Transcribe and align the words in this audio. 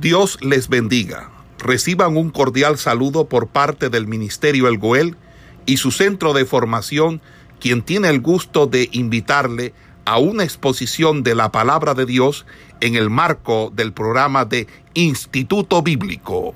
Dios 0.00 0.38
les 0.42 0.68
bendiga. 0.68 1.30
Reciban 1.58 2.18
un 2.18 2.28
cordial 2.28 2.76
saludo 2.76 3.30
por 3.30 3.48
parte 3.48 3.88
del 3.88 4.06
Ministerio 4.06 4.68
El 4.68 4.76
Goel 4.76 5.16
y 5.64 5.78
su 5.78 5.90
centro 5.90 6.34
de 6.34 6.44
formación, 6.44 7.22
quien 7.60 7.80
tiene 7.80 8.10
el 8.10 8.20
gusto 8.20 8.66
de 8.66 8.90
invitarle 8.92 9.72
a 10.04 10.18
una 10.18 10.44
exposición 10.44 11.22
de 11.22 11.34
la 11.34 11.50
palabra 11.50 11.94
de 11.94 12.04
Dios 12.04 12.44
en 12.82 12.94
el 12.94 13.08
marco 13.08 13.72
del 13.74 13.94
programa 13.94 14.44
de 14.44 14.66
Instituto 14.92 15.80
Bíblico. 15.80 16.54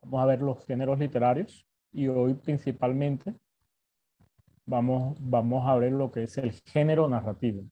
Vamos 0.00 0.22
a 0.22 0.26
ver 0.26 0.40
los 0.40 0.64
géneros 0.64 0.98
literarios 0.98 1.66
y 1.94 2.08
hoy 2.08 2.34
principalmente 2.34 3.34
vamos, 4.66 5.16
vamos 5.20 5.66
a 5.68 5.76
ver 5.76 5.92
lo 5.92 6.10
que 6.10 6.24
es 6.24 6.36
el 6.38 6.52
género 6.52 7.08
narrativo. 7.08 7.64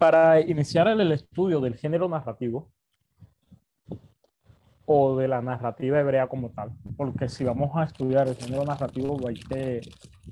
Para 0.00 0.40
iniciar 0.40 0.88
el 0.88 1.12
estudio 1.12 1.60
del 1.60 1.76
género 1.76 2.08
narrativo 2.08 2.72
o 4.86 5.18
de 5.18 5.28
la 5.28 5.42
narrativa 5.42 6.00
hebrea 6.00 6.26
como 6.26 6.52
tal, 6.52 6.72
porque 6.96 7.28
si 7.28 7.44
vamos 7.44 7.72
a 7.74 7.84
estudiar 7.84 8.26
el 8.26 8.34
género 8.34 8.64
narrativo 8.64 9.18
hay 9.28 9.34
que, 9.34 9.82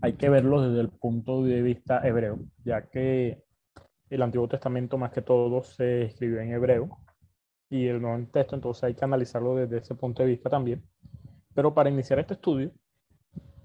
hay 0.01 0.15
que 0.15 0.31
verlo 0.31 0.63
desde 0.63 0.81
el 0.81 0.89
punto 0.89 1.45
de 1.45 1.61
vista 1.61 2.01
hebreo, 2.03 2.39
ya 2.65 2.89
que 2.89 3.45
el 4.09 4.23
Antiguo 4.23 4.49
Testamento 4.49 4.97
más 4.97 5.13
que 5.13 5.21
todo 5.21 5.63
se 5.63 6.05
escribió 6.05 6.41
en 6.41 6.55
hebreo 6.55 6.89
y 7.69 7.89
el 7.89 8.01
Nuevo 8.01 8.27
Texto, 8.33 8.55
entonces 8.57 8.85
hay 8.85 8.95
que 8.95 9.05
analizarlo 9.05 9.55
desde 9.55 9.77
ese 9.77 9.95
punto 9.95 10.23
de 10.23 10.31
vista 10.31 10.49
también. 10.49 10.83
Pero 11.55 11.75
para 11.75 11.91
iniciar 11.91 12.21
este 12.21 12.33
estudio, 12.33 12.73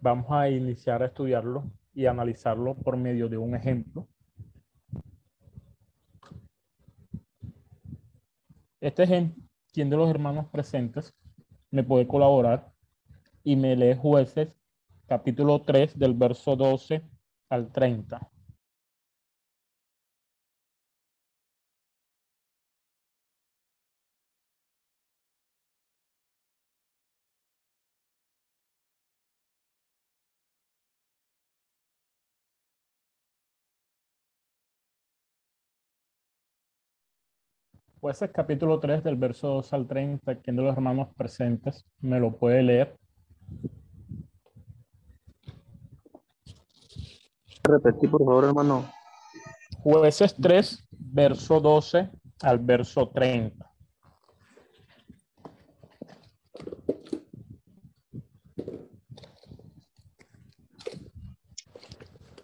vamos 0.01 0.25
a 0.31 0.49
iniciar 0.49 1.01
a 1.01 1.05
estudiarlo 1.05 1.71
y 1.93 2.07
analizarlo 2.07 2.75
por 2.75 2.97
medio 2.97 3.29
de 3.29 3.37
un 3.37 3.55
ejemplo 3.55 4.09
Este 8.83 9.03
ejemplo, 9.03 9.41
quien 9.71 9.89
de 9.89 9.95
los 9.95 10.09
hermanos 10.09 10.47
presentes 10.51 11.13
me 11.71 11.85
puede 11.85 12.05
colaborar 12.05 12.73
y 13.41 13.55
me 13.55 13.77
lee 13.77 13.95
jueces 13.95 14.49
capítulo 15.07 15.61
3 15.61 15.97
del 15.97 16.13
verso 16.13 16.57
12 16.57 17.01
al 17.47 17.71
30. 17.71 18.29
Pues 38.03 38.21
es 38.21 38.31
capítulo 38.31 38.81
3 38.81 39.01
del 39.01 39.15
verso 39.15 39.47
2 39.47 39.71
al 39.71 39.87
30. 39.87 40.41
¿Quién 40.41 40.57
de 40.57 40.61
los 40.61 40.75
hermanos 40.75 41.07
presentes 41.15 41.85
me 42.01 42.19
lo 42.19 42.35
puede 42.35 42.61
leer? 42.61 42.97
Repetí, 47.63 48.09
por 48.09 48.25
favor, 48.25 48.43
hermano. 48.43 48.91
Jueces 49.83 50.35
3, 50.35 50.85
verso 50.91 51.61
12 51.61 52.11
al 52.41 52.59
verso 52.59 53.07
30. 53.07 53.71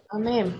Amén. 0.08 0.58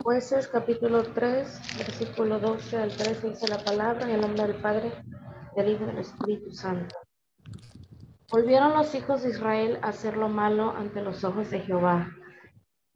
Jueces 0.00 0.46
capítulo 0.46 1.02
3, 1.02 1.76
versículo 1.76 2.38
12 2.38 2.76
al 2.76 2.96
13 2.96 3.30
dice 3.30 3.48
la 3.48 3.58
palabra 3.58 4.04
en 4.04 4.10
el 4.10 4.20
nombre 4.20 4.46
del 4.46 4.62
Padre, 4.62 4.92
del 5.56 5.70
Hijo 5.70 5.82
y 5.82 5.86
del 5.86 5.98
Espíritu 5.98 6.52
Santo. 6.52 6.94
Volvieron 8.30 8.74
los 8.74 8.94
hijos 8.94 9.22
de 9.22 9.30
Israel 9.30 9.80
a 9.82 9.88
hacer 9.88 10.16
lo 10.16 10.28
malo 10.28 10.70
ante 10.70 11.02
los 11.02 11.24
ojos 11.24 11.50
de 11.50 11.60
Jehová. 11.60 12.12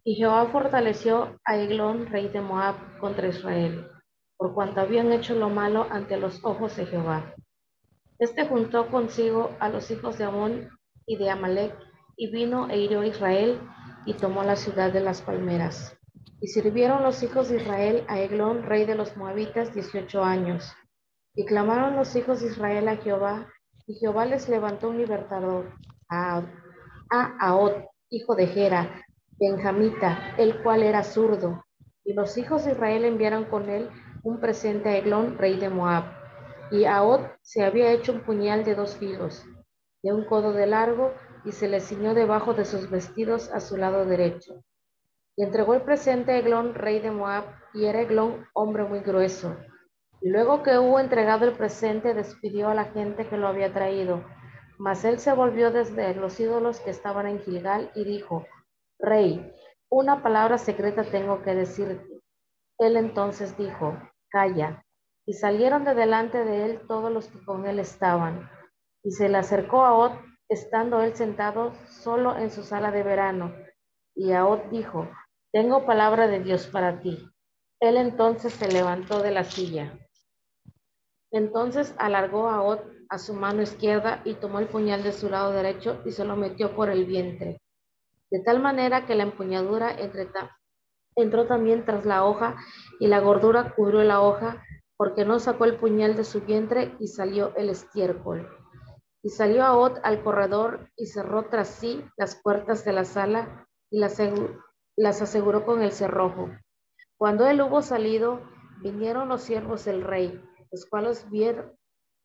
Y 0.04 0.14
Jehová 0.14 0.46
fortaleció 0.52 1.40
a 1.44 1.56
Eglón, 1.56 2.06
rey 2.06 2.28
de 2.28 2.40
Moab, 2.40 2.76
contra 3.00 3.26
Israel, 3.26 3.88
por 4.36 4.54
cuanto 4.54 4.80
habían 4.80 5.10
hecho 5.10 5.34
lo 5.34 5.50
malo 5.50 5.88
ante 5.90 6.16
los 6.16 6.44
ojos 6.44 6.76
de 6.76 6.86
Jehová. 6.86 7.34
Este 8.20 8.46
juntó 8.46 8.88
consigo 8.92 9.50
a 9.58 9.68
los 9.68 9.90
hijos 9.90 10.18
de 10.18 10.24
Amón 10.24 10.70
y 11.04 11.16
de 11.16 11.30
Amalek, 11.30 11.76
y 12.16 12.30
vino 12.30 12.70
e 12.70 12.78
hirió 12.78 13.00
a 13.00 13.06
Israel, 13.06 13.60
y 14.06 14.14
tomó 14.14 14.44
la 14.44 14.54
ciudad 14.54 14.92
de 14.92 15.00
las 15.00 15.20
palmeras. 15.20 15.98
Y 16.42 16.48
sirvieron 16.48 17.04
los 17.04 17.22
hijos 17.22 17.48
de 17.50 17.58
Israel 17.58 18.04
a 18.08 18.18
Eglón, 18.18 18.64
rey 18.64 18.84
de 18.84 18.96
los 18.96 19.16
moabitas, 19.16 19.72
dieciocho 19.72 20.24
años. 20.24 20.74
Y 21.36 21.46
clamaron 21.46 21.94
los 21.94 22.16
hijos 22.16 22.40
de 22.40 22.48
Israel 22.48 22.88
a 22.88 22.96
Jehová, 22.96 23.46
y 23.86 23.94
Jehová 23.94 24.26
les 24.26 24.48
levantó 24.48 24.88
un 24.88 24.98
libertador, 24.98 25.72
a, 26.10 26.42
a 27.10 27.70
hijo 28.10 28.34
de 28.34 28.48
Gera, 28.48 29.04
benjamita, 29.38 30.34
el 30.36 30.60
cual 30.64 30.82
era 30.82 31.04
zurdo. 31.04 31.64
Y 32.04 32.12
los 32.12 32.36
hijos 32.36 32.64
de 32.64 32.72
Israel 32.72 33.04
enviaron 33.04 33.44
con 33.44 33.70
él 33.70 33.88
un 34.24 34.40
presente 34.40 34.88
a 34.88 34.96
Eglón, 34.96 35.38
rey 35.38 35.60
de 35.60 35.68
Moab. 35.68 36.06
Y 36.72 36.86
Aod 36.86 37.20
se 37.42 37.62
había 37.62 37.92
hecho 37.92 38.14
un 38.14 38.24
puñal 38.24 38.64
de 38.64 38.74
dos 38.74 38.96
filos, 38.96 39.44
de 40.02 40.12
un 40.12 40.24
codo 40.24 40.52
de 40.52 40.66
largo, 40.66 41.14
y 41.44 41.52
se 41.52 41.68
le 41.68 41.78
ciñó 41.78 42.14
debajo 42.14 42.52
de 42.52 42.64
sus 42.64 42.90
vestidos 42.90 43.48
a 43.52 43.60
su 43.60 43.76
lado 43.76 44.04
derecho. 44.06 44.64
Y 45.36 45.44
entregó 45.44 45.74
el 45.74 45.82
presente 45.82 46.32
a 46.32 46.38
Eglón, 46.38 46.74
rey 46.74 47.00
de 47.00 47.10
Moab, 47.10 47.44
y 47.74 47.86
era 47.86 48.00
Eglón 48.00 48.46
hombre 48.52 48.84
muy 48.84 49.00
grueso. 49.00 49.56
Y 50.20 50.30
luego 50.30 50.62
que 50.62 50.78
hubo 50.78 51.00
entregado 51.00 51.46
el 51.46 51.52
presente, 51.52 52.14
despidió 52.14 52.68
a 52.68 52.74
la 52.74 52.84
gente 52.84 53.26
que 53.26 53.36
lo 53.36 53.48
había 53.48 53.72
traído. 53.72 54.22
Mas 54.78 55.04
él 55.04 55.18
se 55.18 55.32
volvió 55.32 55.70
desde 55.70 56.14
los 56.14 56.38
ídolos 56.38 56.80
que 56.80 56.90
estaban 56.90 57.26
en 57.26 57.40
Gilgal 57.40 57.90
y 57.94 58.04
dijo, 58.04 58.46
Rey, 58.98 59.52
una 59.90 60.22
palabra 60.22 60.58
secreta 60.58 61.04
tengo 61.04 61.42
que 61.42 61.54
decirte. 61.54 62.20
Él 62.78 62.96
entonces 62.96 63.56
dijo, 63.56 63.98
Calla. 64.28 64.84
Y 65.26 65.34
salieron 65.34 65.84
de 65.84 65.94
delante 65.94 66.44
de 66.44 66.64
él 66.64 66.80
todos 66.88 67.12
los 67.12 67.28
que 67.28 67.44
con 67.44 67.66
él 67.66 67.78
estaban. 67.78 68.50
Y 69.02 69.12
se 69.12 69.28
le 69.28 69.38
acercó 69.38 69.84
a 69.84 69.94
Ot, 69.94 70.12
estando 70.48 71.02
él 71.02 71.14
sentado 71.14 71.72
solo 71.86 72.36
en 72.36 72.50
su 72.50 72.62
sala 72.62 72.90
de 72.90 73.02
verano. 73.02 73.54
Y 74.14 74.32
a 74.32 74.44
dijo, 74.70 75.08
tengo 75.52 75.84
palabra 75.84 76.28
de 76.28 76.40
Dios 76.40 76.66
para 76.66 77.00
ti. 77.00 77.28
Él 77.78 77.98
entonces 77.98 78.54
se 78.54 78.72
levantó 78.72 79.22
de 79.22 79.32
la 79.32 79.44
silla. 79.44 79.98
Entonces 81.30 81.94
alargó 81.98 82.48
a 82.48 82.62
Ot 82.62 82.82
a 83.10 83.18
su 83.18 83.34
mano 83.34 83.60
izquierda 83.60 84.22
y 84.24 84.34
tomó 84.34 84.60
el 84.60 84.68
puñal 84.68 85.02
de 85.02 85.12
su 85.12 85.28
lado 85.28 85.52
derecho 85.52 86.00
y 86.06 86.12
se 86.12 86.24
lo 86.24 86.36
metió 86.36 86.74
por 86.74 86.88
el 86.88 87.04
vientre. 87.04 87.60
De 88.30 88.40
tal 88.40 88.60
manera 88.60 89.04
que 89.04 89.14
la 89.14 89.24
empuñadura 89.24 89.94
entró 91.16 91.46
también 91.46 91.84
tras 91.84 92.06
la 92.06 92.24
hoja 92.24 92.56
y 92.98 93.08
la 93.08 93.20
gordura 93.20 93.74
cubrió 93.74 94.02
la 94.04 94.22
hoja 94.22 94.62
porque 94.96 95.26
no 95.26 95.38
sacó 95.38 95.66
el 95.66 95.76
puñal 95.76 96.16
de 96.16 96.24
su 96.24 96.40
vientre 96.40 96.94
y 96.98 97.08
salió 97.08 97.54
el 97.56 97.68
estiércol. 97.68 98.48
Y 99.22 99.28
salió 99.28 99.64
a 99.64 99.76
Ot 99.76 100.00
al 100.02 100.22
corredor 100.22 100.88
y 100.96 101.06
cerró 101.06 101.44
tras 101.50 101.68
sí 101.68 102.02
las 102.16 102.36
puertas 102.36 102.86
de 102.86 102.92
la 102.94 103.04
sala 103.04 103.66
y 103.90 103.98
las 103.98 104.18
las 104.96 105.22
aseguró 105.22 105.64
con 105.64 105.82
el 105.82 105.92
cerrojo. 105.92 106.50
Cuando 107.16 107.46
él 107.46 107.60
hubo 107.62 107.82
salido, 107.82 108.40
vinieron 108.82 109.28
los 109.28 109.42
siervos 109.42 109.84
del 109.84 110.02
rey, 110.02 110.42
los 110.70 110.86
cuales, 110.86 111.28
vieron, 111.30 111.72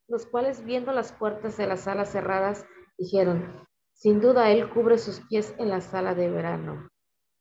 los 0.07 0.25
cuales 0.25 0.63
viendo 0.65 0.91
las 0.91 1.11
puertas 1.11 1.57
de 1.57 1.67
la 1.67 1.77
sala 1.77 2.05
cerradas, 2.05 2.65
dijeron, 2.97 3.67
sin 3.93 4.21
duda 4.21 4.51
él 4.51 4.69
cubre 4.69 4.97
sus 4.97 5.21
pies 5.27 5.53
en 5.57 5.69
la 5.69 5.81
sala 5.81 6.15
de 6.15 6.29
verano. 6.29 6.89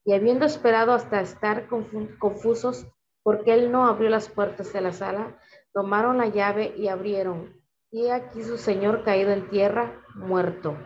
Y 0.04 0.14
habiendo 0.14 0.46
esperado 0.46 0.92
hasta 0.92 1.20
estar 1.20 1.68
confusos 1.68 2.86
porque 3.22 3.54
él 3.54 3.72
no 3.72 3.86
abrió 3.86 4.08
las 4.08 4.28
puertas 4.28 4.72
de 4.72 4.80
la 4.80 4.92
sala, 4.92 5.36
tomaron 5.72 6.18
la 6.18 6.28
llave 6.28 6.74
y 6.76 6.88
abrieron. 6.88 7.60
Y 7.90 8.08
aquí 8.10 8.44
su 8.44 8.56
señor 8.56 9.02
caído 9.02 9.32
en 9.32 9.50
tierra, 9.50 10.00
muerto. 10.14 10.76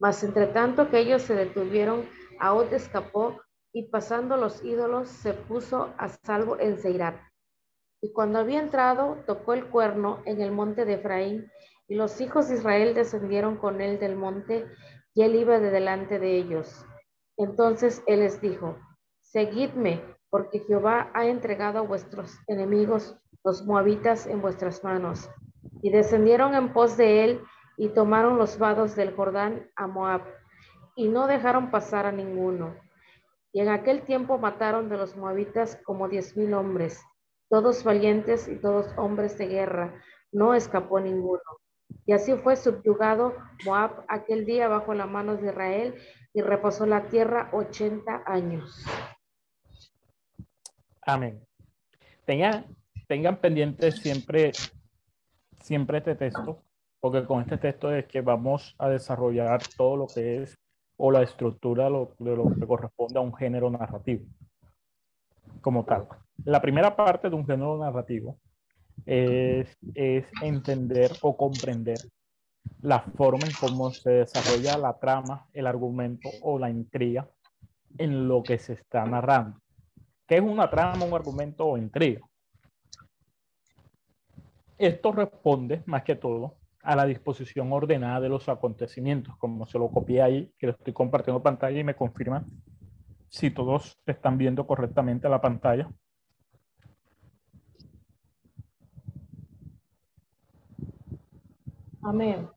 Mas 0.00 0.24
entre 0.24 0.48
tanto 0.48 0.90
que 0.90 0.98
ellos 0.98 1.22
se 1.22 1.34
detuvieron, 1.34 2.08
Aod 2.40 2.72
escapó 2.72 3.40
y 3.76 3.82
pasando 3.82 4.38
los 4.38 4.64
ídolos 4.64 5.06
se 5.06 5.34
puso 5.34 5.92
a 5.98 6.08
salvo 6.08 6.58
en 6.58 6.78
Seirat. 6.78 7.14
Y 8.00 8.10
cuando 8.10 8.38
había 8.38 8.58
entrado, 8.58 9.18
tocó 9.26 9.52
el 9.52 9.66
cuerno 9.66 10.22
en 10.24 10.40
el 10.40 10.50
monte 10.50 10.86
de 10.86 10.94
Efraín, 10.94 11.52
y 11.86 11.94
los 11.94 12.22
hijos 12.22 12.48
de 12.48 12.54
Israel 12.54 12.94
descendieron 12.94 13.58
con 13.58 13.82
él 13.82 13.98
del 13.98 14.16
monte, 14.16 14.64
y 15.12 15.24
él 15.24 15.34
iba 15.34 15.58
de 15.58 15.70
delante 15.70 16.18
de 16.18 16.38
ellos. 16.38 16.86
Entonces 17.36 18.02
él 18.06 18.20
les 18.20 18.40
dijo, 18.40 18.78
Seguidme, 19.20 20.00
porque 20.30 20.60
Jehová 20.60 21.10
ha 21.12 21.26
entregado 21.26 21.80
a 21.80 21.82
vuestros 21.82 22.34
enemigos, 22.46 23.18
los 23.44 23.66
moabitas, 23.66 24.26
en 24.26 24.40
vuestras 24.40 24.84
manos. 24.84 25.28
Y 25.82 25.90
descendieron 25.90 26.54
en 26.54 26.72
pos 26.72 26.96
de 26.96 27.24
él, 27.24 27.42
y 27.76 27.90
tomaron 27.90 28.38
los 28.38 28.58
vados 28.58 28.96
del 28.96 29.14
Jordán 29.14 29.70
a 29.76 29.86
Moab, 29.86 30.22
y 30.94 31.08
no 31.08 31.26
dejaron 31.26 31.70
pasar 31.70 32.06
a 32.06 32.12
ninguno. 32.12 32.85
Y 33.56 33.60
en 33.60 33.70
aquel 33.70 34.02
tiempo 34.02 34.36
mataron 34.36 34.90
de 34.90 34.98
los 34.98 35.16
moabitas 35.16 35.80
como 35.82 36.10
diez 36.10 36.36
mil 36.36 36.52
hombres, 36.52 37.00
todos 37.48 37.84
valientes 37.84 38.48
y 38.48 38.56
todos 38.56 38.86
hombres 38.98 39.38
de 39.38 39.46
guerra, 39.46 39.94
no 40.30 40.52
escapó 40.52 41.00
ninguno. 41.00 41.40
Y 42.04 42.12
así 42.12 42.34
fue 42.34 42.56
subyugado 42.56 43.34
Moab 43.64 44.04
aquel 44.08 44.44
día 44.44 44.68
bajo 44.68 44.92
la 44.92 45.06
mano 45.06 45.38
de 45.38 45.46
Israel 45.46 45.94
y 46.34 46.42
reposó 46.42 46.84
la 46.84 47.08
tierra 47.08 47.48
ochenta 47.54 48.22
años. 48.26 48.84
Amén. 51.00 51.42
Tengan, 52.26 52.66
tengan 53.08 53.38
pendientes 53.38 54.02
siempre, 54.02 54.52
siempre 55.62 55.96
este 55.96 56.14
texto, 56.14 56.62
porque 57.00 57.24
con 57.24 57.40
este 57.40 57.56
texto 57.56 57.90
es 57.90 58.04
que 58.04 58.20
vamos 58.20 58.74
a 58.78 58.90
desarrollar 58.90 59.62
todo 59.78 59.96
lo 59.96 60.06
que 60.08 60.42
es 60.42 60.58
o 60.96 61.10
la 61.10 61.22
estructura 61.22 61.84
de 61.84 62.36
lo 62.36 62.54
que 62.54 62.66
corresponde 62.66 63.18
a 63.18 63.22
un 63.22 63.34
género 63.34 63.70
narrativo 63.70 64.24
como 65.60 65.84
tal. 65.84 66.08
La 66.44 66.60
primera 66.60 66.94
parte 66.94 67.28
de 67.28 67.36
un 67.36 67.46
género 67.46 67.76
narrativo 67.78 68.38
es, 69.04 69.76
es 69.94 70.24
entender 70.42 71.12
o 71.22 71.36
comprender 71.36 71.98
la 72.82 73.00
forma 73.00 73.46
en 73.46 73.52
cómo 73.60 73.90
se 73.90 74.10
desarrolla 74.10 74.78
la 74.78 74.98
trama, 74.98 75.46
el 75.52 75.66
argumento 75.66 76.28
o 76.42 76.58
la 76.58 76.70
intriga 76.70 77.28
en 77.98 78.28
lo 78.28 78.42
que 78.42 78.58
se 78.58 78.74
está 78.74 79.04
narrando. 79.04 79.58
¿Qué 80.26 80.36
es 80.36 80.42
una 80.42 80.68
trama, 80.68 81.04
un 81.04 81.14
argumento 81.14 81.66
o 81.66 81.78
intriga? 81.78 82.20
Esto 84.78 85.12
responde 85.12 85.82
más 85.86 86.02
que 86.02 86.16
todo 86.16 86.54
a 86.86 86.94
la 86.94 87.04
disposición 87.04 87.72
ordenada 87.72 88.20
de 88.20 88.28
los 88.28 88.48
acontecimientos, 88.48 89.36
como 89.38 89.66
se 89.66 89.76
lo 89.76 89.90
copié 89.90 90.22
ahí, 90.22 90.52
que 90.56 90.68
lo 90.68 90.72
estoy 90.72 90.92
compartiendo 90.92 91.42
pantalla 91.42 91.80
y 91.80 91.82
me 91.82 91.96
confirma 91.96 92.44
si 93.28 93.50
todos 93.50 93.98
están 94.06 94.38
viendo 94.38 94.68
correctamente 94.68 95.28
la 95.28 95.40
pantalla. 95.40 95.90
Amén. 102.04 102.48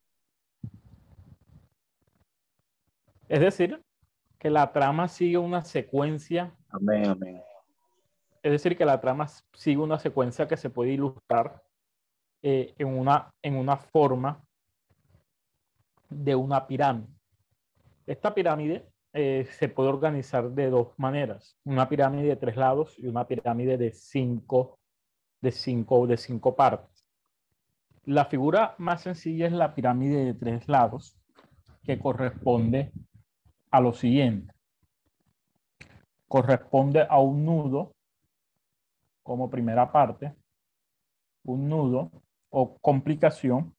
Es 3.27 3.39
decir, 3.39 3.83
que 4.37 4.51
la 4.51 4.71
trama 4.71 5.07
sigue 5.07 5.39
una 5.39 5.63
secuencia. 5.65 6.55
Amén, 6.69 7.07
amén. 7.07 7.41
Es 8.43 8.51
decir, 8.51 8.77
que 8.77 8.85
la 8.85 9.01
trama 9.01 9.27
sigue 9.53 9.77
una 9.77 9.97
secuencia 9.97 10.47
que 10.47 10.55
se 10.55 10.69
puede 10.69 10.91
ilustrar 10.91 11.63
eh, 12.41 12.73
en, 12.77 12.87
una, 12.87 13.33
en 13.41 13.55
una 13.55 13.77
forma 13.77 14.41
de 16.09 16.35
una 16.35 16.65
pirámide. 16.65 17.13
Esta 18.07 18.33
pirámide 18.33 18.89
eh, 19.13 19.47
se 19.57 19.69
puede 19.69 19.89
organizar 19.89 20.49
de 20.51 20.69
dos 20.69 20.89
maneras, 20.97 21.57
una 21.63 21.89
pirámide 21.89 22.29
de 22.29 22.35
tres 22.35 22.55
lados 22.55 22.97
y 22.97 23.07
una 23.07 23.27
pirámide 23.27 23.77
de 23.77 23.91
cinco, 23.91 24.79
de 25.41 25.51
cinco, 25.51 26.07
de 26.07 26.17
cinco 26.17 26.55
partes. 26.55 27.05
La 28.05 28.25
figura 28.25 28.75
más 28.77 29.01
sencilla 29.01 29.47
es 29.47 29.53
la 29.53 29.75
pirámide 29.75 30.25
de 30.25 30.33
tres 30.33 30.67
lados, 30.67 31.15
que 31.83 31.99
corresponde 31.99 32.91
a 33.71 33.81
lo 33.81 33.93
siguiente. 33.93 34.53
Corresponde 36.27 37.05
a 37.07 37.19
un 37.19 37.45
nudo 37.45 37.93
como 39.23 39.49
primera 39.49 39.91
parte, 39.91 40.33
un 41.43 41.67
nudo 41.69 42.11
o 42.49 42.77
complicación. 42.79 43.75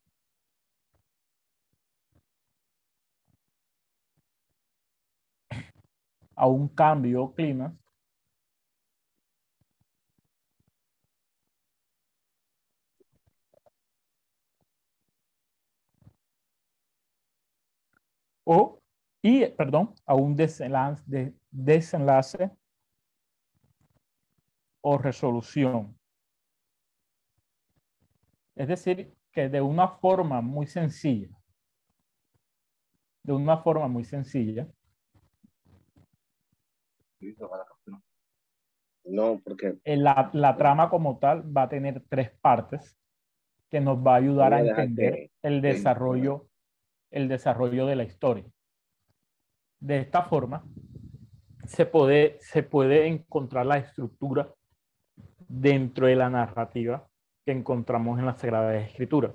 A 6.37 6.46
un 6.46 6.69
cambio 6.69 7.32
clima. 7.34 7.76
O 18.44 18.81
y 19.22 19.46
perdón 19.46 19.94
a 20.06 20.14
un 20.14 20.34
desenlace, 20.34 21.02
de, 21.06 21.34
desenlace 21.50 22.50
o 24.82 24.99
resolución 24.99 26.00
es 28.61 28.69
decir 28.69 29.15
que 29.33 29.49
de 29.49 29.62
una 29.62 29.89
forma 29.89 30.43
muy 30.43 30.67
sencilla 30.67 31.35
de 33.23 33.33
una 33.33 33.57
forma 33.57 33.89
muy 33.89 34.05
sencilla 34.05 34.69
no, 39.05 39.41
porque... 39.43 39.79
La, 39.85 40.31
la, 40.35 40.57
trama 40.57 40.89
como 40.89 41.19
tal 41.19 41.57
va 41.57 41.62
a 41.62 41.69
tener 41.69 42.05
tres 42.09 42.31
partes 42.41 42.97
que 43.69 43.81
nos 43.81 43.99
va 43.99 44.15
a 44.15 44.19
ayudar 44.19 44.55
a 44.55 44.61
entender 44.61 45.31
el 45.43 45.61
desarrollo, 45.61 46.47
el 47.11 47.29
desarrollo 47.29 47.87
de 47.87 47.97
la 47.97 48.05
historia. 48.05 48.45
De 49.81 49.99
esta 49.99 50.23
forma, 50.23 50.65
se 51.67 51.87
puede, 51.87 52.39
se 52.41 52.63
puede 52.63 53.06
encontrar 53.06 53.67
la 53.67 53.79
estructura 53.79 54.55
dentro 55.49 56.06
de 56.06 56.15
la 56.15 56.31
narrativa 56.31 57.10
que 57.45 57.53
encontramos 57.53 58.19
en 58.19 58.27
las 58.27 58.41
Sagradas 58.41 58.87
Escrituras. 58.89 59.35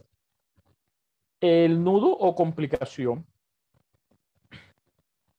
El 1.42 1.84
nudo 1.84 2.12
o 2.12 2.36
complicación 2.36 3.26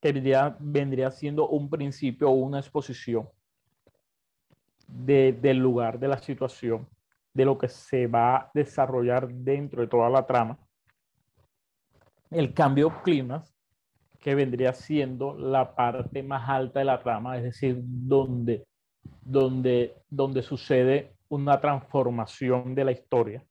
que 0.00 0.12
vendría, 0.60 1.10
siendo 1.10 1.48
un 1.48 1.68
principio 1.68 2.30
o 2.30 2.34
una 2.34 2.60
exposición 2.60 3.28
de, 4.86 5.32
del 5.32 5.58
lugar, 5.58 5.98
de 5.98 6.08
la 6.08 6.18
situación, 6.18 6.88
de 7.34 7.44
lo 7.44 7.58
que 7.58 7.68
se 7.68 8.06
va 8.06 8.36
a 8.36 8.50
desarrollar 8.54 9.28
dentro 9.28 9.80
de 9.82 9.88
toda 9.88 10.08
la 10.08 10.26
trama. 10.26 10.58
El 12.30 12.54
cambio 12.54 13.02
clima, 13.02 13.42
que 14.20 14.34
vendría 14.34 14.72
siendo 14.72 15.36
la 15.36 15.74
parte 15.74 16.22
más 16.22 16.48
alta 16.48 16.80
de 16.80 16.84
la 16.84 17.02
trama, 17.02 17.36
es 17.38 17.44
decir, 17.44 17.80
donde, 17.82 18.66
donde, 19.22 20.02
donde 20.08 20.42
sucede 20.42 21.15
una 21.28 21.60
transformación 21.60 22.74
de 22.74 22.84
la 22.84 22.92
historia. 22.92 23.44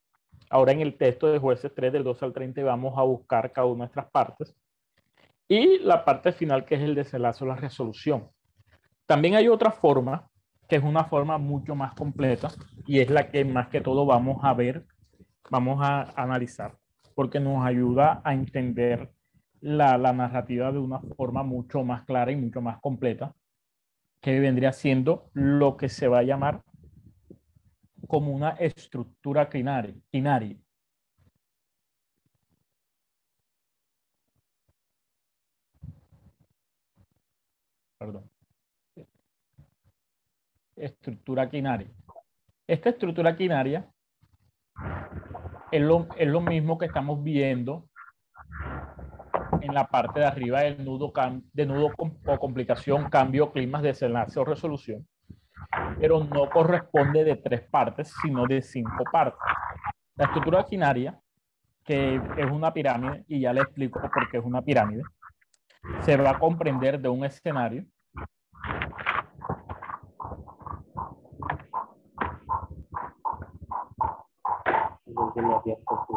Ahora 0.49 0.71
en 0.71 0.81
el 0.81 0.97
texto 0.97 1.27
de 1.27 1.39
jueces 1.39 1.73
3 1.73 1.91
del 1.93 2.03
2 2.03 2.23
al 2.23 2.33
30 2.33 2.63
vamos 2.63 2.97
a 2.97 3.03
buscar 3.03 3.51
cada 3.51 3.67
una 3.67 3.73
de 3.73 3.79
nuestras 3.79 4.09
partes 4.11 4.55
y 5.47 5.79
la 5.79 6.03
parte 6.05 6.31
final 6.31 6.65
que 6.65 6.75
es 6.75 6.81
el 6.81 6.95
desenlace 6.95 7.43
o 7.43 7.47
la 7.47 7.55
resolución. 7.55 8.29
También 9.05 9.35
hay 9.35 9.47
otra 9.47 9.71
forma, 9.71 10.29
que 10.67 10.77
es 10.77 10.83
una 10.83 11.03
forma 11.05 11.37
mucho 11.37 11.75
más 11.75 11.93
completa 11.93 12.49
y 12.87 12.99
es 12.99 13.09
la 13.09 13.29
que 13.29 13.45
más 13.45 13.67
que 13.67 13.81
todo 13.81 14.05
vamos 14.05 14.43
a 14.43 14.53
ver, 14.53 14.85
vamos 15.49 15.79
a 15.81 16.13
analizar, 16.15 16.77
porque 17.13 17.39
nos 17.39 17.65
ayuda 17.65 18.21
a 18.23 18.33
entender 18.33 19.11
la, 19.61 19.97
la 19.97 20.13
narrativa 20.13 20.71
de 20.71 20.79
una 20.79 20.99
forma 20.99 21.43
mucho 21.43 21.83
más 21.83 22.03
clara 22.03 22.31
y 22.31 22.35
mucho 22.35 22.61
más 22.61 22.79
completa, 22.79 23.35
que 24.21 24.39
vendría 24.39 24.73
siendo 24.73 25.29
lo 25.33 25.77
que 25.77 25.89
se 25.89 26.07
va 26.07 26.19
a 26.19 26.23
llamar 26.23 26.63
como 28.07 28.31
una 28.31 28.51
estructura 28.51 29.49
quinaria. 29.49 29.95
perdón. 38.05 38.29
Estructura 40.75 41.49
quinaria. 41.49 41.89
Esta 42.67 42.89
estructura 42.89 43.35
quinaria 43.35 43.89
es 45.71 45.81
lo, 45.81 46.07
es 46.17 46.27
lo 46.27 46.41
mismo 46.41 46.77
que 46.77 46.85
estamos 46.85 47.23
viendo 47.23 47.89
en 49.61 49.73
la 49.73 49.87
parte 49.87 50.19
de 50.19 50.25
arriba 50.25 50.61
del 50.61 50.83
nudo, 50.83 51.11
de 51.53 51.65
nudo 51.65 51.91
o 52.27 52.39
complicación, 52.39 53.09
cambio, 53.09 53.51
climas, 53.51 53.81
desenlace 53.81 54.39
o 54.39 54.45
resolución, 54.45 55.07
pero 55.99 56.23
no 56.23 56.49
corresponde 56.49 57.23
de 57.23 57.35
tres 57.35 57.61
partes, 57.69 58.13
sino 58.21 58.45
de 58.45 58.61
cinco 58.61 59.03
partes. 59.11 59.39
La 60.15 60.25
estructura 60.25 60.63
quinaria, 60.63 61.19
que 61.83 62.15
es 62.15 62.51
una 62.51 62.73
pirámide, 62.73 63.23
y 63.27 63.41
ya 63.41 63.53
le 63.53 63.61
explico 63.61 63.99
por 64.01 64.29
qué 64.29 64.37
es 64.37 64.43
una 64.43 64.61
pirámide, 64.61 65.03
se 66.01 66.17
va 66.17 66.31
a 66.31 66.39
comprender 66.39 66.99
de 66.99 67.09
un 67.09 67.23
escenario 67.25 67.85
tiene 75.35 75.53
abierto. 75.53 76.07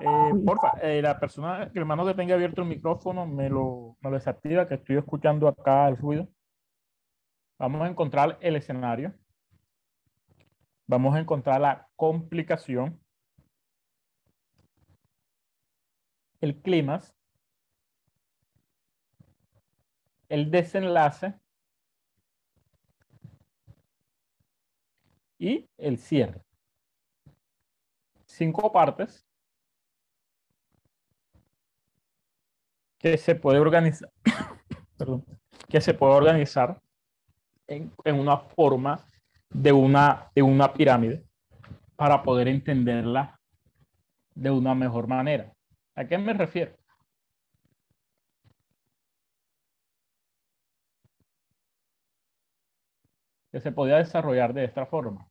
Eh, 0.00 0.23
porfa, 0.42 0.72
eh, 0.82 1.02
la 1.02 1.18
persona, 1.18 1.64
el 1.64 1.78
hermano 1.78 2.06
que 2.06 2.14
tenga 2.14 2.34
abierto 2.34 2.62
el 2.62 2.68
micrófono, 2.68 3.26
me 3.26 3.48
lo, 3.48 3.96
me 4.00 4.10
lo 4.10 4.16
desactiva, 4.16 4.66
que 4.66 4.74
estoy 4.74 4.96
escuchando 4.96 5.48
acá 5.48 5.88
el 5.88 5.96
ruido. 5.96 6.28
Vamos 7.58 7.82
a 7.82 7.88
encontrar 7.88 8.38
el 8.40 8.56
escenario. 8.56 9.14
Vamos 10.86 11.14
a 11.14 11.20
encontrar 11.20 11.60
la 11.60 11.88
complicación. 11.96 13.00
El 16.40 16.60
clímax. 16.60 17.14
El 20.28 20.50
desenlace. 20.50 21.34
Y 25.38 25.68
el 25.76 25.98
cierre. 25.98 26.42
Cinco 28.26 28.72
partes 28.72 29.26
que 33.04 33.18
se 33.18 33.34
puede 33.34 33.58
organizar, 33.58 34.10
perdón, 34.96 35.26
que 35.68 35.78
se 35.82 35.92
puede 35.92 36.14
organizar 36.14 36.80
en, 37.66 37.92
en, 38.02 38.18
una 38.18 38.38
forma 38.38 39.06
de 39.50 39.72
una, 39.72 40.30
de 40.34 40.40
una 40.40 40.72
pirámide 40.72 41.22
para 41.96 42.22
poder 42.22 42.48
entenderla 42.48 43.38
de 44.34 44.50
una 44.50 44.74
mejor 44.74 45.06
manera. 45.06 45.52
¿A 45.94 46.06
qué 46.06 46.16
me 46.16 46.32
refiero? 46.32 46.78
Que 53.52 53.60
se 53.60 53.70
podía 53.70 53.98
desarrollar 53.98 54.54
de 54.54 54.64
esta 54.64 54.86
forma. 54.86 55.28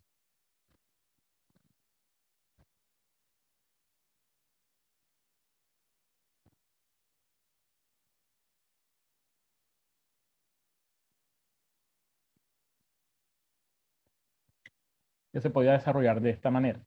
Que 15.34 15.42
se 15.42 15.50
podía 15.50 15.74
desarrollar 15.74 16.22
de 16.22 16.30
esta 16.30 16.52
manera. 16.52 16.86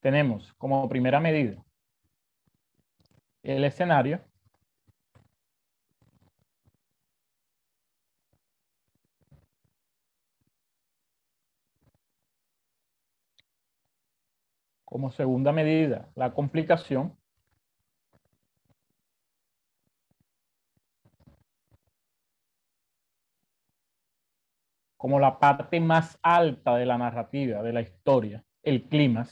Tenemos 0.00 0.52
como 0.54 0.88
primera 0.88 1.20
medida 1.20 1.64
el 3.42 3.64
escenario. 3.64 4.20
Como 14.84 15.10
segunda 15.10 15.52
medida, 15.52 16.10
la 16.14 16.32
complicación. 16.34 17.16
Como 25.04 25.20
la 25.20 25.38
parte 25.38 25.80
más 25.80 26.18
alta 26.22 26.76
de 26.76 26.86
la 26.86 26.96
narrativa, 26.96 27.62
de 27.62 27.74
la 27.74 27.82
historia, 27.82 28.42
el 28.62 28.88
clima. 28.88 29.28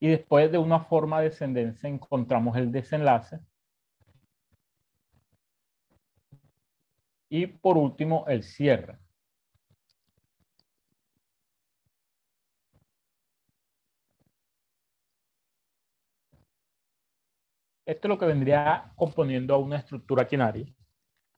Y 0.00 0.08
después 0.08 0.50
de 0.50 0.58
una 0.58 0.80
forma 0.80 1.20
descendencia 1.20 1.88
encontramos 1.88 2.56
el 2.56 2.72
desenlace. 2.72 3.38
Y 7.28 7.46
por 7.46 7.78
último, 7.78 8.24
el 8.26 8.42
cierre. 8.42 8.98
Esto 17.86 18.08
es 18.08 18.10
lo 18.10 18.18
que 18.18 18.26
vendría 18.26 18.92
componiendo 18.96 19.54
a 19.54 19.58
una 19.58 19.76
estructura 19.76 20.26
quinaria, 20.26 20.66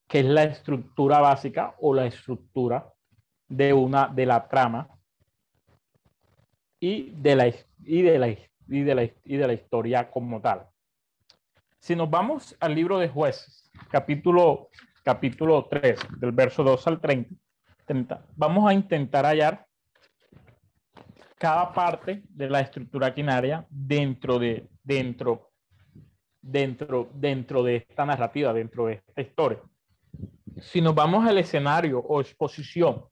que 0.09 0.21
es 0.21 0.25
la 0.25 0.45
estructura 0.45 1.21
básica 1.21 1.75
o 1.81 1.93
la 1.93 2.07
estructura 2.07 2.91
de, 3.47 3.75
una, 3.75 4.09
de 4.09 4.25
la 4.25 4.49
trama 4.49 4.89
y 6.81 7.11
de 7.11 7.37
la, 7.37 7.49
y, 7.49 8.03
de 8.03 8.19
la, 8.19 8.29
y, 8.29 8.81
de 8.83 8.95
la, 8.95 9.03
y 9.05 9.37
de 9.37 9.47
la 9.47 9.53
historia 9.53 10.11
como 10.11 10.41
tal. 10.41 10.67
Si 11.81 11.95
nos 11.95 12.09
vamos 12.09 12.57
al 12.61 12.75
libro 12.75 12.99
de 12.99 13.11
jueces, 13.11 13.71
capítulo, 13.91 14.71
capítulo 15.05 15.67
3, 15.67 16.01
del 16.19 16.33
verso 16.33 16.65
2 16.65 16.87
al 16.87 16.99
30, 16.99 17.35
30 17.85 18.25
vamos 18.37 18.69
a 18.69 18.73
intentar 18.73 19.27
hallar 19.27 19.67
cada 21.37 21.75
parte 21.75 22.23
de 22.31 22.49
la 22.49 22.61
estructura 22.61 23.13
quinaria 23.13 23.67
dentro 23.69 24.39
de, 24.39 24.67
dentro 24.83 25.48
dentro, 26.41 27.11
dentro 27.15 27.63
de 27.63 27.77
esta 27.77 28.05
narrativa, 28.05 28.53
dentro 28.53 28.87
de 28.87 28.95
esta 28.95 29.21
historia. 29.21 29.61
Si 30.61 30.81
nos 30.81 30.95
vamos 30.95 31.27
al 31.27 31.39
escenario 31.39 32.01
o 32.01 32.21
exposición, 32.21 33.05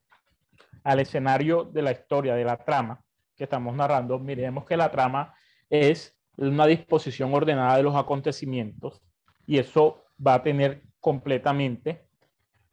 al 0.82 1.00
escenario 1.00 1.64
de 1.64 1.82
la 1.82 1.92
historia, 1.92 2.34
de 2.34 2.44
la 2.44 2.56
trama 2.56 3.00
que 3.36 3.44
estamos 3.44 3.74
narrando, 3.74 4.18
miremos 4.18 4.64
que 4.64 4.76
la 4.76 4.90
trama 4.90 5.34
es 5.68 6.16
una 6.36 6.66
disposición 6.66 7.34
ordenada 7.34 7.76
de 7.76 7.82
los 7.82 7.94
acontecimientos 7.94 9.02
y 9.46 9.58
eso 9.58 10.04
va 10.24 10.34
a 10.34 10.42
tener 10.42 10.82
completamente 11.00 12.06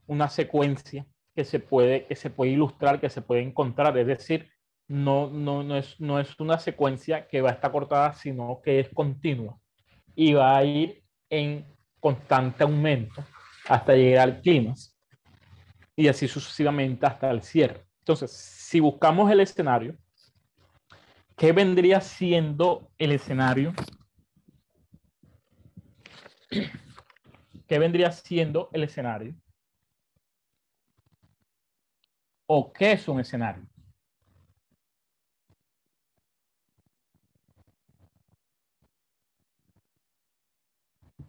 una 0.07 0.29
secuencia 0.29 1.05
que 1.36 1.43
se 1.43 1.60
puede, 1.60 2.05
que 2.05 2.15
se 2.15 2.29
puede 2.29 2.51
ilustrar, 2.51 3.00
que 3.00 3.10
se 3.10 3.22
puede 3.22 3.41
encontrar, 3.41 3.98
es 3.98 4.07
decir, 4.07 4.50
no, 4.88 5.29
no, 5.29 5.63
no, 5.63 5.77
es, 5.77 6.00
no 6.00 6.19
es 6.19 6.39
una 6.39 6.60
secuencia 6.60 7.27
que 7.27 7.41
va 7.41 7.50
a 7.50 7.53
estar 7.53 7.72
cortada, 7.72 8.13
sino 8.13 8.62
que 8.63 8.79
es 8.79 8.89
continua 8.89 9.57
y 10.15 10.34
va 10.34 10.58
a 10.58 10.63
ir 10.63 11.03
en 11.29 11.65
constante 12.00 12.63
aumento 12.63 13.24
hasta 13.67 13.93
llegar 13.93 14.29
al 14.29 14.41
clima 14.41 14.74
y 15.96 16.08
así 16.08 16.27
sucesivamente 16.27 17.05
hasta 17.05 17.29
el 17.29 17.41
cierre. 17.41 17.86
Entonces, 18.00 18.32
si 18.32 18.79
buscamos 18.79 19.32
el 19.32 19.39
escenario, 19.39 19.96
¿qué 21.38 21.51
vendría 21.51 22.01
siendo 22.01 22.91
el 22.98 23.13
escenario? 23.13 23.74
¿Qué 27.67 27.79
vendría 27.79 28.12
siendo 28.12 28.70
el 28.74 28.84
escenario? 28.84 29.36
¿O 32.46 32.72
qué 32.74 32.91
es 32.91 33.08
un 33.08 33.20
escenario? 33.20 33.65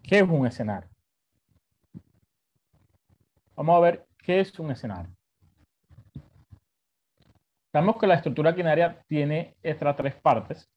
¿Qué 0.07 0.19
es 0.19 0.29
un 0.29 0.47
escenario? 0.47 0.91
Vamos 3.57 3.77
a 3.77 3.81
ver 3.81 4.07
qué 4.19 4.41
es 4.41 4.59
un 4.59 4.71
escenario. 4.71 5.11
Sabemos 7.73 7.97
que 7.97 8.07
la 8.07 8.15
estructura 8.15 8.55
quinaria 8.55 9.03
tiene 9.09 9.57
estas 9.63 9.97
tres 9.97 10.15
partes, 10.15 10.71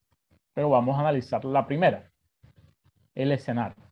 pero 0.54 0.70
vamos 0.70 0.96
a 0.96 1.02
analizar 1.02 1.44
la 1.44 1.68
primera, 1.68 2.10
el 3.14 3.34
escenario. 3.34 3.84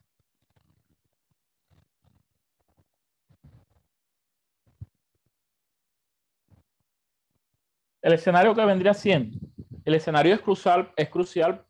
El 8.01 8.13
escenario 8.13 8.55
que 8.55 8.63
vendría 8.63 8.93
siendo, 8.93 9.37
el 9.83 9.95
escenario 9.95 10.33
es 10.33 10.39
crucial, 10.39 10.93
es 10.95 11.09
crucial, 11.09 11.65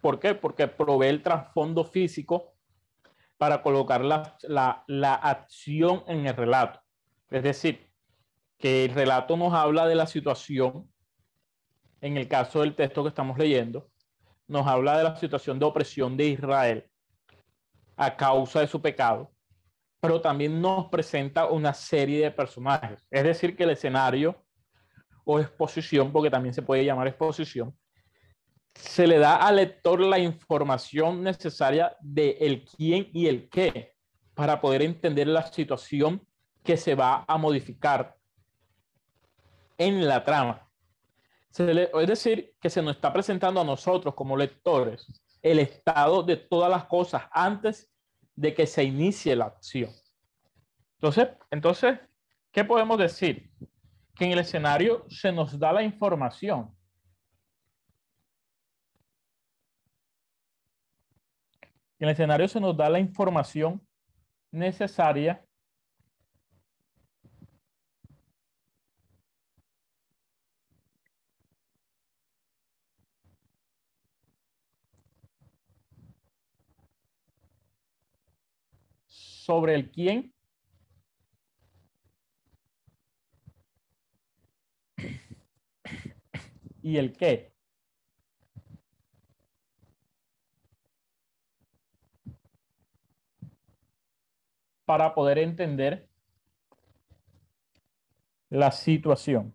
¿por 0.00 0.18
qué? 0.18 0.34
Porque 0.34 0.68
provee 0.68 1.08
el 1.08 1.22
trasfondo 1.22 1.84
físico 1.84 2.54
para 3.40 3.62
colocar 3.62 4.04
la, 4.04 4.36
la, 4.42 4.84
la, 4.86 5.14
acción 5.14 6.04
en 6.06 6.26
el 6.26 6.36
relato. 6.36 6.78
Es 7.30 7.42
decir, 7.42 7.90
que 8.58 8.84
el 8.84 8.92
relato 8.92 9.34
nos 9.34 9.54
habla 9.54 9.86
de 9.86 9.94
la 9.94 10.06
situación, 10.06 10.92
en 12.02 12.18
el 12.18 12.28
caso 12.28 12.60
del 12.60 12.74
texto 12.74 13.02
que 13.02 13.08
estamos 13.08 13.38
leyendo, 13.38 13.88
nos 14.46 14.66
habla 14.66 14.98
de 14.98 15.04
la 15.04 15.16
situación 15.16 15.58
de 15.58 15.64
opresión 15.64 16.18
de 16.18 16.26
Israel 16.26 16.90
a 17.96 18.14
causa 18.14 18.60
de 18.60 18.66
su 18.66 18.82
pecado, 18.82 19.32
pero 20.00 20.20
también 20.20 20.60
nos 20.60 20.88
presenta 20.88 21.46
una 21.46 21.72
serie 21.72 22.22
de 22.22 22.30
personajes. 22.30 23.06
Es 23.10 23.24
decir, 23.24 23.56
que 23.56 23.64
el 23.64 23.70
escenario 23.70 24.44
o 25.24 25.40
exposición, 25.40 26.12
porque 26.12 26.28
también 26.28 26.52
se 26.52 26.60
puede 26.60 26.84
llamar 26.84 27.08
exposición, 27.08 27.74
se 28.74 29.06
le 29.06 29.18
da 29.18 29.36
al 29.36 29.56
lector 29.56 30.00
la 30.00 30.18
información 30.18 31.22
necesaria 31.22 31.96
de 32.00 32.36
el 32.40 32.64
quién 32.64 33.08
y 33.12 33.26
el 33.26 33.48
qué 33.48 33.94
para 34.34 34.60
poder 34.60 34.82
entender 34.82 35.26
la 35.26 35.46
situación 35.46 36.26
que 36.62 36.76
se 36.76 36.94
va 36.94 37.24
a 37.26 37.36
modificar 37.36 38.16
en 39.76 40.06
la 40.06 40.24
trama. 40.24 40.68
es 41.56 42.06
decir, 42.06 42.54
que 42.60 42.70
se 42.70 42.82
nos 42.82 42.96
está 42.96 43.12
presentando 43.12 43.60
a 43.60 43.64
nosotros 43.64 44.14
como 44.14 44.36
lectores 44.36 45.06
el 45.42 45.58
estado 45.58 46.22
de 46.22 46.36
todas 46.36 46.70
las 46.70 46.84
cosas 46.84 47.22
antes 47.32 47.90
de 48.36 48.54
que 48.54 48.66
se 48.66 48.84
inicie 48.84 49.34
la 49.34 49.46
acción. 49.46 49.90
Entonces, 50.96 51.28
entonces, 51.50 51.98
¿qué 52.52 52.64
podemos 52.64 52.98
decir? 52.98 53.50
Que 54.14 54.26
en 54.26 54.32
el 54.32 54.40
escenario 54.40 55.06
se 55.08 55.32
nos 55.32 55.58
da 55.58 55.72
la 55.72 55.82
información. 55.82 56.74
En 62.00 62.08
el 62.08 62.12
escenario 62.14 62.48
se 62.48 62.60
nos 62.60 62.76
da 62.76 62.88
la 62.88 62.98
información 62.98 63.86
necesaria 64.50 65.44
sobre 79.06 79.74
el 79.74 79.90
quién 79.90 80.32
y 86.82 86.96
el 86.96 87.12
qué. 87.12 87.52
Para 94.90 95.14
poder 95.14 95.38
entender 95.38 96.08
la 98.48 98.72
situación. 98.72 99.54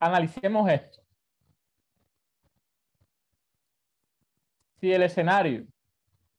Analicemos 0.00 0.70
esto. 0.70 1.02
Si 4.80 4.90
el 4.90 5.02
escenario, 5.02 5.66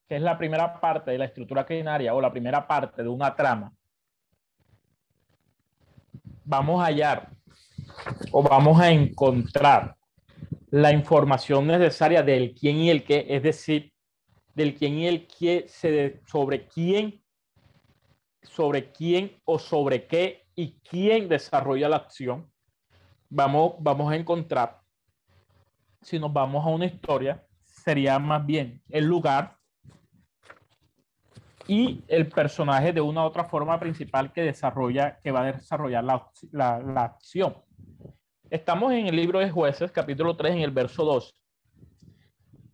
que 0.07 0.15
es 0.15 0.21
la 0.21 0.37
primera 0.37 0.79
parte 0.79 1.11
de 1.11 1.17
la 1.17 1.25
estructura 1.25 1.65
crinaria 1.65 2.13
o 2.13 2.21
la 2.21 2.31
primera 2.31 2.65
parte 2.65 3.03
de 3.03 3.09
una 3.09 3.35
trama, 3.35 3.73
vamos 6.45 6.81
a 6.81 6.85
hallar 6.85 7.29
o 8.31 8.41
vamos 8.41 8.79
a 8.79 8.89
encontrar 8.89 9.97
la 10.69 10.91
información 10.93 11.67
necesaria 11.67 12.23
del 12.23 12.53
quién 12.53 12.77
y 12.77 12.89
el 12.89 13.03
qué, 13.03 13.25
es 13.29 13.43
decir, 13.43 13.93
del 14.53 14.75
quién 14.75 14.97
y 14.97 15.07
el 15.07 15.27
qué, 15.27 15.67
sobre 16.25 16.67
quién, 16.67 17.21
sobre 18.41 18.91
quién 18.91 19.39
o 19.43 19.59
sobre 19.59 20.07
qué 20.07 20.45
y 20.55 20.79
quién 20.79 21.27
desarrolla 21.27 21.89
la 21.89 21.97
acción. 21.97 22.49
Vamos, 23.29 23.73
vamos 23.79 24.11
a 24.11 24.15
encontrar, 24.15 24.79
si 26.01 26.17
nos 26.17 26.31
vamos 26.31 26.65
a 26.65 26.69
una 26.69 26.85
historia, 26.85 27.45
sería 27.65 28.17
más 28.19 28.45
bien 28.45 28.81
el 28.89 29.05
lugar 29.05 29.56
y 31.67 32.03
el 32.07 32.29
personaje 32.29 32.93
de 32.93 33.01
una 33.01 33.23
u 33.23 33.25
otra 33.25 33.43
forma 33.43 33.79
principal 33.79 34.31
que 34.31 34.41
desarrolla, 34.41 35.19
que 35.19 35.31
va 35.31 35.41
a 35.41 35.51
desarrollar 35.51 36.03
la, 36.03 36.31
la, 36.51 37.03
acción. 37.03 37.55
Estamos 38.49 38.93
en 38.93 39.07
el 39.07 39.15
libro 39.15 39.39
de 39.39 39.49
jueces, 39.49 39.91
capítulo 39.91 40.35
3, 40.37 40.55
en 40.55 40.61
el 40.61 40.71
verso 40.71 41.03
2. 41.03 41.35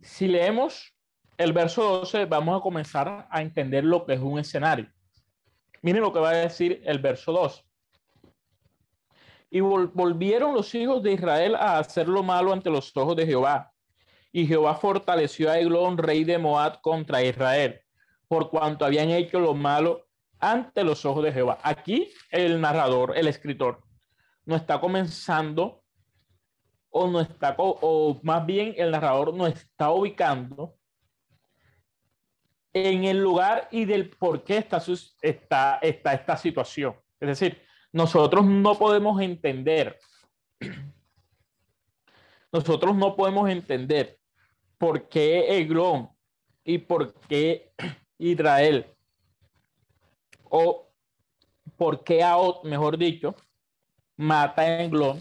Si 0.02 0.28
leemos 0.28 0.94
el 1.38 1.54
verso 1.54 2.00
12, 2.00 2.26
vamos 2.26 2.60
a 2.60 2.62
comenzar 2.62 3.28
a 3.30 3.42
entender 3.42 3.84
lo 3.84 4.06
que 4.06 4.14
es 4.14 4.20
un 4.20 4.38
escenario. 4.38 4.88
Miren 5.82 6.02
lo 6.02 6.14
que 6.14 6.20
va 6.20 6.30
a 6.30 6.36
decir 6.36 6.82
el 6.86 7.00
verso 7.00 7.32
2. 7.32 7.66
Y 9.50 9.60
volvieron 9.60 10.54
los 10.54 10.74
hijos 10.76 11.02
de 11.04 11.14
Israel 11.14 11.56
a 11.56 11.80
hacer 11.80 12.08
lo 12.08 12.24
malo 12.24 12.54
ante 12.54 12.70
los 12.70 12.96
ojos 12.96 13.16
de 13.16 13.26
Jehová. 13.26 13.72
Y 14.32 14.48
Jehová 14.48 14.76
fortaleció 14.76 15.52
a 15.52 15.60
Eglón, 15.60 15.98
rey 15.98 16.24
de 16.24 16.40
Moab, 16.40 16.82
contra 16.82 17.24
Israel, 17.24 17.83
por 18.34 18.50
cuanto 18.50 18.84
habían 18.84 19.12
hecho 19.12 19.40
lo 19.40 19.54
malo 19.54 20.08
ante 20.40 20.84
los 20.84 21.06
ojos 21.06 21.24
de 21.24 21.32
Jehová. 21.32 21.60
Aquí 21.62 22.12
el 22.32 22.60
narrador, 22.60 23.16
el 23.16 23.28
escritor, 23.28 23.84
no 24.44 24.56
está 24.56 24.82
comenzando 24.82 25.84
o 26.90 27.08
no 27.08 27.22
está, 27.22 27.56
o 27.60 28.20
más 28.24 28.44
bien 28.44 28.74
el 28.76 28.90
narrador 28.90 29.36
no 29.36 29.46
está 29.46 29.92
ubicando 29.92 30.74
en 32.74 33.04
el 33.04 33.22
lugar 33.22 33.68
y 33.70 33.86
del 33.86 34.10
por 34.10 34.44
qué 34.44 34.58
está, 34.58 34.82
está, 35.22 35.78
está 35.80 36.14
esta 36.14 36.36
situación. 36.36 36.96
Es 37.20 37.28
decir, 37.28 37.62
nosotros 37.92 38.44
no 38.44 38.74
podemos 38.80 39.22
entender, 39.22 40.00
nosotros 42.52 42.96
no 42.96 43.16
podemos 43.16 43.48
entender 43.48 44.18
por 44.80 45.08
qué 45.08 45.56
Eglón 45.60 46.10
y 46.64 46.80
por 46.80 47.14
qué 47.28 47.72
Israel, 48.18 48.86
o 50.50 50.90
por 51.78 52.04
qué 52.04 52.24
Aot, 52.24 52.64
mejor 52.64 52.98
dicho, 52.98 53.36
mata 54.16 54.62
a 54.62 54.84
Eglón, 54.84 55.20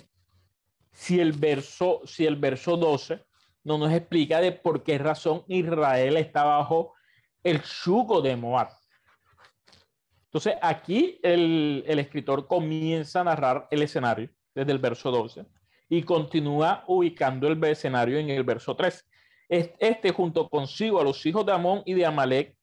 si 0.92 1.20
el 1.20 1.33
verso, 1.33 2.02
si 2.05 2.26
el 2.26 2.37
verso 2.37 2.76
12 2.76 3.24
no 3.64 3.78
nos 3.78 3.92
explica 3.92 4.40
de 4.40 4.52
por 4.52 4.83
qué 4.83 4.98
razón 4.98 5.44
Israel 5.48 6.16
está 6.16 6.44
bajo 6.44 6.94
el 7.42 7.62
yugo 7.62 8.20
de 8.20 8.37
Moab. 8.37 8.68
Entonces, 10.24 10.55
aquí 10.62 11.20
el, 11.22 11.85
escritor 11.87 12.46
comienza 12.46 13.20
a 13.20 13.24
narrar 13.24 13.68
el 13.70 13.83
escenario 13.83 14.31
desde 14.55 14.72
el 14.72 14.78
verso 14.78 15.11
12 15.11 15.44
y 15.88 16.02
continúa 16.02 16.85
ubicando 16.87 17.48
el 17.48 17.62
escenario 17.64 18.18
en 18.18 18.31
el 18.31 18.42
verso 18.42 18.74
3. 18.74 19.07
Este 19.48 20.11
junto 20.12 20.48
consigo 20.48 21.00
a 21.00 21.05
los 21.05 21.24
hijos 21.26 21.44
de 21.44 21.52
Amón 21.52 21.83
y 21.85 21.92
de 21.92 22.07
Amalek, 22.07 22.57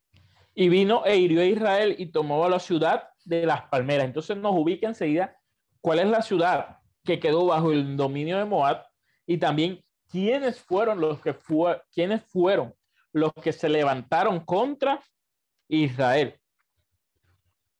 y 0.59 0.67
vino 0.67 1.05
e 1.05 1.15
hirió 1.15 1.39
a 1.39 1.45
Israel 1.45 1.95
y 1.97 2.07
tomó 2.07 2.43
a 2.43 2.49
la 2.49 2.59
ciudad 2.59 3.07
de 3.23 3.45
las 3.45 3.61
palmeras. 3.69 4.03
Entonces 4.03 4.35
nos 4.35 4.53
ubica 4.53 4.89
enseguida 4.89 5.33
cuál 5.79 5.99
es 5.99 6.07
la 6.07 6.21
ciudad 6.21 6.79
que 7.05 7.17
quedó 7.17 7.45
bajo 7.45 7.71
el 7.71 7.95
dominio 7.95 8.37
de 8.37 8.43
Moab 8.43 8.85
y 9.25 9.37
también 9.37 9.81
quiénes 10.09 10.59
fueron 10.59 10.99
los 10.99 11.21
que 11.21 11.33
fue, 11.33 11.81
quiénes 11.93 12.23
fueron 12.25 12.75
los 13.13 13.31
que 13.41 13.53
se 13.53 13.69
levantaron 13.69 14.41
contra 14.41 15.01
Israel 15.69 16.37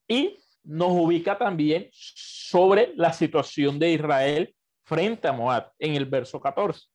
y 0.08 0.40
nos 0.64 0.92
ubica 0.92 1.38
también 1.38 1.90
sobre 1.92 2.94
la 2.96 3.12
situación 3.12 3.78
de 3.78 3.92
Israel 3.92 4.56
frente 4.86 5.28
a 5.28 5.34
Moab 5.34 5.74
en 5.80 5.96
el 5.96 6.06
verso 6.06 6.40
14. 6.40 6.88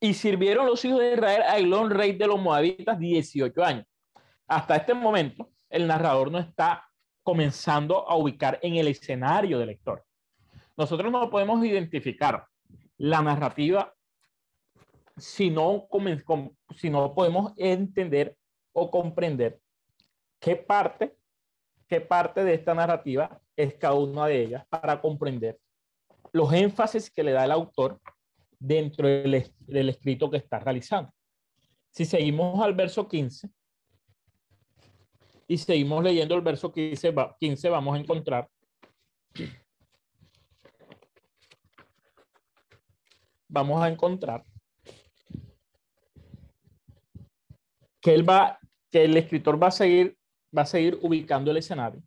Y 0.00 0.12
sirvieron 0.12 0.66
los 0.66 0.84
hijos 0.84 0.98
de 0.98 1.12
Israel 1.12 1.42
a 1.42 1.56
Elón, 1.56 1.88
rey 1.88 2.14
de 2.14 2.26
los 2.26 2.40
moabitas, 2.40 2.98
18 2.98 3.62
años. 3.62 3.86
Hasta 4.46 4.76
este 4.76 4.94
momento, 4.94 5.50
el 5.68 5.86
narrador 5.86 6.30
no 6.30 6.38
está 6.38 6.88
comenzando 7.22 8.08
a 8.08 8.16
ubicar 8.16 8.58
en 8.62 8.76
el 8.76 8.88
escenario 8.88 9.58
del 9.58 9.68
lector. 9.68 10.04
Nosotros 10.76 11.10
no 11.10 11.28
podemos 11.30 11.64
identificar 11.64 12.46
la 12.98 13.22
narrativa 13.22 13.92
si 15.16 15.50
no, 15.50 15.88
si 16.76 16.90
no 16.90 17.14
podemos 17.14 17.52
entender 17.56 18.36
o 18.72 18.90
comprender 18.90 19.58
qué 20.38 20.56
parte 20.56 21.16
qué 21.88 22.00
parte 22.00 22.44
de 22.44 22.54
esta 22.54 22.74
narrativa 22.74 23.40
es 23.56 23.74
cada 23.74 23.94
una 23.94 24.26
de 24.26 24.42
ellas 24.42 24.66
para 24.68 25.00
comprender 25.00 25.58
los 26.32 26.52
énfasis 26.52 27.10
que 27.10 27.22
le 27.22 27.32
da 27.32 27.44
el 27.44 27.52
autor 27.52 28.00
dentro 28.58 29.06
del, 29.06 29.52
del 29.60 29.88
escrito 29.88 30.30
que 30.30 30.38
está 30.38 30.58
realizando. 30.58 31.12
Si 31.90 32.04
seguimos 32.04 32.62
al 32.62 32.74
verso 32.74 33.08
15 33.08 33.48
y 35.48 35.58
seguimos 35.58 36.02
leyendo 36.02 36.34
el 36.34 36.40
verso 36.40 36.72
15, 36.72 37.14
15 37.38 37.68
vamos 37.68 37.96
a 37.96 38.00
encontrar 38.00 38.48
vamos 43.48 43.82
a 43.82 43.88
encontrar 43.88 44.44
que 48.00 48.14
él 48.14 48.28
va 48.28 48.58
que 48.90 49.04
el 49.04 49.16
escritor 49.16 49.62
va 49.62 49.68
a 49.68 49.72
seguir 49.72 50.16
va 50.56 50.62
a 50.62 50.66
seguir 50.66 50.98
ubicando 51.02 51.50
el 51.50 51.58
escenario. 51.58 52.02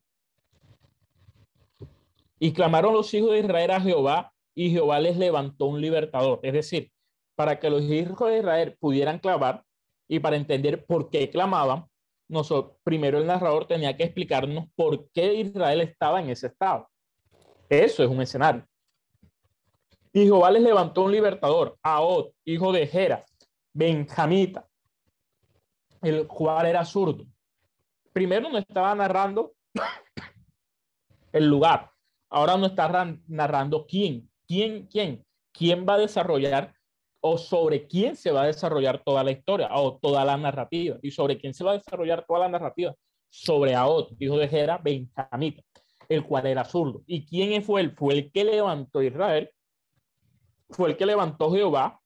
Y 2.40 2.54
clamaron 2.54 2.94
los 2.94 3.14
hijos 3.14 3.32
de 3.32 3.40
Israel 3.40 3.72
a 3.72 3.82
Jehová 3.82 4.34
y 4.56 4.72
Jehová 4.72 5.00
les 5.00 5.18
levantó 5.18 5.66
un 5.66 5.82
libertador. 5.82 6.40
Es 6.42 6.54
decir, 6.54 6.92
para 7.36 7.60
que 7.60 7.70
los 7.70 7.84
hijos 7.84 8.30
de 8.30 8.40
Israel 8.40 8.78
pudieran 8.80 9.20
clamar 9.20 9.64
y 10.08 10.20
para 10.20 10.38
entender 10.38 10.86
por 10.86 11.10
qué 11.10 11.30
clamaban, 11.30 11.86
primero 12.84 13.18
el 13.18 13.28
narrador 13.28 13.66
tenía 13.66 13.96
que 13.96 14.04
explicarnos 14.04 14.66
por 14.76 15.10
qué 15.12 15.34
Israel 15.36 15.82
estaba 15.82 16.20
en 16.20 16.30
ese 16.30 16.48
estado. 16.48 16.88
Eso 17.70 18.04
es 18.04 18.10
un 18.10 18.22
escenario. 18.22 18.66
Y 20.12 20.24
Jehová 20.24 20.50
les 20.52 20.64
levantó 20.64 21.04
un 21.04 21.12
libertador, 21.12 21.78
Aod, 21.84 22.32
hijo 22.46 22.72
de 22.72 22.88
Gera, 22.88 23.24
Benjamita, 23.74 24.68
el 26.02 26.28
cual 26.28 26.66
era 26.66 26.84
zurdo 26.84 27.26
primero 28.20 28.50
nos 28.50 28.62
estaba 28.62 28.94
narrando 28.96 29.54
el 31.32 31.48
lugar, 31.48 31.92
ahora 32.30 32.58
nos 32.58 32.72
está 32.72 33.18
narrando 33.28 33.86
quién, 33.88 34.30
quién, 34.48 34.88
quién, 34.88 35.26
quién 35.52 35.86
va 35.88 35.94
a 35.94 36.00
desarrollar 36.00 36.74
o 37.22 37.38
sobre 37.38 37.88
quién 37.88 38.16
se 38.16 38.32
va 38.32 38.44
a 38.44 38.48
desarrollar 38.48 39.04
toda 39.04 39.24
la 39.24 39.32
historia 39.32 39.70
o 39.72 39.98
toda 39.98 40.24
la 40.24 40.38
narrativa. 40.38 40.98
Y 41.02 41.12
sobre 41.12 41.38
quién 41.38 41.54
se 41.54 41.64
va 41.64 41.72
a 41.72 41.78
desarrollar 41.78 42.26
toda 42.26 42.42
la 42.42 42.50
narrativa. 42.50 42.96
Sobre 43.30 43.76
Aot, 43.76 44.14
hijo 44.20 44.38
de 44.38 44.48
Gera, 44.48 44.78
Benjamita, 44.78 45.62
el 46.08 46.26
cual 46.26 46.48
era 46.48 46.66
zurdo. 46.66 47.04
¿Y 47.06 47.26
quién 47.26 47.62
fue 47.64 47.82
él? 47.82 47.96
Fue 47.96 48.14
el 48.14 48.32
que 48.32 48.44
levantó 48.44 49.04
Israel. 49.04 49.52
Fue 50.70 50.90
el 50.90 50.98
que 50.98 51.06
levantó 51.06 51.52
Jehová 51.52 52.00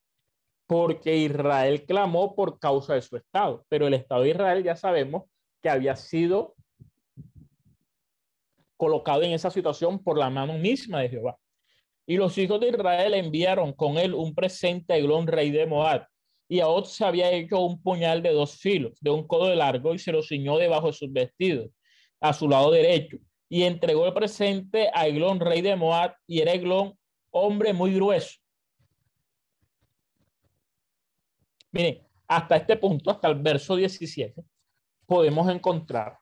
porque 0.65 1.17
Israel 1.17 1.85
clamó 1.85 2.35
por 2.35 2.59
causa 2.59 2.95
de 2.95 3.01
su 3.01 3.15
estado. 3.15 3.65
Pero 3.69 3.87
el 3.87 3.93
estado 3.93 4.23
de 4.23 4.29
Israel 4.29 4.63
ya 4.63 4.75
sabemos 4.75 5.23
que 5.61 5.69
había 5.69 5.95
sido 5.95 6.55
colocado 8.75 9.21
en 9.21 9.31
esa 9.31 9.49
situación 9.49 10.03
por 10.03 10.17
la 10.17 10.29
mano 10.29 10.53
misma 10.53 10.99
de 10.99 11.09
Jehová. 11.09 11.37
Y 12.05 12.17
los 12.17 12.37
hijos 12.37 12.59
de 12.59 12.69
Israel 12.69 13.13
enviaron 13.13 13.73
con 13.73 13.97
él 13.97 14.13
un 14.13 14.35
presente 14.35 14.93
a 14.93 14.97
Eglón, 14.97 15.27
rey 15.27 15.51
de 15.51 15.65
Moab. 15.65 16.07
Y 16.49 16.59
a 16.59 16.67
otro 16.67 16.89
se 16.89 17.05
había 17.05 17.31
hecho 17.31 17.59
un 17.59 17.81
puñal 17.81 18.21
de 18.21 18.31
dos 18.31 18.57
filos, 18.57 18.97
de 18.99 19.09
un 19.09 19.25
codo 19.25 19.47
de 19.47 19.55
largo, 19.55 19.93
y 19.93 19.99
se 19.99 20.11
lo 20.11 20.21
ciñó 20.21 20.57
debajo 20.57 20.87
de 20.87 20.93
sus 20.93 21.11
vestidos, 21.11 21.69
a 22.19 22.33
su 22.33 22.49
lado 22.49 22.71
derecho. 22.71 23.17
Y 23.49 23.63
entregó 23.63 24.05
el 24.05 24.13
presente 24.13 24.89
a 24.93 25.07
Eglón, 25.07 25.39
rey 25.39 25.61
de 25.61 25.75
Moab, 25.75 26.15
y 26.27 26.41
era 26.41 26.53
Eglón, 26.53 26.97
hombre 27.31 27.73
muy 27.73 27.93
grueso. 27.93 28.37
Miren, 31.71 32.05
hasta 32.27 32.57
este 32.57 32.77
punto, 32.77 33.09
hasta 33.09 33.27
el 33.29 33.35
verso 33.35 33.75
17, 33.75 34.43
podemos 35.05 35.49
encontrar 35.49 36.19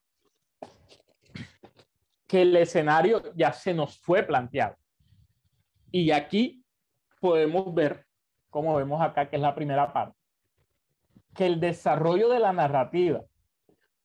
que 2.27 2.43
el 2.43 2.55
escenario 2.55 3.33
ya 3.35 3.51
se 3.51 3.73
nos 3.73 3.97
fue 3.97 4.23
planteado. 4.23 4.77
Y 5.91 6.11
aquí 6.11 6.63
podemos 7.19 7.73
ver, 7.73 8.05
como 8.49 8.75
vemos 8.75 9.01
acá, 9.01 9.29
que 9.29 9.35
es 9.35 9.41
la 9.41 9.55
primera 9.55 9.91
parte, 9.91 10.17
que 11.35 11.45
el 11.45 11.59
desarrollo 11.59 12.29
de 12.29 12.39
la 12.39 12.53
narrativa 12.53 13.21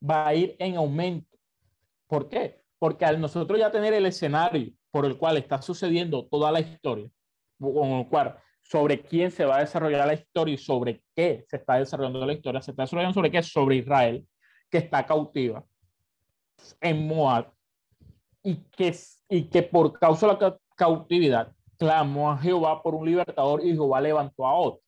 va 0.02 0.26
a 0.26 0.34
ir 0.34 0.56
en 0.58 0.76
aumento. 0.76 1.36
¿Por 2.06 2.28
qué? 2.28 2.62
Porque 2.78 3.04
al 3.04 3.20
nosotros 3.20 3.58
ya 3.58 3.70
tener 3.70 3.94
el 3.94 4.06
escenario 4.06 4.72
por 4.90 5.06
el 5.06 5.16
cual 5.16 5.36
está 5.36 5.60
sucediendo 5.62 6.26
toda 6.26 6.52
la 6.52 6.60
historia, 6.60 7.08
con 7.58 7.88
el 7.88 8.08
cual 8.08 8.38
sobre 8.62 9.00
quién 9.02 9.30
se 9.30 9.44
va 9.44 9.56
a 9.58 9.60
desarrollar 9.60 10.06
la 10.06 10.14
historia 10.14 10.54
y 10.54 10.58
sobre 10.58 11.02
qué 11.14 11.44
se 11.48 11.56
está 11.56 11.76
desarrollando 11.76 12.26
la 12.26 12.32
historia, 12.32 12.60
se 12.60 12.72
está 12.72 12.82
desarrollando 12.82 13.14
sobre 13.14 13.30
qué, 13.30 13.42
sobre 13.42 13.76
Israel, 13.76 14.26
que 14.70 14.78
está 14.78 15.06
cautiva 15.06 15.64
en 16.80 17.06
Moab 17.06 17.52
y 18.42 18.56
que, 18.56 18.94
y 19.28 19.44
que 19.44 19.62
por 19.62 19.98
causa 19.98 20.26
de 20.26 20.32
la 20.32 20.58
cautividad 20.74 21.55
clamó 21.78 22.30
a 22.30 22.38
Jehová 22.38 22.82
por 22.82 22.94
un 22.94 23.06
libertador 23.06 23.64
y 23.64 23.72
Jehová 23.72 24.00
levantó 24.00 24.46
a 24.46 24.58
Ot. 24.58 24.80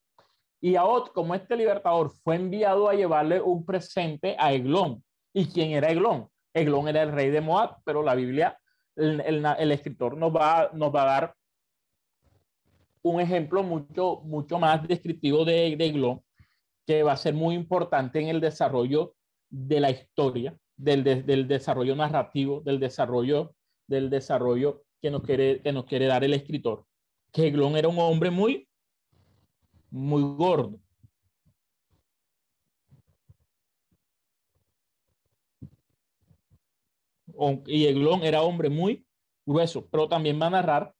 Y 0.60 0.76
a 0.76 0.84
Ot, 0.84 1.12
como 1.12 1.34
este 1.34 1.56
libertador, 1.56 2.10
fue 2.24 2.36
enviado 2.36 2.88
a 2.88 2.94
llevarle 2.94 3.40
un 3.40 3.64
presente 3.64 4.36
a 4.38 4.52
Eglón. 4.52 5.04
¿Y 5.32 5.46
quién 5.46 5.70
era 5.72 5.90
Eglón? 5.90 6.28
Eglón 6.52 6.88
era 6.88 7.02
el 7.02 7.12
rey 7.12 7.30
de 7.30 7.40
Moab, 7.40 7.76
pero 7.84 8.02
la 8.02 8.14
Biblia, 8.14 8.58
el, 8.96 9.20
el, 9.20 9.72
escritor 9.72 10.16
nos 10.16 10.34
va, 10.34 10.70
nos 10.72 10.94
va 10.94 11.02
a 11.02 11.20
dar 11.20 11.34
un 13.02 13.20
ejemplo 13.20 13.62
mucho, 13.62 14.20
mucho 14.24 14.58
más 14.58 14.86
descriptivo 14.86 15.44
de, 15.44 15.76
de 15.76 15.86
Eglón, 15.86 16.22
que 16.86 17.02
va 17.02 17.12
a 17.12 17.16
ser 17.16 17.34
muy 17.34 17.54
importante 17.54 18.20
en 18.20 18.28
el 18.28 18.40
desarrollo 18.40 19.14
de 19.50 19.80
la 19.80 19.90
historia, 19.90 20.56
del, 20.76 21.04
del 21.04 21.46
desarrollo 21.46 21.94
narrativo, 21.94 22.60
del 22.60 22.80
desarrollo, 22.80 23.54
del 23.86 24.10
desarrollo 24.10 24.82
que 25.00 25.10
nos 25.10 25.22
quiere, 25.22 25.60
que 25.62 25.72
nos 25.72 25.84
quiere 25.84 26.06
dar 26.06 26.24
el 26.24 26.34
escritor, 26.34 26.84
que 27.32 27.48
Eglón 27.48 27.76
era 27.76 27.88
un 27.88 27.98
hombre 27.98 28.30
muy, 28.30 28.68
muy 29.90 30.22
gordo. 30.22 30.78
Y 37.66 37.86
Eglón 37.86 38.24
era 38.24 38.42
hombre 38.42 38.68
muy 38.68 39.06
grueso, 39.46 39.86
pero 39.88 40.08
también 40.08 40.40
va 40.40 40.46
a 40.46 40.50
narrar 40.50 40.94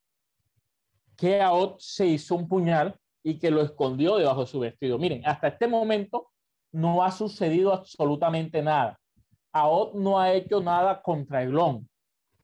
que 1.16 1.40
Aot 1.40 1.80
se 1.80 2.06
hizo 2.06 2.36
un 2.36 2.48
puñal 2.48 2.96
y 3.24 3.38
que 3.38 3.50
lo 3.50 3.60
escondió 3.60 4.16
debajo 4.16 4.42
de 4.42 4.46
su 4.46 4.60
vestido. 4.60 4.98
Miren, 4.98 5.26
hasta 5.26 5.48
este 5.48 5.66
momento 5.66 6.30
no 6.72 7.02
ha 7.02 7.10
sucedido 7.10 7.72
absolutamente 7.72 8.62
nada. 8.62 9.00
Aot 9.52 9.94
no 9.94 10.20
ha 10.20 10.32
hecho 10.32 10.60
nada 10.60 11.02
contra 11.02 11.42
Eglón. 11.42 11.88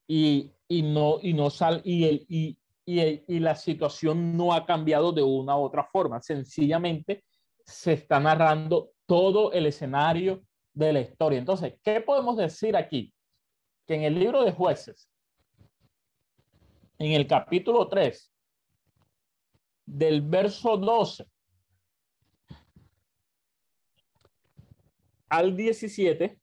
Y 0.09 0.54
y 0.68 0.83
no, 0.83 1.18
y 1.20 1.35
no 1.35 1.50
sal, 1.50 1.81
y, 1.85 2.05
el, 2.05 2.27
y, 2.29 2.59
y, 2.87 3.38
la 3.40 3.55
situación 3.55 4.37
no 4.37 4.53
ha 4.53 4.66
cambiado 4.66 5.12
de 5.12 5.22
una 5.22 5.57
u 5.57 5.62
otra 5.62 5.85
forma. 5.85 6.20
Sencillamente 6.20 7.24
se 7.64 7.94
está 7.94 8.20
narrando 8.20 8.90
todo 9.07 9.53
el 9.53 9.66
escenario 9.66 10.42
de 10.72 10.92
la 10.92 11.00
historia. 11.00 11.38
Entonces, 11.38 11.74
¿qué 11.83 12.00
podemos 12.00 12.37
decir 12.37 12.77
aquí? 12.77 13.12
Que 13.87 13.94
en 13.94 14.03
el 14.03 14.18
libro 14.18 14.42
de 14.44 14.53
jueces, 14.53 15.09
en 16.98 17.12
el 17.12 17.27
capítulo 17.27 17.88
3, 17.88 18.33
del 19.87 20.22
verso 20.22 20.77
12 20.77 21.27
al 25.29 25.57
17, 25.57 26.40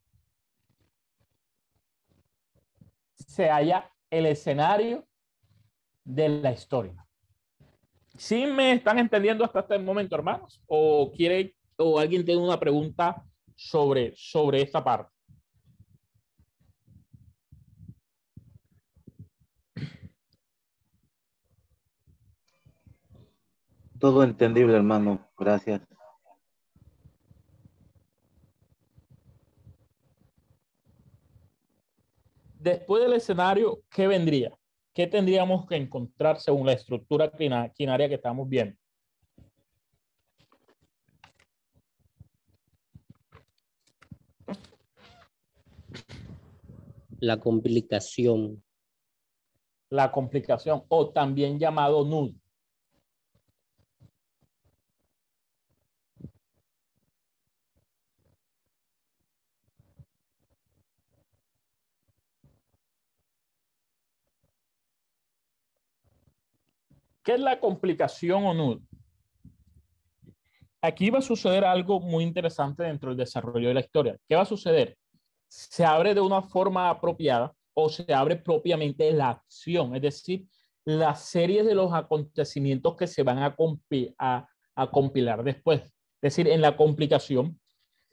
se 3.16 3.50
haya 3.50 3.92
el 4.12 4.28
escenario 4.28 5.08
de 6.04 6.30
la 6.30 6.52
historia. 6.52 7.08
¿Sí 8.18 8.46
me 8.46 8.74
están 8.74 9.00
entendiendo 9.00 9.44
hasta 9.44 9.62
este 9.62 9.80
momento, 9.80 10.16
hermanos? 10.16 10.62
¿O 10.68 11.12
quiere 11.12 11.56
o 11.78 11.98
alguien 11.98 12.24
tiene 12.24 12.42
una 12.42 12.60
pregunta 12.60 13.26
sobre, 13.56 14.14
sobre 14.16 14.62
esta 14.62 14.84
parte? 14.84 15.12
Todo 23.98 24.24
entendible, 24.24 24.76
hermano. 24.76 25.30
Gracias. 25.38 25.82
Después 32.62 33.02
del 33.02 33.14
escenario, 33.14 33.82
¿qué 33.90 34.06
vendría? 34.06 34.56
¿Qué 34.94 35.08
tendríamos 35.08 35.66
que 35.66 35.76
encontrar 35.76 36.40
según 36.40 36.68
la 36.68 36.74
estructura 36.74 37.32
quinaria 37.32 38.08
que 38.08 38.14
estamos 38.14 38.48
viendo? 38.48 38.78
La 47.20 47.40
complicación. 47.40 48.64
La 49.90 50.12
complicación, 50.12 50.84
o 50.88 51.10
también 51.10 51.58
llamado 51.58 52.06
nudo. 52.06 52.41
¿Qué 67.24 67.34
es 67.34 67.40
la 67.40 67.60
complicación 67.60 68.46
o 68.46 68.54
nudo? 68.54 68.82
Aquí 70.82 71.12
va 71.12 71.20
a 71.20 71.22
suceder 71.22 71.64
algo 71.64 72.00
muy 72.00 72.24
interesante 72.24 72.84
dentro 72.84 73.10
del 73.10 73.18
desarrollo 73.18 73.68
de 73.68 73.76
la 73.76 73.82
historia. 73.82 74.18
¿Qué 74.28 74.36
va 74.36 74.42
a 74.42 74.46
suceder? 74.46 74.98
Se 75.48 75.86
abre 75.86 76.16
de 76.16 76.22
una 76.22 76.42
forma 76.42 76.90
apropiada 76.90 77.54
o 77.76 77.90
se 77.90 78.12
abre 78.12 78.38
propiamente 78.38 79.12
la 79.12 79.30
acción, 79.30 79.96
es 79.96 80.02
decir, 80.02 80.48
la 80.84 81.14
serie 81.16 81.64
de 81.64 81.76
los 81.76 81.94
acontecimientos 81.94 82.96
que 82.96 83.06
se 83.06 83.22
van 83.22 83.38
a, 83.38 83.56
compilar 84.92 85.44
después. 85.44 85.82
Es 85.82 86.36
decir, 86.36 86.48
en 86.48 86.62
la 86.62 86.76
complicación 86.76 87.60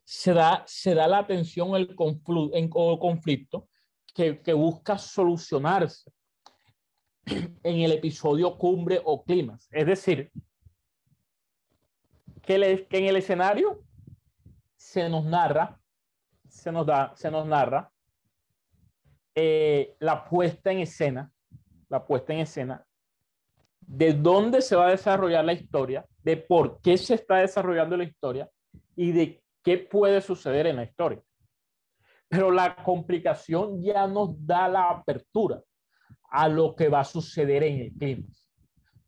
se 0.04 0.34
da, 0.34 0.66
la 0.84 1.18
atención 1.18 1.74
el 1.74 1.94
conflicto 1.94 3.68
que, 4.14 4.42
que 4.42 4.52
busca 4.52 4.98
solucionarse 4.98 6.10
en 7.62 7.80
el 7.80 7.92
episodio 7.92 8.56
cumbre 8.56 9.00
o 9.04 9.22
climas. 9.22 9.68
Es 9.70 9.86
decir, 9.86 10.30
que, 12.42 12.86
en 12.90 13.04
el 13.04 13.16
escenario 13.16 13.82
se 14.76 15.08
nos 15.08 15.24
narra, 15.24 15.80
se 16.48 16.72
nos 16.72 16.86
da, 16.86 17.12
se 17.14 17.30
nos 17.30 17.46
narra 17.46 17.90
eh, 19.34 19.96
la 20.00 20.24
puesta 20.24 20.72
en 20.72 20.80
escena, 20.80 21.30
la 21.88 22.06
puesta 22.06 22.32
en 22.32 22.40
escena 22.40 22.84
de 23.80 24.12
dónde 24.12 24.60
se 24.60 24.76
va 24.76 24.88
a 24.88 24.90
desarrollar 24.90 25.44
la 25.44 25.54
historia, 25.54 26.06
de 26.22 26.36
por 26.36 26.80
qué 26.82 26.98
se 26.98 27.14
está 27.14 27.36
desarrollando 27.36 27.96
la 27.96 28.04
historia 28.04 28.50
y 28.94 29.12
de 29.12 29.42
qué 29.62 29.78
puede 29.78 30.20
suceder 30.20 30.66
en 30.66 30.76
la 30.76 30.84
historia. 30.84 31.22
Pero 32.28 32.50
la 32.50 32.76
complicación 32.76 33.82
ya 33.82 34.06
nos 34.06 34.34
da 34.46 34.68
la 34.68 34.90
apertura 34.90 35.62
a 36.30 36.48
lo 36.48 36.74
que 36.74 36.88
va 36.88 37.00
a 37.00 37.04
suceder 37.04 37.62
en 37.62 37.80
el 37.80 37.92
clima. 37.92 38.24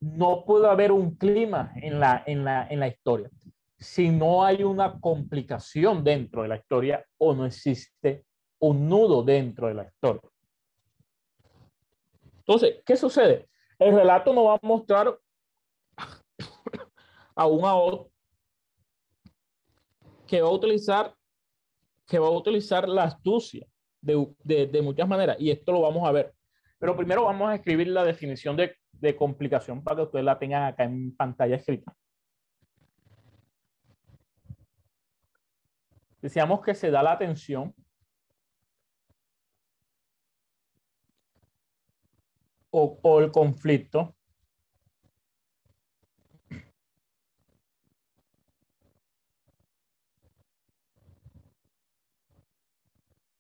No 0.01 0.45
puede 0.45 0.69
haber 0.69 0.93
un 0.93 1.15
clima 1.17 1.73
en 1.77 2.01
la, 2.01 2.23
en 2.27 2.45
la, 2.45 2.67
en 2.69 2.81
la 2.81 2.89
historia 2.89 3.31
si 3.81 4.11
no 4.11 4.45
hay 4.45 4.63
una 4.63 5.01
complicación 5.01 6.05
dentro 6.05 6.43
de 6.43 6.49
la 6.49 6.57
historia 6.57 7.05
o 7.17 7.35
no 7.35 7.47
existe 7.47 8.27
un 8.59 8.87
nudo 8.89 9.23
dentro 9.23 9.69
de 9.69 9.75
la 9.75 9.85
historia. 9.85 10.31
Entonces, 12.39 12.83
¿qué 12.85 12.95
sucede? 12.95 13.49
El 13.79 13.95
relato 13.95 14.35
nos 14.35 14.47
va 14.49 14.55
a 14.55 14.61
mostrar 14.63 15.19
a 17.35 17.47
un 17.47 17.65
AOT 17.65 18.11
que 20.27 20.43
va 20.43 20.49
a 20.49 20.53
utilizar 20.53 21.15
que 22.07 22.19
va 22.19 22.27
a 22.27 22.31
utilizar 22.31 22.89
la 22.89 23.05
astucia 23.05 23.67
de, 24.01 24.83
muchas 24.83 25.09
maneras 25.09 25.37
y 25.39 25.51
esto 25.51 25.73
lo 25.73 25.81
vamos 25.81 26.07
a 26.07 26.13
ver. 26.13 26.35
Pero 26.81 26.97
primero 26.97 27.25
vamos 27.25 27.51
a 27.51 27.57
escribir 27.57 27.89
la 27.89 28.05
definición 28.05 28.57
de, 28.57 28.75
complicación 29.17 29.85
para 29.85 29.97
que 29.97 30.03
ustedes 30.05 30.25
la 30.25 30.39
tengan 30.39 30.63
acá 30.65 30.85
en 30.85 31.15
pantalla 31.15 31.57
escrita. 31.57 31.95
Decíamos 36.23 36.63
que 36.63 36.75
se 36.75 36.91
da 36.91 37.03
la 37.03 37.13
atención. 37.13 37.75
O, 42.71 43.21
el 43.21 43.31
conflicto. 43.31 44.15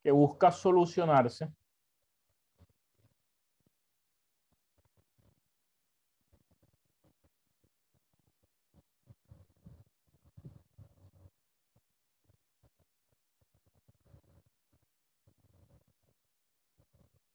Que 0.02 0.10
busca 0.10 0.50
solucionarse 0.52 1.48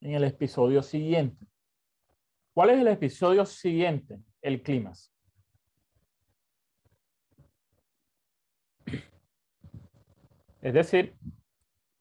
en 0.05 0.13
el 0.13 0.23
episodio 0.23 0.83
siguiente. 0.83 1.47
¿Cuál 2.53 2.69
es 2.69 2.79
el 2.79 2.87
episodio 2.89 3.43
siguiente? 3.43 4.19
El 4.39 4.61
clímax. 4.61 5.11
Es 10.61 10.73
decir, 10.73 11.15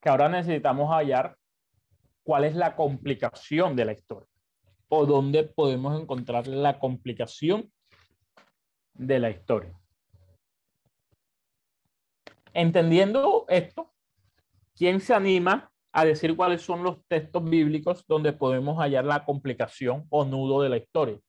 que 0.02 0.08
ahora 0.10 0.28
necesitamos 0.28 0.90
hallar 0.90 1.38
cuál 2.22 2.44
es 2.44 2.54
la 2.54 2.76
complicación 2.76 3.74
de 3.74 3.86
la 3.86 3.92
historia 3.92 4.28
o 4.88 5.06
dónde 5.06 5.44
podemos 5.44 5.98
encontrar 5.98 6.46
la 6.46 6.78
complicación 6.78 7.72
de 8.92 9.18
la 9.18 9.30
historia. 9.30 9.72
Entendiendo 12.52 13.46
esto, 13.48 13.94
¿quién 14.76 15.00
se 15.00 15.14
anima 15.14 15.72
a 15.94 16.04
decir 16.04 16.36
cuáles 16.36 16.62
son 16.62 16.82
los 16.82 16.98
textos 17.06 17.44
bíblicos 17.48 18.04
donde 18.08 18.32
podemos 18.32 18.78
hallar 18.78 19.04
la 19.04 19.24
complicación 19.24 20.04
o 20.10 20.24
nudo 20.24 20.60
de 20.62 20.68
la 20.68 20.76
historia. 20.76 21.20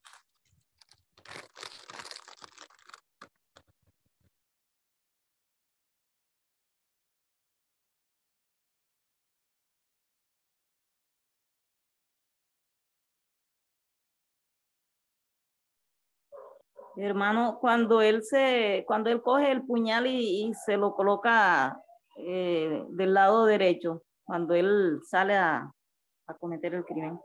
Hermano, 16.98 17.60
cuando 17.62 18.02
él 18.02 18.24
se, 18.24 18.84
cuando 18.88 19.12
él 19.12 19.22
coge 19.22 19.52
el 19.52 19.64
puñal 19.64 20.08
y, 20.08 20.52
se 20.66 20.78
lo 20.78 20.96
coloca 20.96 21.80
eh, 22.18 22.84
del 22.90 23.14
lado 23.14 23.46
derecho, 23.46 24.02
cuando 24.26 24.56
él 24.56 25.00
sale 25.04 25.36
a, 25.36 25.72
cometer 26.40 26.74
el 26.74 26.84
crimen. 26.84 27.20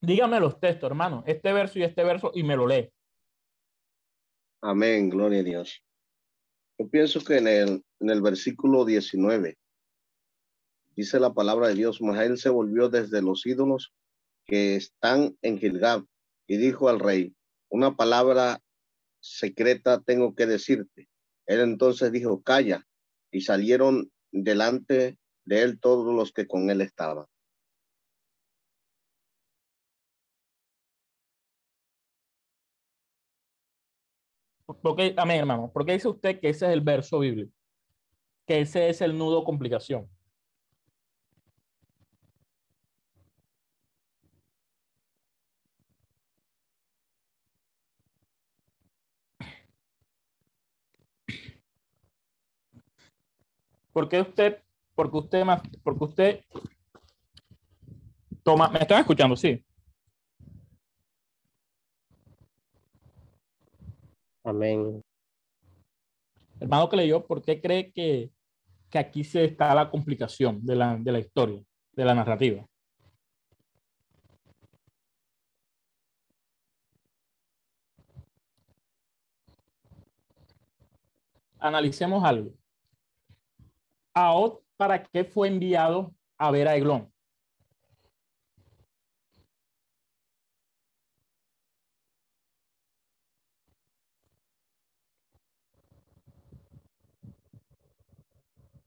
Dígame 0.00 0.40
los 0.40 0.58
textos, 0.58 0.88
hermano, 0.88 1.22
este 1.26 1.52
verso 1.52 1.78
y 1.78 1.84
este 1.84 2.02
verso, 2.02 2.32
y 2.34 2.42
me 2.42 2.56
lo 2.56 2.66
lee. 2.66 2.90
Amén, 4.60 5.08
gloria 5.08 5.40
a 5.40 5.44
Dios. 5.44 5.82
Yo 6.78 6.88
pienso 6.88 7.24
que 7.24 7.38
en 7.38 7.48
el, 7.48 7.84
en 8.00 8.10
el 8.10 8.20
versículo 8.20 8.84
19 8.84 9.56
dice 10.96 11.20
la 11.20 11.32
palabra 11.32 11.68
de 11.68 11.74
Dios, 11.74 12.00
mas 12.02 12.20
él 12.20 12.38
se 12.38 12.48
volvió 12.48 12.88
desde 12.88 13.22
los 13.22 13.46
ídolos 13.46 13.92
que 14.44 14.76
están 14.76 15.36
en 15.42 15.58
Gilgab 15.58 16.04
y 16.48 16.56
dijo 16.56 16.88
al 16.88 16.98
rey, 16.98 17.36
una 17.68 17.94
palabra 17.94 18.60
secreta 19.20 20.00
tengo 20.00 20.34
que 20.34 20.46
decirte. 20.46 21.08
Él 21.46 21.60
entonces 21.60 22.12
dijo, 22.12 22.42
calla, 22.42 22.86
y 23.30 23.40
salieron 23.40 24.10
delante 24.30 25.18
de 25.44 25.62
él 25.62 25.80
todos 25.80 26.14
los 26.14 26.32
que 26.32 26.46
con 26.46 26.70
él 26.70 26.80
estaban. 26.80 27.26
Porque, 34.82 35.14
amén, 35.16 35.38
hermano, 35.38 35.70
porque 35.72 35.92
dice 35.92 36.08
usted 36.08 36.40
que 36.40 36.50
ese 36.50 36.66
es 36.66 36.72
el 36.72 36.82
verso 36.82 37.18
bíblico, 37.20 37.52
que 38.46 38.60
ese 38.60 38.90
es 38.90 39.00
el 39.00 39.16
nudo 39.16 39.42
complicación. 39.42 40.08
¿Por 53.98 54.08
qué 54.08 54.20
usted, 54.20 54.62
porque 54.94 55.16
usted 55.16 55.44
más, 55.44 55.60
porque 55.82 56.04
usted 56.04 56.44
toma, 58.44 58.68
me 58.68 58.78
están 58.78 59.00
escuchando, 59.00 59.34
sí. 59.34 59.60
Amén. 64.44 65.02
Hermano 66.60 66.88
que 66.88 66.96
leyó, 66.96 67.26
¿por 67.26 67.42
qué 67.42 67.60
cree 67.60 67.90
que, 67.92 68.30
que 68.88 68.98
aquí 69.00 69.24
se 69.24 69.46
está 69.46 69.74
la 69.74 69.90
complicación 69.90 70.64
de 70.64 70.76
la, 70.76 70.96
de 70.96 71.10
la 71.10 71.18
historia, 71.18 71.60
de 71.90 72.04
la 72.04 72.14
narrativa? 72.14 72.64
Analicemos 81.58 82.22
algo. 82.22 82.52
Aot, 84.20 84.64
¿para 84.76 85.04
qué 85.04 85.24
fue 85.24 85.46
enviado 85.46 86.12
a 86.38 86.50
ver 86.50 86.66
a 86.66 86.74
Eglón? 86.74 87.12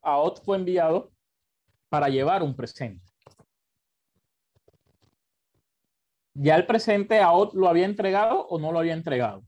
Aot 0.02 0.44
fue 0.44 0.58
enviado 0.58 1.14
para 1.88 2.10
llevar 2.10 2.44
un 2.44 2.54
presente. 2.54 3.06
¿Ya 6.34 6.56
el 6.58 6.66
presente 6.66 7.22
Aot 7.22 7.54
lo 7.54 7.70
había 7.70 7.86
entregado 7.86 8.48
o 8.48 8.60
no 8.60 8.74
lo 8.74 8.80
había 8.80 8.94
entregado? 8.94 9.46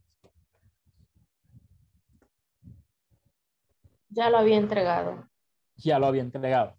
Ya 4.08 4.30
lo 4.30 4.38
había 4.38 4.56
entregado 4.56 5.33
ya 5.90 6.00
lo 6.00 6.08
había 6.08 6.22
entregado. 6.22 6.76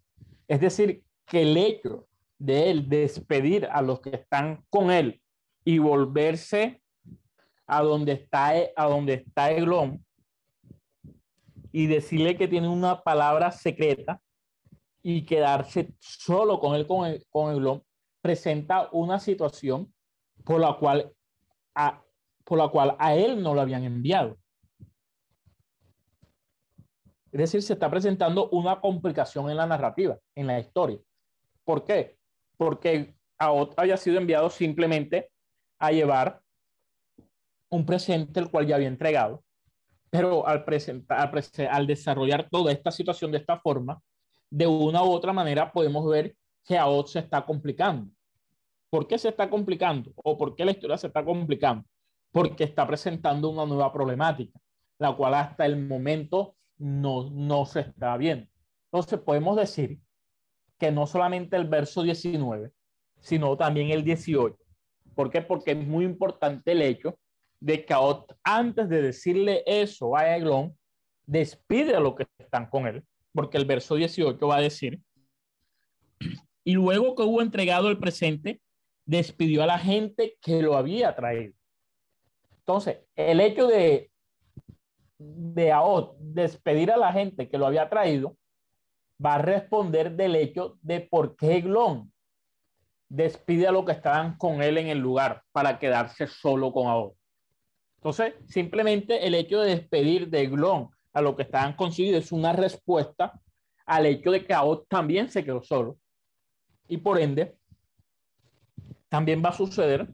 Es 0.49 0.61
decir, 0.61 1.03
que 1.27 1.43
el 1.43 1.57
hecho 1.57 2.07
de 2.39 2.71
él 2.71 2.89
despedir 2.89 3.67
a 3.67 3.81
los 3.81 4.01
que 4.01 4.11
están 4.11 4.65
con 4.69 4.91
él 4.91 5.21
y 5.65 5.79
volverse 5.79 6.83
a 7.67 7.83
donde 7.83 8.13
está, 8.13 8.53
a 8.77 8.87
donde 8.87 9.15
está 9.15 9.51
y 11.73 11.87
decirle 11.87 12.37
que 12.37 12.47
tiene 12.47 12.69
una 12.69 13.03
palabra 13.03 13.51
secreta 13.51 14.21
y 15.03 15.25
quedarse 15.25 15.93
solo 15.99 16.61
con 16.61 16.75
él, 16.75 16.87
con, 16.87 17.07
el, 17.07 17.25
con 17.31 17.83
presenta 18.21 18.89
una 18.93 19.19
situación 19.19 19.93
por 20.45 20.61
la 20.61 20.75
cual 20.75 21.13
a, 21.75 22.03
por 22.45 22.59
la 22.59 22.69
cual 22.69 22.97
a 22.99 23.15
él 23.15 23.43
no 23.43 23.55
lo 23.55 23.61
habían 23.61 23.85
enviado. 23.85 24.39
Es 27.35 27.41
decir, 27.41 27.63
se 27.63 27.73
está 27.73 27.91
presentando 27.91 28.49
una 28.51 28.81
complicación 28.81 29.51
en 29.51 29.57
la 29.57 29.67
narrativa, 29.67 30.17
en 30.37 30.47
la 30.47 30.61
historia. 30.61 31.01
¿Por 31.65 31.85
qué? 31.85 32.17
Porque 32.57 33.17
Aot 33.39 33.75
había 33.77 33.97
sido 33.97 34.19
enviado 34.19 34.49
simplemente 34.49 35.33
a 35.81 35.91
llevar 35.91 36.41
un 37.71 37.85
presente 37.85 38.39
el 38.39 38.53
cual 38.53 38.69
ya 38.69 38.77
había 38.77 38.87
entregado, 38.87 39.43
Pero 40.11 40.47
al, 40.47 40.65
presentar, 40.65 41.19
al, 41.19 41.69
al 41.69 41.87
desarrollar 41.89 42.49
toda 42.49 42.71
esta 42.71 42.93
situación 42.93 43.33
de 43.33 43.39
esta 43.39 43.59
forma, 43.59 44.01
de 44.49 44.69
una 44.69 45.03
u 45.03 45.11
otra 45.11 45.33
manera 45.33 45.73
podemos 45.73 46.09
ver 46.09 46.37
que 46.65 46.79
AOT 46.79 47.09
se 47.09 47.19
está 47.19 47.45
complicando. 47.45 48.13
¿Por 48.91 49.09
qué 49.09 49.19
se 49.19 49.31
está 49.31 49.51
complicando? 49.51 50.13
¿O 50.23 50.39
por 50.39 50.55
qué 50.55 50.65
la 50.65 50.71
historia 50.71 50.97
se 50.97 51.09
está 51.09 51.25
complicando? 51.25 51.85
Porque 52.31 52.63
está 52.63 52.87
presentando 52.87 53.49
una 53.49 53.67
nueva 53.67 53.93
problemática, 53.93 54.57
la 55.01 55.17
cual 55.17 55.35
hasta 55.35 55.67
el 55.67 55.85
momento 55.85 56.55
no, 56.79 57.31
no 57.31 57.67
se 57.67 57.81
está 57.81 58.17
viendo. 58.17 58.47
Entonces 58.93 59.21
podemos 59.21 59.57
decir 59.57 59.99
que 60.79 60.91
no 60.91 61.07
solamente 61.07 61.57
el 61.57 61.67
verso 61.67 62.03
19, 62.03 62.71
sino 63.21 63.57
también 63.57 63.91
el 63.91 64.05
18. 64.05 64.57
¿Por 65.15 65.31
qué? 65.31 65.43
Porque 65.43 65.73
es 65.73 65.87
muy 65.87 66.05
importante 66.05 66.73
el 66.73 66.83
hecho 66.83 67.19
de 67.61 67.85
que 67.85 67.95
antes 68.43 68.89
de 68.89 69.01
decirle 69.01 69.63
eso 69.67 70.17
a 70.17 70.37
Eglón, 70.37 70.77
despide 71.27 71.95
a 71.97 72.01
los 72.01 72.15
que 72.15 72.27
están 72.39 72.69
con 72.69 72.87
él, 72.87 73.03
porque 73.33 73.57
el 73.57 73.65
verso 73.65 73.95
18 73.95 74.47
va 74.47 74.57
a 74.57 74.61
decir, 74.61 75.01
y 76.65 76.73
luego 76.75 77.15
que 77.15 77.23
hubo 77.23 77.41
entregado 77.41 77.89
el 77.89 77.99
presente, 77.99 78.61
despidió 79.07 79.63
a 79.63 79.67
la 79.67 79.79
gente 79.79 80.37
que 80.41 80.63
lo 80.63 80.77
había 80.77 81.15
traído. 81.15 81.55
Entonces, 82.59 82.99
el 83.17 83.41
hecho 83.41 83.67
de, 83.67 84.11
de 85.37 85.73
Aot 85.73 86.17
despedir 86.19 86.91
a 86.91 86.97
la 86.97 87.13
gente 87.13 87.49
que 87.49 87.59
lo 87.59 87.67
había 87.67 87.89
traído, 87.89 88.37
va 89.25 89.35
a 89.35 89.39
responder 89.39 90.17
del 90.17 90.37
hecho 90.37 90.79
de 90.83 91.01
por 91.01 91.37
qué 91.37 91.57
Eglón 91.57 92.13
despide 93.09 93.67
a 93.69 93.73
los 93.73 93.85
que 93.85 93.93
estaban 93.93 94.37
con 94.37 94.63
él 94.63 94.79
en 94.79 94.89
el 94.89 94.99
lugar 94.99 95.43
para 95.53 95.79
quedarse 95.79 96.27
solo 96.27 96.73
con 96.73 96.89
Aot. 96.89 97.15
Entonces, 97.97 98.35
simplemente 98.47 99.27
el 99.27 99.35
hecho 99.35 99.61
de 99.61 99.71
despedir 99.71 100.29
de 100.29 100.43
Eglón 100.43 100.91
a 101.13 101.23
lo 101.23 101.37
que 101.37 101.45
estaban 101.45 101.75
consigo 101.75 102.19
es 102.19 102.33
una 102.33 102.53
respuesta 102.53 103.41
al 103.87 104.07
hecho 104.07 104.31
de 104.31 104.45
que 104.45 104.53
Aot 104.53 104.87
también 104.89 105.31
se 105.31 105.45
quedó 105.45 105.63
solo. 105.63 105.97
Y 106.89 106.99
por 106.99 107.19
ende, 107.19 107.57
también 109.09 109.43
va 109.45 109.51
a 109.51 109.53
suceder, 109.53 110.09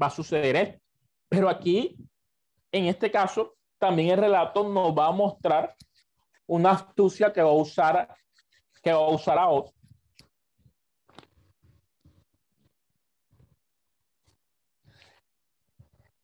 va 0.00 0.06
a 0.06 0.10
suceder 0.10 0.56
esto. 0.56 0.80
Pero 1.28 1.48
aquí, 1.48 1.96
en 2.72 2.86
este 2.86 3.10
caso, 3.10 3.56
también 3.78 4.10
el 4.10 4.18
relato 4.18 4.68
nos 4.68 4.96
va 4.96 5.06
a 5.08 5.12
mostrar 5.12 5.74
una 6.46 6.72
astucia 6.72 7.32
que 7.32 7.42
va 7.42 7.50
a 7.50 7.54
usar, 7.54 8.14
que 8.82 8.92
va 8.92 8.98
a 8.98 9.10
usar 9.10 9.38
Aot 9.38 9.72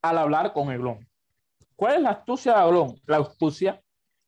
al 0.02 0.18
hablar 0.18 0.52
con 0.52 0.70
Eglón. 0.70 1.08
¿Cuál 1.76 1.96
es 1.96 2.02
la 2.02 2.10
astucia 2.10 2.54
de 2.54 2.66
Eglón? 2.66 3.00
La 3.06 3.18
astucia 3.18 3.82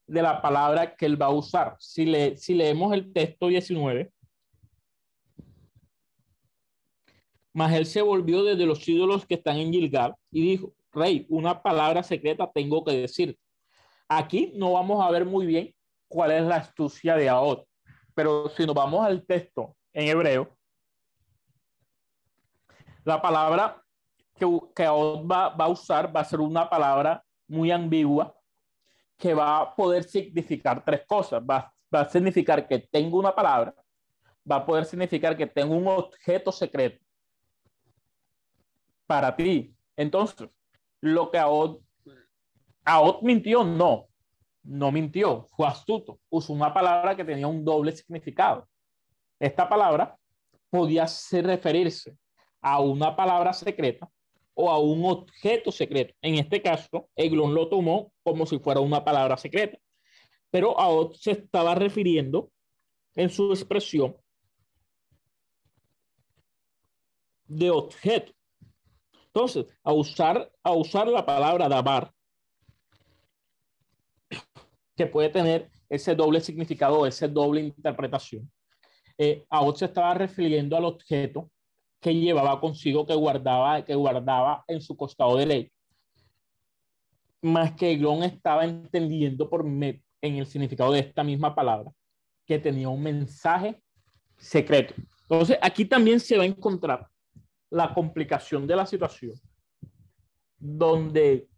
de 0.06 0.22
la 0.22 0.40
palabra 0.40 0.96
que 0.96 1.04
él 1.04 1.20
va 1.20 1.26
a 1.26 1.34
usar. 1.34 1.76
Si, 1.78 2.06
le, 2.06 2.36
si 2.38 2.54
leemos 2.54 2.94
el 2.94 3.12
texto 3.12 3.48
19, 3.48 4.10
mas 7.52 7.74
él 7.74 7.86
se 7.86 8.00
volvió 8.00 8.42
desde 8.42 8.64
los 8.64 8.86
ídolos 8.88 9.26
que 9.26 9.34
están 9.34 9.56
en 9.58 9.72
Gilgal 9.72 10.14
y 10.30 10.42
dijo, 10.42 10.72
rey, 10.96 11.26
una 11.28 11.62
palabra 11.62 12.02
secreta 12.02 12.50
tengo 12.52 12.84
que 12.84 12.92
decir. 12.92 13.38
Aquí 14.08 14.52
no 14.56 14.72
vamos 14.72 15.04
a 15.04 15.10
ver 15.10 15.24
muy 15.24 15.46
bien 15.46 15.74
cuál 16.08 16.32
es 16.32 16.42
la 16.42 16.56
astucia 16.56 17.16
de 17.16 17.28
Aot, 17.28 17.66
pero 18.14 18.48
si 18.50 18.64
nos 18.66 18.74
vamos 18.74 19.04
al 19.04 19.24
texto 19.24 19.76
en 19.92 20.08
hebreo, 20.08 20.56
la 23.04 23.20
palabra 23.20 23.82
que, 24.34 24.46
que 24.74 24.84
Aot 24.84 25.30
va, 25.30 25.50
va 25.50 25.64
a 25.66 25.68
usar 25.68 26.14
va 26.14 26.20
a 26.20 26.24
ser 26.24 26.40
una 26.40 26.68
palabra 26.68 27.22
muy 27.48 27.70
ambigua 27.70 28.34
que 29.16 29.34
va 29.34 29.60
a 29.60 29.74
poder 29.74 30.04
significar 30.04 30.84
tres 30.84 31.04
cosas. 31.06 31.42
Va, 31.42 31.72
va 31.94 32.00
a 32.00 32.08
significar 32.08 32.66
que 32.66 32.78
tengo 32.78 33.18
una 33.18 33.34
palabra, 33.34 33.74
va 34.50 34.56
a 34.56 34.66
poder 34.66 34.84
significar 34.84 35.36
que 35.36 35.46
tengo 35.46 35.74
un 35.74 35.88
objeto 35.88 36.52
secreto 36.52 37.04
para 39.06 39.34
ti. 39.34 39.74
Entonces, 39.96 40.48
lo 41.06 41.30
que 41.30 41.38
Aot, 41.38 41.82
Aot 42.84 43.22
mintió, 43.22 43.64
no, 43.64 44.06
no 44.62 44.92
mintió, 44.92 45.46
fue 45.56 45.66
astuto, 45.66 46.20
usó 46.28 46.52
una 46.52 46.72
palabra 46.72 47.16
que 47.16 47.24
tenía 47.24 47.46
un 47.46 47.64
doble 47.64 47.92
significado. 47.92 48.68
Esta 49.38 49.68
palabra 49.68 50.16
podía 50.70 51.06
ser 51.06 51.46
referirse 51.46 52.16
a 52.60 52.80
una 52.80 53.14
palabra 53.14 53.52
secreta 53.52 54.08
o 54.54 54.70
a 54.70 54.78
un 54.78 55.04
objeto 55.04 55.70
secreto. 55.70 56.14
En 56.22 56.36
este 56.36 56.62
caso, 56.62 57.08
Eglon 57.14 57.54
lo 57.54 57.68
tomó 57.68 58.12
como 58.22 58.46
si 58.46 58.58
fuera 58.58 58.80
una 58.80 59.04
palabra 59.04 59.36
secreta, 59.36 59.78
pero 60.50 60.78
Aot 60.78 61.14
se 61.16 61.32
estaba 61.32 61.74
refiriendo 61.74 62.50
en 63.14 63.30
su 63.30 63.52
expresión 63.52 64.16
de 67.46 67.70
objeto. 67.70 68.32
Entonces, 69.36 69.66
a 69.84 69.92
usar, 69.92 70.50
a 70.62 70.72
usar 70.72 71.06
la 71.08 71.26
palabra 71.26 71.68
dabar, 71.68 72.10
que 74.96 75.06
puede 75.06 75.28
tener 75.28 75.68
ese 75.90 76.14
doble 76.14 76.40
significado, 76.40 77.06
esa 77.06 77.28
doble 77.28 77.60
interpretación, 77.60 78.50
eh, 79.18 79.44
Aot 79.50 79.76
se 79.76 79.84
estaba 79.84 80.14
refiriendo 80.14 80.74
al 80.74 80.86
objeto 80.86 81.50
que 82.00 82.14
llevaba 82.14 82.58
consigo, 82.58 83.06
que 83.06 83.14
guardaba, 83.14 83.84
que 83.84 83.94
guardaba 83.94 84.64
en 84.68 84.80
su 84.80 84.96
costado 84.96 85.36
derecho. 85.36 85.70
Más 87.42 87.72
que 87.72 87.92
Eglon 87.92 88.22
estaba 88.22 88.64
entendiendo 88.64 89.50
por 89.50 89.66
en 89.66 90.00
el 90.22 90.46
significado 90.46 90.92
de 90.92 91.00
esta 91.00 91.22
misma 91.22 91.54
palabra, 91.54 91.92
que 92.46 92.58
tenía 92.58 92.88
un 92.88 93.02
mensaje 93.02 93.78
secreto. 94.38 94.94
Entonces, 95.28 95.58
aquí 95.60 95.84
también 95.84 96.20
se 96.20 96.38
va 96.38 96.44
a 96.44 96.46
encontrar 96.46 97.06
la 97.70 97.92
complicación 97.94 98.66
de 98.66 98.76
la 98.76 98.86
situación, 98.86 99.34
donde 100.58 101.48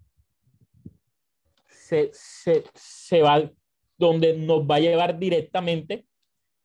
se, 1.68 2.10
se, 2.12 2.64
se 2.74 3.22
va, 3.22 3.50
donde 3.96 4.36
nos 4.36 4.62
va 4.62 4.76
a 4.76 4.80
llevar 4.80 5.18
directamente 5.18 6.06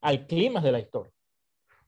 al 0.01 0.27
clima 0.27 0.61
de 0.61 0.71
la 0.71 0.79
historia. 0.79 1.13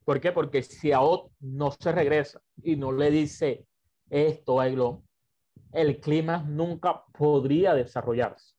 ¿Por 0.03 0.21
qué? 0.21 0.31
Porque 0.31 0.61
si 0.61 0.91
Aot 0.91 1.31
no 1.39 1.71
se 1.71 1.91
regresa 1.91 2.41
y 2.63 2.75
no 2.75 2.91
le 2.91 3.09
dice 3.09 3.65
esto 4.09 4.59
a 4.59 4.67
Eglon, 4.67 5.03
el 5.71 5.99
clima 5.99 6.43
nunca 6.43 7.03
podría 7.11 7.73
desarrollarse 7.73 8.55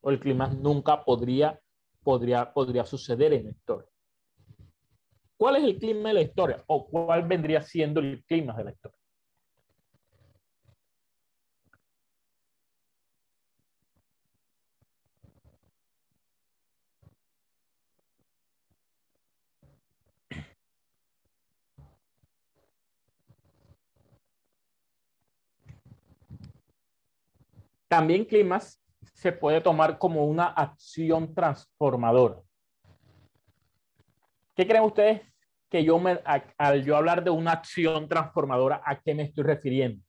o 0.00 0.10
el 0.10 0.18
clima 0.18 0.48
nunca 0.48 1.04
podría, 1.04 1.60
podría, 2.02 2.52
podría 2.52 2.84
suceder 2.84 3.32
en 3.32 3.44
la 3.44 3.50
historia. 3.50 3.88
¿Cuál 5.36 5.56
es 5.56 5.64
el 5.64 5.78
clima 5.78 6.08
de 6.08 6.14
la 6.14 6.22
historia? 6.22 6.64
¿O 6.66 6.86
cuál 6.88 7.26
vendría 7.26 7.60
siendo 7.60 8.00
el 8.00 8.24
clima 8.24 8.54
de 8.54 8.64
la 8.64 8.70
historia? 8.70 8.98
También 27.88 28.24
climas 28.24 28.82
se 29.14 29.32
puede 29.32 29.60
tomar 29.60 29.98
como 29.98 30.26
una 30.26 30.46
acción 30.46 31.34
transformadora. 31.34 32.42
¿Qué 34.54 34.66
creen 34.66 34.84
ustedes 34.84 35.22
que 35.70 35.84
yo 35.84 35.98
me, 35.98 36.12
a, 36.24 36.42
al 36.58 36.84
yo 36.84 36.96
hablar 36.96 37.24
de 37.24 37.30
una 37.30 37.52
acción 37.52 38.08
transformadora, 38.08 38.82
a 38.84 39.00
qué 39.00 39.14
me 39.14 39.24
estoy 39.24 39.44
refiriendo? 39.44 40.02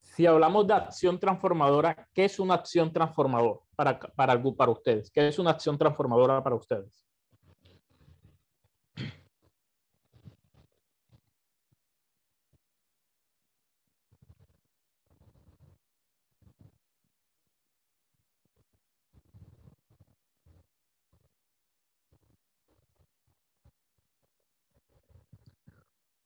Si 0.00 0.26
hablamos 0.26 0.66
de 0.66 0.74
acción 0.74 1.18
transformadora, 1.18 2.06
¿qué 2.12 2.26
es 2.26 2.38
una 2.38 2.54
acción 2.54 2.92
transformadora 2.92 3.60
para, 3.74 3.98
para, 3.98 4.42
para 4.56 4.70
ustedes? 4.70 5.10
¿Qué 5.10 5.26
es 5.26 5.38
una 5.38 5.52
acción 5.52 5.78
transformadora 5.78 6.42
para 6.42 6.54
ustedes? 6.54 7.11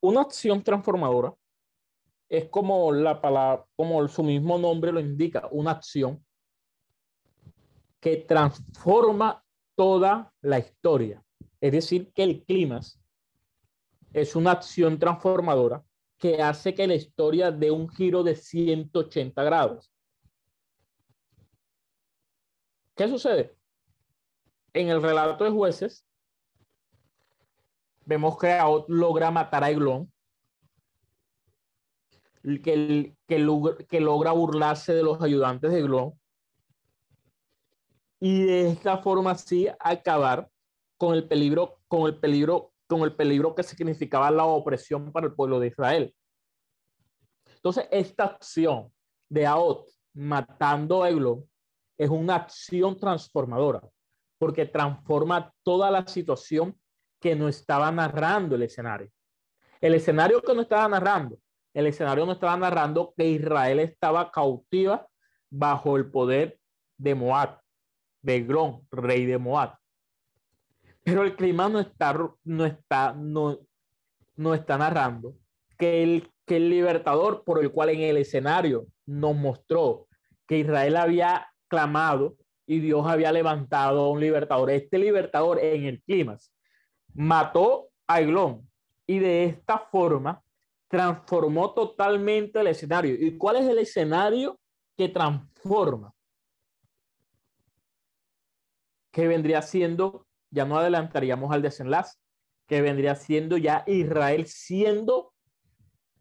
Una 0.07 0.20
acción 0.20 0.62
transformadora 0.62 1.34
es 2.28 2.48
como 2.48 2.92
la 2.92 3.20
palabra, 3.20 3.66
como 3.74 4.07
su 4.07 4.22
mismo 4.22 4.57
nombre 4.57 4.92
lo 4.92 5.00
indica, 5.00 5.48
una 5.50 5.72
acción 5.72 6.24
que 7.98 8.18
transforma 8.18 9.44
toda 9.74 10.32
la 10.42 10.61
historia. 10.61 11.24
Es 11.61 11.72
decir, 11.72 12.12
que 12.12 12.22
el 12.22 12.44
clima 12.44 12.78
es 14.12 14.36
una 14.36 14.52
acción 14.52 14.96
transformadora 14.96 15.84
que 16.18 16.40
hace 16.40 16.72
que 16.72 16.86
la 16.86 16.94
historia 16.94 17.50
dé 17.50 17.72
un 17.72 17.88
giro 17.88 18.22
de 18.22 18.36
180 18.36 19.42
grados. 19.42 19.92
¿Qué 22.94 23.09
sucede? 23.09 23.57
En 24.72 24.88
el 24.88 25.02
relato 25.02 25.42
de 25.42 25.50
jueces, 25.50 26.07
vemos 28.07 28.38
que 28.38 28.52
Aot 28.52 28.88
logra 28.88 29.30
matar 29.30 29.64
a 29.64 29.70
Eglón, 29.70 30.11
que, 32.42 33.14
que, 33.26 33.86
que 33.88 34.00
logra 34.00 34.32
burlarse 34.32 34.94
de 34.94 35.02
los 35.02 35.20
ayudantes 35.20 35.72
de 35.72 35.80
Eglón, 35.80 36.18
y 38.20 38.44
de 38.44 38.70
esta 38.70 38.98
forma 38.98 39.34
sí 39.34 39.68
acabar 39.78 40.48
con 40.96 41.14
el 41.14 41.28
peligro, 41.28 41.80
con 41.88 42.07
el 42.07 42.18
peligro, 42.18 42.72
con 42.86 43.02
el 43.02 43.14
peligro 43.14 43.54
que 43.54 43.62
significaba 43.62 44.30
la 44.30 44.46
opresión 44.46 45.12
para 45.12 45.26
el 45.26 45.34
pueblo 45.34 45.61
de 45.61 45.66
Israel. 45.66 46.14
Entonces, 47.57 47.88
esta 47.90 48.24
acción 48.24 48.90
de 49.28 49.44
Aot 49.44 49.88
matando 50.14 51.02
a 51.02 51.11
Eglon 51.11 51.44
es 51.98 52.09
una 52.09 52.36
acción 52.36 52.96
transformadora, 52.96 53.82
porque 54.38 54.64
transforma 54.64 55.52
toda 55.64 55.90
la 55.90 56.07
situación 56.07 56.78
que 57.27 57.35
no 57.35 57.49
estaba 57.49 57.91
narrando 57.91 58.55
el 58.55 58.62
escenario. 58.62 59.11
El 59.81 59.95
escenario 59.95 60.41
que 60.41 60.55
no 60.55 60.62
estaba 60.62 60.87
narrando, 60.87 61.37
el 61.74 61.89
escenario 61.89 62.24
no 62.24 62.31
estaba 62.31 62.57
narrando 62.57 63.12
que 63.16 63.27
Israel 63.27 63.81
estaba 63.81 64.31
cautiva 64.31 65.09
bajo 65.51 65.97
el 65.97 66.09
poder 66.09 66.61
de 66.97 67.16
Moab, 67.16 67.61
de 68.22 68.37
Eglon, 68.37 68.87
rey 68.93 69.27
de 69.27 69.39
Moab. 69.39 69.77
Pero 71.03 71.24
el 71.24 71.35
clima 71.35 71.68
no 71.68 71.81
está, 71.81 72.16
no 72.45 72.64
está, 72.64 73.12
no, 73.12 73.59
no 74.37 74.55
está 74.55 74.79
narrando 74.79 75.35
que 75.77 76.05
el, 76.05 76.31
que 76.47 76.59
el 76.59 76.70
libertador 76.70 77.43
por 77.43 77.61
el 77.61 77.72
cual 77.72 77.89
en 77.89 78.03
el 78.03 78.18
escenario 78.18 78.87
nos 79.05 79.35
mostró 79.35 80.07
que 80.47 80.59
Israel 80.59 80.97
había 80.97 81.49
clamado 81.66 82.37
y 82.68 82.79
Dios 82.79 83.05
había 83.05 83.33
levantado 83.33 84.05
a 84.05 84.11
un 84.11 84.20
libertador. 84.20 84.70
Este 84.70 84.97
libertador 84.97 85.59
en 85.59 85.87
el 85.87 86.01
clima 86.03 86.39
mató 87.16 87.88
a 88.06 88.20
Eglón 88.20 88.68
y 89.06 89.18
de 89.18 89.44
esta 89.44 89.78
forma 89.78 90.42
transformó 90.88 91.72
totalmente 91.72 92.60
el 92.60 92.68
escenario. 92.68 93.14
¿Y 93.14 93.36
cuál 93.36 93.56
es 93.56 93.68
el 93.68 93.78
escenario 93.78 94.58
que 94.96 95.08
transforma? 95.08 96.12
Que 99.10 99.26
vendría 99.26 99.62
siendo 99.62 100.26
ya 100.50 100.64
no 100.64 100.78
adelantaríamos 100.78 101.52
al 101.52 101.62
desenlace, 101.62 102.16
que 102.66 102.80
vendría 102.80 103.14
siendo 103.14 103.56
ya 103.56 103.84
Israel 103.86 104.46
siendo 104.46 105.32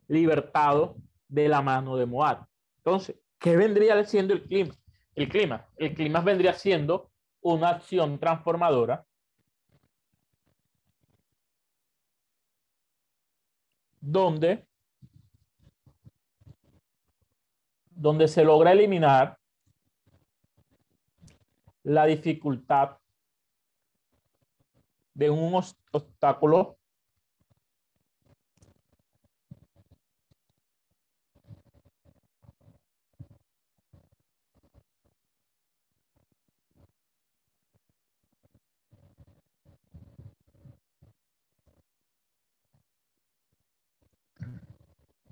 libertado 0.07 0.97
de 1.27 1.47
la 1.47 1.61
mano 1.61 1.95
de 1.95 2.05
Moab. 2.05 2.45
Entonces, 2.77 3.15
¿qué 3.39 3.55
vendría 3.55 4.03
siendo 4.05 4.33
el 4.33 4.43
clima? 4.43 4.75
El 5.15 5.29
clima, 5.29 5.67
el 5.77 5.93
clima 5.93 6.19
vendría 6.21 6.53
siendo 6.53 7.11
una 7.41 7.69
acción 7.69 8.19
transformadora 8.19 9.05
donde 14.05 14.67
donde 17.89 18.27
se 18.27 18.43
logra 18.43 18.71
eliminar 18.71 19.39
la 21.81 22.05
dificultad 22.05 22.99
de 25.15 25.29
un 25.31 25.59
obstáculo 25.91 26.77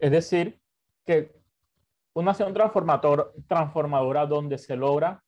Es 0.04 0.12
decir, 0.12 0.60
que 1.06 1.34
una 2.14 2.32
acción 2.32 2.54
transformadora 2.54 4.26
donde 4.26 4.58
se 4.58 4.76
logra 4.76 5.24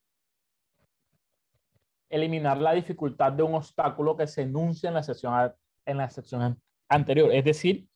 eliminar 2.10 2.58
la 2.58 2.74
dificultad 2.74 3.32
de 3.32 3.44
un 3.44 3.54
obstáculo 3.54 4.18
que 4.18 4.28
se 4.28 4.42
enuncia 4.42 4.90
en 4.90 4.96
la 4.96 5.04
sección, 5.04 5.56
en 5.86 5.98
la 5.98 6.10
sección 6.10 6.62
anterior, 6.90 7.32
es 7.32 7.46
decir, 7.46 7.88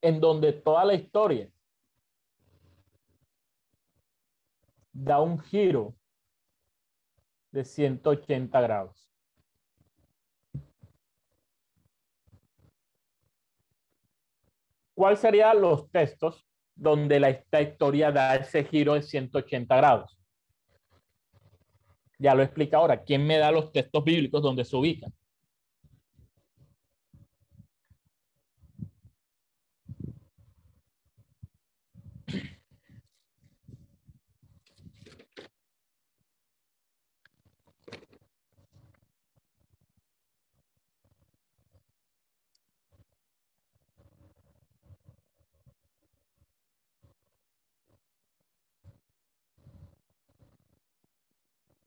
en 0.00 0.18
donde 0.18 0.52
toda 0.52 0.84
la 0.84 0.94
historia 0.94 1.48
da 4.92 5.20
un 5.20 5.38
giro 5.38 5.94
de 7.52 7.64
180 7.64 8.60
grados. 8.60 9.09
¿Cuál 15.00 15.16
serían 15.16 15.62
los 15.62 15.90
textos 15.90 16.46
donde 16.74 17.18
la, 17.18 17.30
esta 17.30 17.62
historia 17.62 18.12
da 18.12 18.36
ese 18.36 18.64
giro 18.64 18.92
de 18.92 19.00
180 19.00 19.74
grados? 19.74 20.18
Ya 22.18 22.34
lo 22.34 22.42
explica 22.42 22.76
ahora. 22.76 23.02
¿Quién 23.02 23.26
me 23.26 23.38
da 23.38 23.50
los 23.50 23.72
textos 23.72 24.04
bíblicos 24.04 24.42
donde 24.42 24.62
se 24.62 24.76
ubican? 24.76 25.10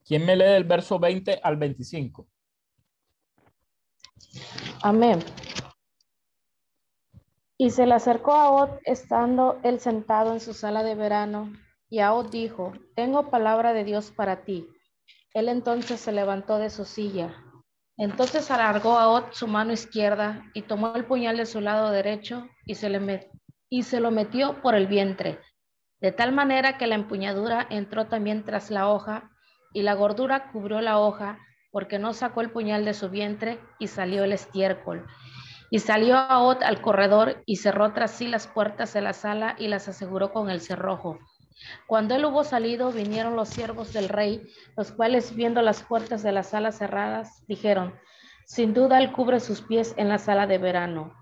¿Quién 0.05 0.25
me 0.25 0.35
lee 0.35 0.45
del 0.45 0.65
verso 0.65 0.99
20 0.99 1.39
al 1.41 1.55
25? 1.55 2.27
Amén. 4.81 5.19
Y 7.57 7.69
se 7.69 7.85
le 7.85 7.93
acercó 7.93 8.33
a 8.33 8.51
Ot 8.51 8.81
estando 8.83 9.59
él 9.63 9.79
sentado 9.79 10.33
en 10.33 10.41
su 10.41 10.53
sala 10.53 10.83
de 10.83 10.95
verano, 10.95 11.53
y 11.89 11.99
a 11.99 12.13
Ot 12.13 12.29
dijo, 12.31 12.73
tengo 12.95 13.29
palabra 13.29 13.71
de 13.71 13.85
Dios 13.85 14.11
para 14.11 14.43
ti. 14.43 14.67
Él 15.33 15.47
entonces 15.47 16.01
se 16.01 16.11
levantó 16.11 16.57
de 16.57 16.69
su 16.69 16.83
silla. 16.83 17.33
Entonces 17.95 18.51
alargó 18.51 18.97
a 18.97 19.07
Ot 19.07 19.33
su 19.33 19.47
mano 19.47 19.71
izquierda 19.71 20.43
y 20.53 20.63
tomó 20.63 20.93
el 20.95 21.05
puñal 21.05 21.37
de 21.37 21.45
su 21.45 21.61
lado 21.61 21.91
derecho 21.91 22.49
y 22.65 22.75
se 22.75 23.99
lo 23.99 24.11
metió 24.11 24.61
por 24.61 24.75
el 24.75 24.87
vientre, 24.87 25.39
de 26.01 26.11
tal 26.11 26.33
manera 26.33 26.77
que 26.77 26.87
la 26.87 26.95
empuñadura 26.95 27.67
entró 27.69 28.07
también 28.07 28.43
tras 28.43 28.69
la 28.69 28.89
hoja 28.89 29.32
y 29.73 29.81
la 29.81 29.93
gordura 29.93 30.51
cubrió 30.51 30.81
la 30.81 30.99
hoja, 30.99 31.39
porque 31.71 31.99
no 31.99 32.13
sacó 32.13 32.41
el 32.41 32.51
puñal 32.51 32.85
de 32.85 32.93
su 32.93 33.09
vientre, 33.09 33.59
y 33.79 33.87
salió 33.87 34.23
el 34.23 34.33
estiércol. 34.33 35.05
Y 35.69 35.79
salió 35.79 36.15
Aot 36.15 36.61
al 36.61 36.81
corredor 36.81 37.41
y 37.45 37.55
cerró 37.55 37.93
tras 37.93 38.11
sí 38.11 38.27
las 38.27 38.47
puertas 38.47 38.93
de 38.93 39.01
la 39.01 39.13
sala 39.13 39.55
y 39.57 39.67
las 39.67 39.87
aseguró 39.87 40.31
con 40.31 40.51
el 40.51 40.61
cerrojo. 40.61 41.17
Cuando 41.87 42.15
él 42.15 42.25
hubo 42.25 42.43
salido, 42.43 42.91
vinieron 42.91 43.35
los 43.35 43.49
siervos 43.49 43.93
del 43.93 44.09
rey, 44.09 44.47
los 44.77 44.91
cuales, 44.91 45.35
viendo 45.35 45.61
las 45.61 45.81
puertas 45.83 46.21
de 46.23 46.31
la 46.31 46.43
sala 46.43 46.71
cerradas, 46.71 47.43
dijeron, 47.47 47.93
sin 48.45 48.73
duda 48.73 48.99
él 48.99 49.11
cubre 49.11 49.39
sus 49.39 49.61
pies 49.61 49.93
en 49.97 50.09
la 50.09 50.17
sala 50.17 50.47
de 50.47 50.57
verano. 50.57 51.13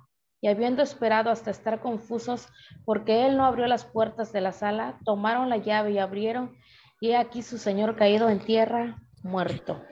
Y 0.41 0.47
habiendo 0.47 0.82
esperado 0.82 1.30
hasta 1.30 1.52
estar 1.52 1.80
confusos, 1.80 2.47
porque 2.84 3.28
él 3.28 3.38
no 3.38 3.45
abrió 3.45 3.68
las 3.68 3.86
puertas 3.86 4.34
de 4.34 4.41
la 4.41 4.52
sala, 4.52 4.97
tomaron 5.06 5.49
la 5.49 5.58
llave 5.58 5.91
y 5.91 5.99
abrieron, 5.99 6.58
y 7.02 7.14
aquí 7.14 7.41
su 7.41 7.58
señor 7.58 7.95
caído 7.95 8.30
en 8.30 8.39
tierra, 8.39 9.02
muerto. 9.24 9.84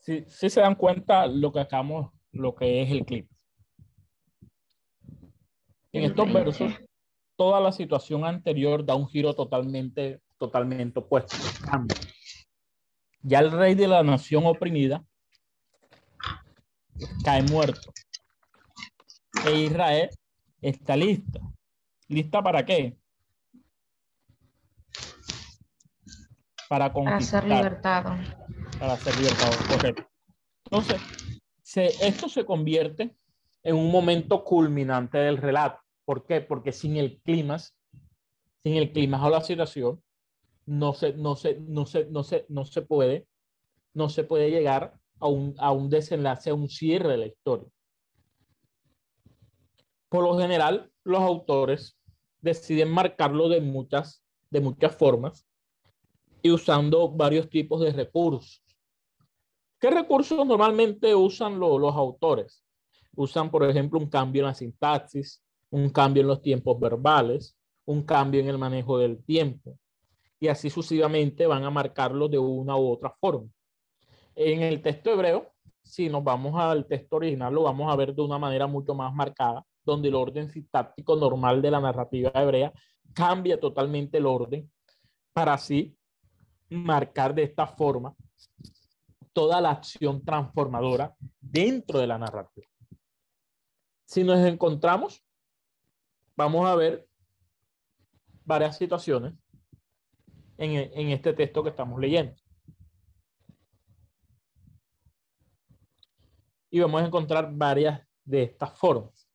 Sí, 0.00 0.24
sí 0.28 0.50
se 0.50 0.60
dan 0.60 0.74
cuenta 0.74 1.26
lo 1.26 1.50
que 1.50 1.60
acabamos, 1.60 2.12
lo 2.30 2.54
que 2.54 2.82
es 2.82 2.90
el 2.90 3.06
clip. 3.06 3.30
En 5.90 6.04
estos 6.04 6.30
versos, 6.30 6.70
toda 7.34 7.60
la 7.60 7.72
situación 7.72 8.26
anterior 8.26 8.84
da 8.84 8.94
un 8.94 9.08
giro 9.08 9.34
totalmente, 9.34 10.20
totalmente 10.36 10.98
opuesto. 10.98 11.34
Ya 13.22 13.38
el 13.38 13.50
rey 13.50 13.74
de 13.74 13.88
la 13.88 14.02
nación 14.02 14.44
oprimida 14.44 15.02
cae 17.24 17.42
muerto. 17.42 17.90
E 19.46 19.60
Israel 19.62 20.10
está 20.60 20.94
lista. 20.94 21.40
¿Lista 22.06 22.42
para 22.42 22.66
qué? 22.66 22.98
Para 26.68 26.92
Para 26.92 27.20
ser 27.20 27.42
conquistar, 27.42 27.48
libertado. 27.48 28.16
para 28.78 28.96
ser 28.96 29.16
libertado, 29.18 29.52
correcto. 29.68 30.06
Entonces, 30.64 31.00
se- 31.62 32.06
esto 32.06 32.28
se 32.28 32.44
convierte 32.44 33.16
en 33.62 33.76
un 33.76 33.90
momento 33.90 34.44
culminante 34.44 35.18
del 35.18 35.38
relato. 35.38 35.80
¿Por 36.04 36.26
qué? 36.26 36.40
Porque 36.40 36.72
sin 36.72 36.96
el 36.96 37.20
clima, 37.22 37.58
sin 37.58 38.74
el 38.76 38.92
clima 38.92 39.24
o 39.26 39.30
la 39.30 39.40
situación, 39.42 40.02
no 40.66 40.92
se, 40.92 41.14
no 41.14 41.34
se, 41.36 41.58
no 41.60 41.86
se, 41.86 42.04
no 42.06 42.22
se, 42.22 42.44
no 42.48 42.64
se 42.64 42.82
puede, 42.82 43.26
no 43.94 44.08
se 44.08 44.24
puede 44.24 44.50
llegar 44.50 44.98
a 45.20 45.26
un, 45.26 45.54
a 45.58 45.72
un 45.72 45.88
desenlace, 45.90 46.50
a 46.50 46.54
un 46.54 46.68
cierre 46.68 47.08
de 47.12 47.16
la 47.16 47.26
historia. 47.26 47.68
Por 50.08 50.24
lo 50.24 50.38
general, 50.38 50.90
los 51.04 51.20
autores 51.20 51.98
deciden 52.40 52.90
marcarlo 52.90 53.48
de 53.48 53.60
muchas, 53.60 54.22
de 54.50 54.60
muchas 54.60 54.94
formas 54.94 55.46
y 56.42 56.50
usando 56.50 57.08
varios 57.10 57.48
tipos 57.48 57.80
de 57.80 57.92
recursos. 57.92 58.62
¿Qué 59.80 59.90
recursos 59.90 60.44
normalmente 60.46 61.14
usan 61.14 61.58
lo- 61.58 61.78
los 61.78 61.94
autores? 61.94 62.64
Usan, 63.14 63.50
por 63.50 63.64
ejemplo, 63.68 63.98
un 63.98 64.08
cambio 64.08 64.42
en 64.42 64.46
la 64.46 64.54
sintaxis, 64.54 65.42
un 65.70 65.90
cambio 65.90 66.22
en 66.22 66.28
los 66.28 66.42
tiempos 66.42 66.78
verbales, 66.78 67.56
un 67.84 68.02
cambio 68.02 68.40
en 68.40 68.48
el 68.48 68.58
manejo 68.58 68.98
del 68.98 69.22
tiempo. 69.24 69.78
Y 70.40 70.48
así 70.48 70.70
sucesivamente 70.70 71.46
van 71.46 71.64
a 71.64 71.70
marcarlo 71.70 72.28
de 72.28 72.38
una 72.38 72.76
u 72.76 72.92
otra 72.92 73.14
forma. 73.20 73.48
En 74.34 74.62
el 74.62 74.80
texto 74.82 75.10
hebreo, 75.10 75.52
si 75.82 76.08
nos 76.08 76.22
vamos 76.22 76.54
al 76.60 76.86
texto 76.86 77.16
original, 77.16 77.52
lo 77.54 77.62
vamos 77.64 77.92
a 77.92 77.96
ver 77.96 78.14
de 78.14 78.22
una 78.22 78.38
manera 78.38 78.66
mucho 78.66 78.94
más 78.94 79.12
marcada, 79.14 79.64
donde 79.84 80.08
el 80.08 80.14
orden 80.14 80.50
sintáctico 80.50 81.16
normal 81.16 81.62
de 81.62 81.70
la 81.70 81.80
narrativa 81.80 82.30
hebrea 82.34 82.72
cambia 83.14 83.58
totalmente 83.58 84.18
el 84.18 84.26
orden 84.26 84.70
para 85.32 85.54
así 85.54 85.96
marcar 86.70 87.34
de 87.34 87.44
esta 87.44 87.66
forma 87.66 88.14
toda 89.32 89.60
la 89.60 89.70
acción 89.70 90.24
transformadora 90.24 91.14
dentro 91.40 92.00
de 92.00 92.06
la 92.06 92.18
narrativa. 92.18 92.66
Si 94.04 94.24
nos 94.24 94.38
encontramos, 94.38 95.24
vamos 96.36 96.66
a 96.66 96.74
ver 96.74 97.06
varias 98.44 98.76
situaciones 98.76 99.34
en, 100.56 101.10
este 101.10 101.34
texto 101.34 101.62
que 101.62 101.70
estamos 101.70 102.00
leyendo. 102.00 102.34
Y 106.70 106.80
vamos 106.80 107.02
a 107.02 107.06
encontrar 107.06 107.50
varias 107.52 108.06
de 108.24 108.42
estas 108.42 108.78
formas. 108.78 109.28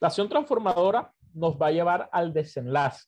La 0.00 0.08
acción 0.08 0.28
transformadora 0.28 1.12
nos 1.32 1.56
va 1.56 1.68
a 1.68 1.72
llevar 1.72 2.08
al 2.12 2.32
desenlace. 2.32 3.06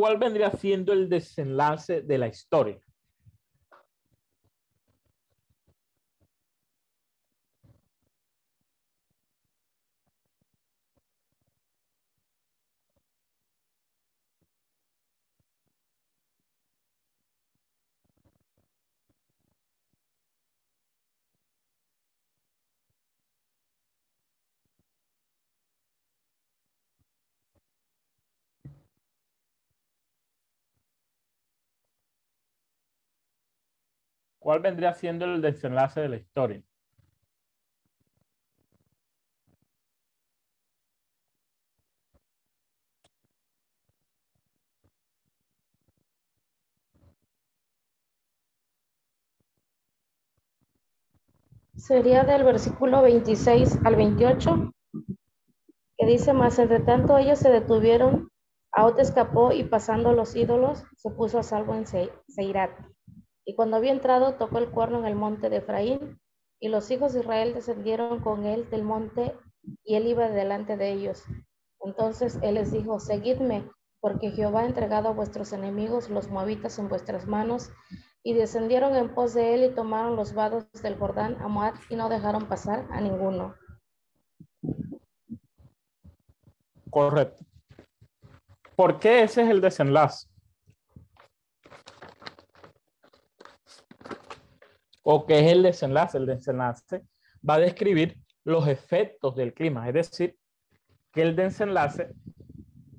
¿Cuál 0.00 0.16
vendría 0.16 0.50
siendo 0.52 0.94
el 0.94 1.10
desenlace 1.10 2.00
de 2.00 2.16
la 2.16 2.26
historia? 2.26 2.80
¿Cuál 34.50 34.62
vendría 34.62 34.92
siendo 34.94 35.26
el 35.26 35.40
desenlace 35.40 36.00
de 36.00 36.08
la 36.08 36.16
historia? 36.16 36.60
Sería 51.74 52.22
del 52.22 52.44
versículo 52.44 53.02
26 53.02 53.76
al 53.84 53.96
28, 53.96 54.70
que 55.96 56.06
dice, 56.06 56.32
más 56.32 56.58
entre 56.58 56.80
tanto 56.80 57.16
ellos 57.18 57.38
se 57.38 57.50
detuvieron, 57.50 58.28
Aot 58.72 58.98
escapó 58.98 59.52
y 59.52 59.62
pasando 59.64 60.12
los 60.12 60.34
ídolos, 60.34 60.82
se 60.96 61.10
puso 61.10 61.38
a 61.38 61.42
salvo 61.44 61.74
en 61.76 61.86
Se- 61.86 62.10
Seirat. 62.28 62.72
Y 63.50 63.54
cuando 63.56 63.78
había 63.78 63.90
entrado, 63.90 64.34
tocó 64.34 64.58
el 64.58 64.70
cuerno 64.70 65.00
en 65.00 65.06
el 65.06 65.16
monte 65.16 65.50
de 65.50 65.56
Efraín, 65.56 66.20
y 66.60 66.68
los 66.68 66.88
hijos 66.92 67.12
de 67.12 67.18
Israel 67.18 67.52
descendieron 67.52 68.20
con 68.20 68.44
él 68.44 68.70
del 68.70 68.84
monte, 68.84 69.36
y 69.82 69.96
él 69.96 70.06
iba 70.06 70.28
delante 70.28 70.76
de 70.76 70.92
ellos. 70.92 71.24
Entonces 71.80 72.38
él 72.42 72.54
les 72.54 72.70
dijo, 72.70 73.00
seguidme, 73.00 73.68
porque 73.98 74.30
Jehová 74.30 74.60
ha 74.60 74.66
entregado 74.66 75.08
a 75.08 75.14
vuestros 75.14 75.52
enemigos, 75.52 76.10
los 76.10 76.30
moabitas, 76.30 76.78
en 76.78 76.88
vuestras 76.88 77.26
manos. 77.26 77.72
Y 78.22 78.34
descendieron 78.34 78.94
en 78.94 79.12
pos 79.12 79.34
de 79.34 79.52
él 79.54 79.64
y 79.64 79.74
tomaron 79.74 80.14
los 80.14 80.32
vados 80.32 80.70
del 80.80 80.96
Jordán 80.96 81.36
a 81.40 81.48
Moab 81.48 81.74
y 81.88 81.96
no 81.96 82.08
dejaron 82.08 82.46
pasar 82.46 82.86
a 82.92 83.00
ninguno. 83.00 83.56
Correcto. 86.88 87.44
¿Por 88.76 89.00
qué 89.00 89.24
ese 89.24 89.42
es 89.42 89.48
el 89.48 89.60
desenlace? 89.60 90.29
¿O 95.02 95.26
qué 95.26 95.40
es 95.40 95.52
el 95.52 95.62
desenlace? 95.62 96.18
El 96.18 96.26
desenlace 96.26 97.02
va 97.48 97.54
a 97.54 97.60
describir 97.60 98.18
los 98.44 98.66
efectos 98.68 99.36
del 99.36 99.54
clima, 99.54 99.86
es 99.88 99.94
decir, 99.94 100.36
que 101.12 101.22
el 101.22 101.36
desenlace 101.36 102.08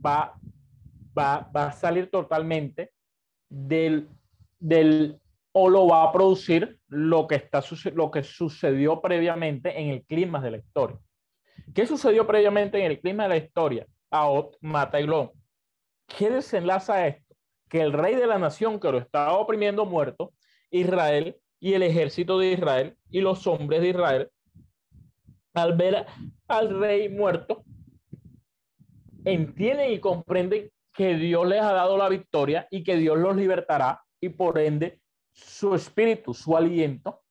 va, 0.06 0.34
va, 1.18 1.50
va 1.56 1.68
a 1.68 1.72
salir 1.72 2.10
totalmente 2.10 2.92
del, 3.50 4.10
del 4.60 5.20
o 5.52 5.70
lo 5.70 5.88
va 5.88 6.04
a 6.04 6.12
producir 6.12 6.80
lo 6.88 7.28
que, 7.28 7.36
está, 7.36 7.62
lo 7.94 8.12
que 8.12 8.24
sucedió 8.24 9.02
previamente 9.02 9.80
en 9.80 9.90
el 9.90 10.04
clima 10.04 10.42
de 10.42 10.52
la 10.52 10.58
historia. 10.58 11.00
¿Qué 11.74 11.86
sucedió 11.86 12.26
previamente 12.26 12.80
en 12.80 12.92
el 12.92 13.00
clima 13.00 13.24
de 13.24 13.30
la 13.30 13.38
historia? 13.38 13.88
Aot 14.10 14.58
mata 14.62 14.98
a 14.98 15.00
Eglón. 15.00 15.32
¿Qué 16.08 16.30
desenlaza 16.30 17.08
esto? 17.08 17.36
Que 17.70 17.82
el 17.82 17.94
rey 17.94 18.16
de 18.16 18.28
la 18.28 18.40
nación 18.40 18.80
que 18.80 18.92
lo 18.92 18.98
estaba 18.98 19.38
oprimiendo 19.38 19.86
muerto, 19.86 20.34
Israel 20.70 21.38
y 21.62 21.76
el 21.76 21.84
ejército 21.84 22.40
de 22.40 22.54
Israel 22.54 22.98
y 23.12 23.22
los 23.22 23.46
hombres 23.46 23.82
de 23.82 23.90
Israel, 23.90 24.32
al 25.54 25.78
ver 25.78 26.08
al 26.48 26.80
rey 26.80 27.08
muerto, 27.08 27.64
entienden 29.24 29.94
y 29.94 30.00
comprenden 30.00 30.72
que 30.92 31.16
Dios 31.16 31.48
les 31.48 31.62
ha 31.62 31.72
dado 31.72 31.98
la 31.98 32.10
victoria 32.10 32.68
y 32.72 32.84
que 32.84 32.98
Dios 32.98 33.18
los 33.18 33.36
libertará 33.36 34.04
y 34.20 34.30
por 34.30 34.58
ende 34.58 35.00
su 35.32 35.76
espíritu, 35.76 36.34
su 36.34 36.58
aliento 36.58 37.22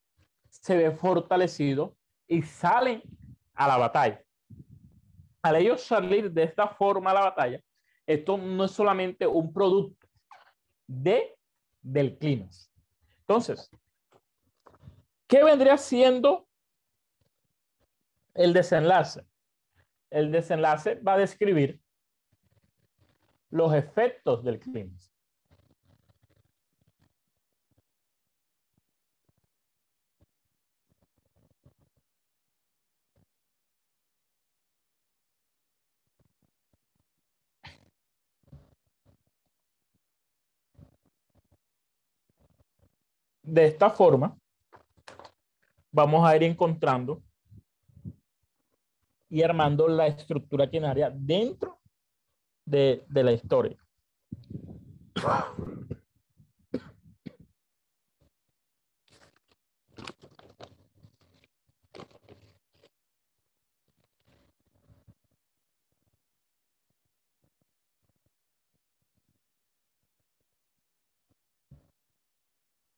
se 0.49 0.77
ve 0.77 0.93
fortalecido 0.93 1.97
y 2.29 2.43
salen 2.43 3.03
a 3.55 3.67
la 3.67 3.79
batalla. 3.79 4.23
Al 5.43 5.57
ellos 5.57 5.83
salir 5.83 6.31
de 6.31 6.45
esta 6.45 6.69
forma 6.69 7.11
a 7.11 7.15
la 7.15 7.21
batalla, 7.23 7.61
esto 8.07 8.39
no 8.39 8.65
es 8.65 8.71
solamente 8.71 9.27
un 9.27 9.53
producto 9.53 10.07
de, 10.87 11.35
del 11.83 12.17
clima. 12.17 12.49
Entonces, 13.21 13.71
¿qué 15.31 15.45
vendría 15.45 15.79
siendo 15.79 16.49
el 18.35 18.53
desenlace? 18.53 19.25
El 20.11 20.33
desenlace 20.33 20.97
va 20.97 21.15
a 21.15 21.19
describir 21.19 21.81
los 23.51 23.73
efectos 23.73 24.43
del 24.43 24.59
clima. 24.59 24.99
De 43.43 43.67
esta 43.67 43.91
forma, 43.91 44.37
vamos 45.93 46.27
a 46.27 46.37
ir 46.37 46.43
encontrando 46.43 47.23
y 49.29 49.43
armando 49.43 49.89
la 49.89 50.07
estructura 50.07 50.69
quinaria 50.69 51.11
dentro 51.11 51.81
de, 52.65 53.05
de 53.09 53.23
la 53.23 53.33
historia. 53.33 53.77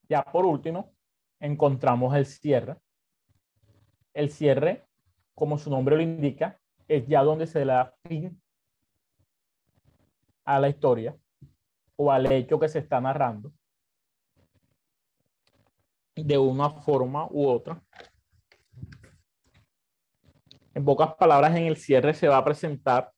Ya 0.08 0.22
por 0.22 0.44
último, 0.44 0.91
encontramos 1.42 2.14
el 2.14 2.24
cierre. 2.24 2.76
El 4.14 4.30
cierre, 4.30 4.86
como 5.34 5.58
su 5.58 5.70
nombre 5.70 5.96
lo 5.96 6.02
indica, 6.02 6.58
es 6.88 7.06
ya 7.06 7.22
donde 7.22 7.46
se 7.46 7.64
le 7.64 7.72
da 7.72 7.94
fin 8.06 8.40
a 10.44 10.60
la 10.60 10.68
historia 10.68 11.16
o 11.96 12.10
al 12.10 12.30
hecho 12.30 12.58
que 12.58 12.68
se 12.68 12.78
está 12.78 13.00
narrando 13.00 13.52
de 16.14 16.38
una 16.38 16.70
forma 16.70 17.26
u 17.30 17.48
otra. 17.48 17.82
En 20.74 20.84
pocas 20.84 21.14
palabras, 21.14 21.56
en 21.56 21.64
el 21.64 21.76
cierre 21.76 22.14
se 22.14 22.28
va 22.28 22.38
a 22.38 22.44
presentar 22.44 23.12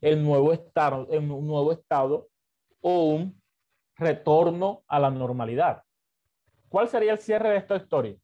el 0.00 0.22
nuevo 0.22 0.52
estado, 0.52 1.08
el 1.10 1.26
nuevo 1.26 1.72
estado 1.72 2.28
o 2.80 3.04
un 3.10 3.42
retorno 3.96 4.82
a 4.86 4.98
la 4.98 5.10
normalidad. 5.10 5.85
¿Cuál 6.68 6.88
sería 6.88 7.12
el 7.12 7.18
cierre 7.18 7.50
de 7.50 7.56
esta 7.58 7.76
historia? 7.76 8.16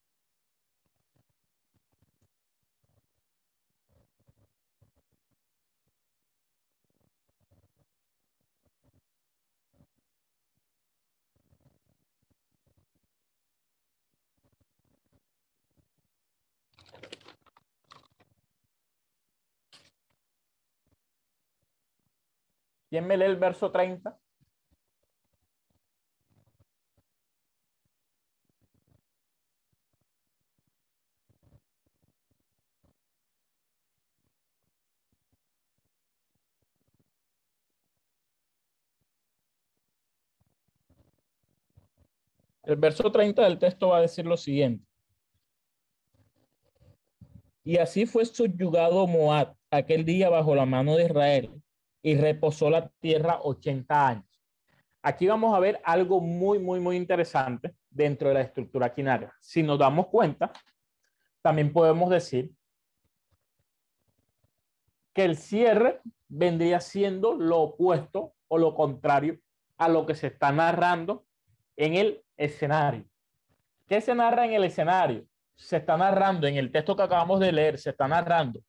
¿Quién 22.91 23.07
me 23.07 23.17
lee 23.17 23.25
el 23.25 23.37
verso 23.37 23.73
30? 23.73 24.19
El 42.65 42.77
verso 42.77 43.11
30 43.11 43.43
del 43.43 43.59
texto 43.59 43.89
va 43.89 43.99
a 43.99 44.03
decir 44.03 44.25
lo 44.25 44.37
siguiente. 44.37 44.87
Y 47.65 47.79
así 47.79 48.07
fue 48.07 48.25
subyugado 48.25 49.07
Moab 49.07 49.55
aquel 49.71 50.05
día 50.05 50.29
bajo 50.29 50.55
la 50.55 50.67
mano 50.67 50.97
de 50.97 51.05
Israel 51.05 51.63
y 52.03 52.17
reposó 52.17 52.71
la 52.71 52.89
tierra 53.01 53.41
80 53.43 54.09
años. 54.09 54.43
Aquí 55.03 55.27
vamos 55.27 55.55
a 55.55 55.59
ver 55.61 55.81
algo 55.85 56.21
muy, 56.21 56.59
muy, 56.59 56.79
muy 56.79 56.97
interesante 56.97 57.75
dentro 57.91 58.29
de 58.29 58.35
la 58.35 58.41
estructura 58.43 58.95
quinaria. 58.95 59.35
Si 59.41 59.63
nos 59.63 59.79
damos 59.79 60.07
cuenta, 60.09 60.53
también 61.41 61.73
podemos 61.73 62.11
decir 62.11 62.53
que 65.13 65.25
el 65.25 65.37
cierre 65.37 66.01
vendría 66.29 66.81
siendo 66.81 67.35
lo 67.35 67.61
opuesto 67.61 68.35
o 68.49 68.59
lo 68.59 68.75
contrario 68.75 69.39
a 69.77 69.89
lo 69.89 70.07
que 70.07 70.15
se 70.15 70.29
está 70.29 70.53
narrando 70.53 71.27
en 71.77 71.95
el 71.95 72.23
escenario. 72.37 73.05
¿Qué 73.87 74.01
se 74.01 74.15
narra 74.15 74.47
en 74.47 74.55
el 74.55 74.65
escenario? 74.65 75.25
Se 75.55 75.77
está 75.77 75.97
narrando 75.97 76.47
en 76.47 76.57
el 76.57 76.71
texto 76.71 76.97
que 76.97 77.03
acabamos 77.03 77.41
de 77.41 77.53
leer, 77.53 77.79
se 77.79 77.91
está 77.91 78.09
narrando 78.09 78.61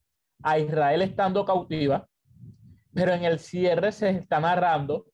a 0.44 0.60
Israel 0.60 1.02
estando 1.02 1.46
cautiva, 1.46 2.08
pero 2.94 3.14
en 3.14 3.24
el 3.24 3.40
cierre 3.40 3.92
se 3.92 4.10
está 4.10 4.40
narrando 4.40 5.06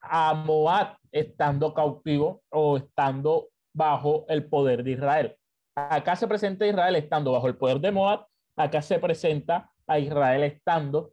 a 0.00 0.34
Moab 0.34 0.96
estando 1.10 1.72
cautivo 1.72 2.42
o 2.50 2.76
estando 2.76 3.48
bajo 3.72 4.26
el 4.28 4.46
poder 4.48 4.82
de 4.84 4.92
Israel. 4.92 5.36
Acá 5.74 6.16
se 6.16 6.26
presenta 6.26 6.66
Israel 6.66 6.96
estando 6.96 7.32
bajo 7.32 7.48
el 7.48 7.56
poder 7.56 7.80
de 7.80 7.92
Moab, 7.92 8.26
acá 8.56 8.82
se 8.82 8.98
presenta 8.98 9.70
a 9.86 9.98
Israel 9.98 10.42
estando 10.42 11.12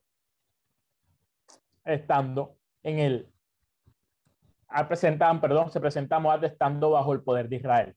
estando 1.85 2.57
en 2.83 2.99
el 2.99 3.29
Presentan, 4.87 5.41
perdón, 5.41 5.71
se 5.71 5.79
presenta 5.79 6.19
Moab 6.19 6.45
estando 6.45 6.91
bajo 6.91 7.13
el 7.13 7.23
poder 7.23 7.49
de 7.49 7.55
Israel. 7.55 7.95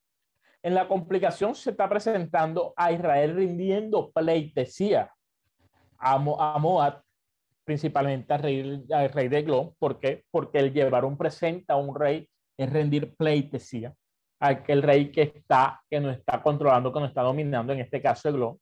En 0.62 0.74
la 0.74 0.88
complicación 0.88 1.54
se 1.54 1.70
está 1.70 1.88
presentando 1.88 2.72
a 2.76 2.92
Israel 2.92 3.34
rindiendo 3.34 4.10
pleitesía 4.12 5.12
a, 5.98 6.18
Moab, 6.18 7.02
principalmente 7.64 8.32
al 8.32 8.42
rey, 8.42 8.84
al 8.92 9.12
rey 9.12 9.28
de 9.28 9.42
Glon. 9.42 9.74
¿Por 9.78 9.98
qué? 9.98 10.24
Porque 10.30 10.58
el 10.58 10.72
llevar 10.72 11.04
un 11.04 11.18
presente 11.18 11.72
a 11.72 11.76
un 11.76 11.94
rey 11.94 12.28
es 12.56 12.72
rendir 12.72 13.14
pleitesía 13.16 13.94
a 14.40 14.48
aquel 14.48 14.82
rey 14.82 15.10
que 15.10 15.22
está, 15.22 15.80
que 15.88 16.00
no 16.00 16.10
está 16.10 16.42
controlando, 16.42 16.92
que 16.92 17.00
no 17.00 17.06
está 17.06 17.22
dominando, 17.22 17.72
en 17.72 17.80
este 17.80 18.00
caso 18.00 18.28
Eglon. 18.28 18.58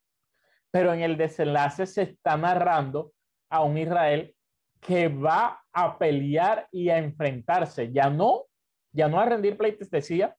Pero 0.71 0.93
en 0.93 1.01
el 1.01 1.17
desenlace 1.17 1.87
se 1.87 2.03
está 2.03 2.37
narrando 2.37 3.13
a 3.51 3.63
un 3.63 3.79
Israel 3.79 4.35
que 4.81 5.09
va 5.09 5.63
a 5.73 5.99
pelear 5.99 6.69
y 6.73 6.89
a 6.89 6.99
enfrentarse, 6.99 7.93
ya 7.93 8.09
no, 8.09 8.47
ya 8.93 9.09
no 9.09 9.21
a 9.21 9.27
rendir 9.27 9.59
decía, 9.91 10.37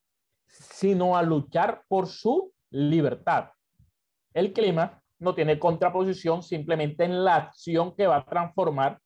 sino 0.47 1.15
a 1.15 1.23
luchar 1.23 1.83
por 1.87 2.07
su 2.07 2.51
libertad. 2.71 3.51
El 4.33 4.51
clima 4.51 5.01
no 5.19 5.35
tiene 5.35 5.59
contraposición 5.59 6.41
simplemente 6.41 7.03
en 7.03 7.23
la 7.23 7.35
acción 7.35 7.95
que 7.95 8.07
va 8.07 8.17
a 8.17 8.25
transformar 8.25 8.99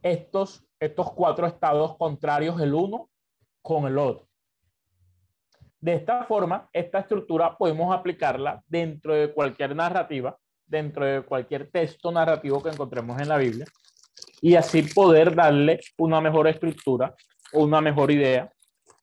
estos, 0.00 0.64
estos 0.78 1.12
cuatro 1.12 1.46
estados 1.46 1.96
contrarios 1.96 2.60
el 2.60 2.74
uno 2.74 3.10
con 3.60 3.86
el 3.86 3.98
otro. 3.98 4.28
De 5.80 5.94
esta 5.94 6.24
forma, 6.24 6.68
esta 6.72 7.00
estructura 7.00 7.56
podemos 7.58 7.92
aplicarla 7.94 8.62
dentro 8.68 9.14
de 9.14 9.32
cualquier 9.32 9.74
narrativa, 9.74 10.38
dentro 10.64 11.04
de 11.04 11.22
cualquier 11.22 11.70
texto 11.70 12.12
narrativo 12.12 12.62
que 12.62 12.70
encontremos 12.70 13.20
en 13.20 13.28
la 13.28 13.36
Biblia, 13.36 13.66
y 14.42 14.56
así 14.56 14.82
poder 14.82 15.34
darle 15.36 15.78
una 15.96 16.20
mejor 16.20 16.48
estructura 16.48 17.14
o 17.52 17.62
una 17.62 17.80
mejor 17.80 18.10
idea 18.10 18.52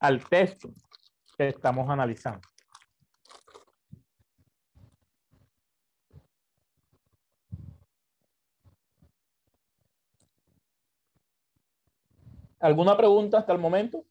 al 0.01 0.23
texto 0.27 0.69
que 1.37 1.47
estamos 1.47 1.89
analizando. 1.89 2.41
¿Alguna 12.59 12.97
pregunta 12.97 13.37
hasta 13.37 13.53
el 13.53 13.59
momento? 13.59 14.03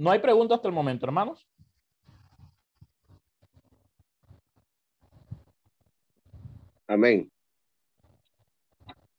No 0.00 0.10
hay 0.10 0.18
preguntas 0.18 0.56
hasta 0.56 0.68
el 0.68 0.72
momento, 0.72 1.04
hermanos. 1.04 1.46
Amén. 6.86 7.30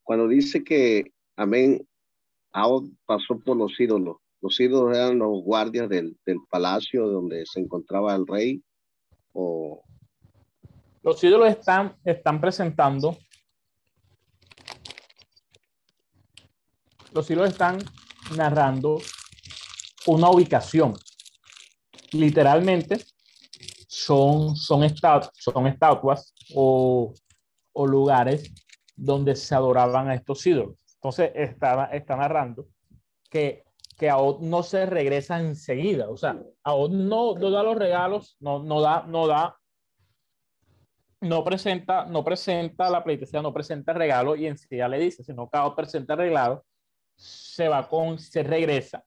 Cuando 0.01 0.27
dice 0.27 0.63
que, 0.63 1.13
amén, 1.35 1.87
Ahod 2.51 2.89
pasó 3.05 3.39
por 3.39 3.57
los 3.57 3.79
ídolos. 3.79 4.17
Los 4.41 4.59
ídolos 4.59 4.97
eran 4.97 5.19
los 5.19 5.43
guardias 5.43 5.87
del, 5.87 6.17
palacio 6.49 7.05
donde 7.07 7.45
se 7.45 7.59
encontraba 7.59 8.15
el 8.15 8.25
rey. 8.25 8.63
O... 9.33 9.83
Los 11.03 11.23
ídolos 11.23 11.49
están, 11.49 11.95
están 12.03 12.41
presentando. 12.41 13.15
Los 17.13 17.29
ídolos 17.29 17.51
están 17.51 17.77
narrando 18.35 18.97
una 20.07 20.29
ubicación. 20.29 20.93
Literalmente 22.11 23.03
son, 23.87 24.55
son, 24.55 24.87
son 25.33 25.67
estatuas 25.67 26.33
o, 26.55 27.13
lugares 27.75 28.53
donde 28.95 29.35
se 29.35 29.55
adoraban 29.55 30.09
a 30.09 30.15
estos 30.15 30.45
ídolos. 30.45 30.75
Entonces 30.95 31.31
está, 31.33 31.85
está 31.85 32.15
narrando 32.15 32.67
que, 33.29 33.63
que 33.97 34.09
Aod 34.09 34.41
no 34.41 34.61
se 34.63 34.85
regresa 34.85 35.39
enseguida. 35.39 36.09
O 36.09 36.17
sea, 36.17 36.39
Aod 36.63 36.91
no, 36.91 37.35
no 37.35 37.49
da 37.49 37.63
los 37.63 37.77
regalos, 37.77 38.37
no, 38.39 38.61
no, 38.63 38.81
da, 38.81 39.03
no 39.07 39.27
da 39.27 39.57
no 41.21 41.43
presenta, 41.43 42.05
no 42.05 42.23
presenta 42.23 42.89
la 42.89 43.03
pleitesía, 43.03 43.41
no 43.41 43.53
presenta 43.53 43.93
regalo 43.93 44.35
y 44.35 44.47
en 44.47 44.57
sí 44.57 44.67
ya 44.75 44.87
le 44.87 44.99
dice, 44.99 45.23
si 45.23 45.33
no 45.33 45.47
cada 45.47 45.73
presenta 45.75 46.13
el 46.13 46.19
regalo, 46.19 46.65
se 47.15 47.67
va 47.67 47.87
con, 47.87 48.17
se 48.17 48.41
regresa, 48.41 49.03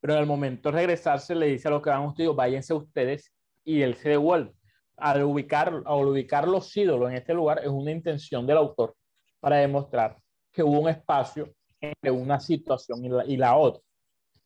pero 0.00 0.18
el 0.18 0.26
momento 0.26 0.70
de 0.70 0.78
regresarse 0.78 1.34
le 1.34 1.46
dice 1.46 1.68
a 1.68 1.70
los 1.72 1.82
que 1.82 1.90
van 1.90 2.04
ustedes, 2.04 2.34
váyanse 2.34 2.74
ustedes 2.74 3.32
y 3.64 3.82
él 3.82 3.94
se 3.94 4.10
devuelve. 4.10 4.52
Al 4.96 5.22
ubicar, 5.22 5.82
al 5.84 6.06
ubicar 6.06 6.48
los 6.48 6.76
ídolos 6.76 7.10
en 7.10 7.16
este 7.16 7.34
lugar 7.34 7.60
es 7.60 7.68
una 7.68 7.90
intención 7.90 8.46
del 8.46 8.56
autor 8.56 8.96
para 9.40 9.56
demostrar 9.56 10.16
que 10.52 10.62
hubo 10.62 10.80
un 10.80 10.88
espacio 10.88 11.52
entre 11.80 12.10
una 12.10 12.40
situación 12.40 13.04
y 13.04 13.08
la, 13.08 13.24
y 13.24 13.36
la 13.36 13.56
otra. 13.56 13.82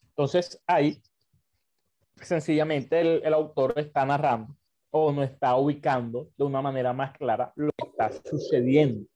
Entonces 0.09 0.61
ahí 0.67 1.01
sencillamente 2.21 3.01
el, 3.01 3.23
el 3.25 3.35
autor 3.35 3.73
está 3.77 4.05
narrando 4.05 4.55
o 4.91 5.11
no 5.11 5.23
está 5.23 5.57
ubicando 5.57 6.29
de 6.37 6.45
una 6.45 6.61
manera 6.61 6.93
más 6.93 7.17
clara 7.17 7.53
lo 7.57 7.71
que 7.77 7.89
está 7.89 8.11
sucediendo. 8.29 9.07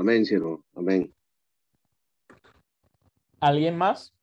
Amén, 0.00 0.24
siervo. 0.24 0.64
Amén. 0.74 1.14
¿Alguien 3.38 3.76
más? 3.76 4.14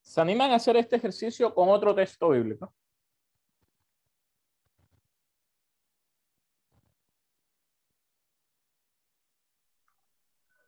¿Se 0.00 0.20
animan 0.20 0.52
a 0.52 0.54
hacer 0.54 0.76
este 0.76 0.94
ejercicio 0.94 1.52
con 1.52 1.70
otro 1.70 1.92
texto 1.92 2.28
bíblico? 2.28 2.72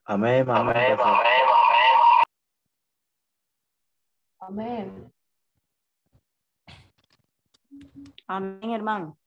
Amén, 0.06 0.48
amén. 0.50 0.98
Amén. 4.38 5.12
Amén, 8.26 8.70
hermano. 8.70 9.18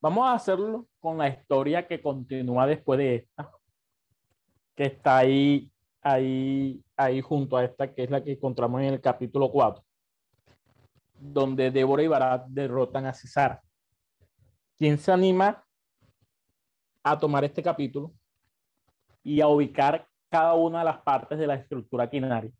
Vamos 0.00 0.26
a 0.26 0.34
hacerlo 0.34 0.86
con 1.00 1.18
la 1.18 1.28
historia 1.28 1.86
que 1.86 2.00
continúa 2.00 2.66
después 2.66 2.98
de 2.98 3.14
esta, 3.16 3.50
que 4.76 4.84
está 4.84 5.18
ahí, 5.18 5.70
ahí, 6.02 6.82
ahí 6.96 7.20
junto 7.20 7.56
a 7.56 7.64
esta, 7.64 7.92
que 7.92 8.04
es 8.04 8.10
la 8.10 8.22
que 8.22 8.32
encontramos 8.32 8.80
en 8.80 8.94
el 8.94 9.00
capítulo 9.00 9.50
4, 9.50 9.84
donde 11.20 11.70
Débora 11.70 12.02
y 12.02 12.08
Barat 12.08 12.46
derrotan 12.48 13.06
a 13.06 13.12
César. 13.12 13.60
¿Quién 14.76 14.98
se 14.98 15.10
anima 15.10 15.64
a 17.02 17.18
tomar 17.18 17.44
este 17.44 17.62
capítulo 17.62 18.12
y 19.22 19.40
a 19.40 19.48
ubicar 19.48 20.06
cada 20.30 20.54
una 20.54 20.80
de 20.80 20.84
las 20.84 20.98
partes 20.98 21.38
de 21.38 21.46
la 21.46 21.54
estructura 21.54 22.08
quinaria? 22.08 22.52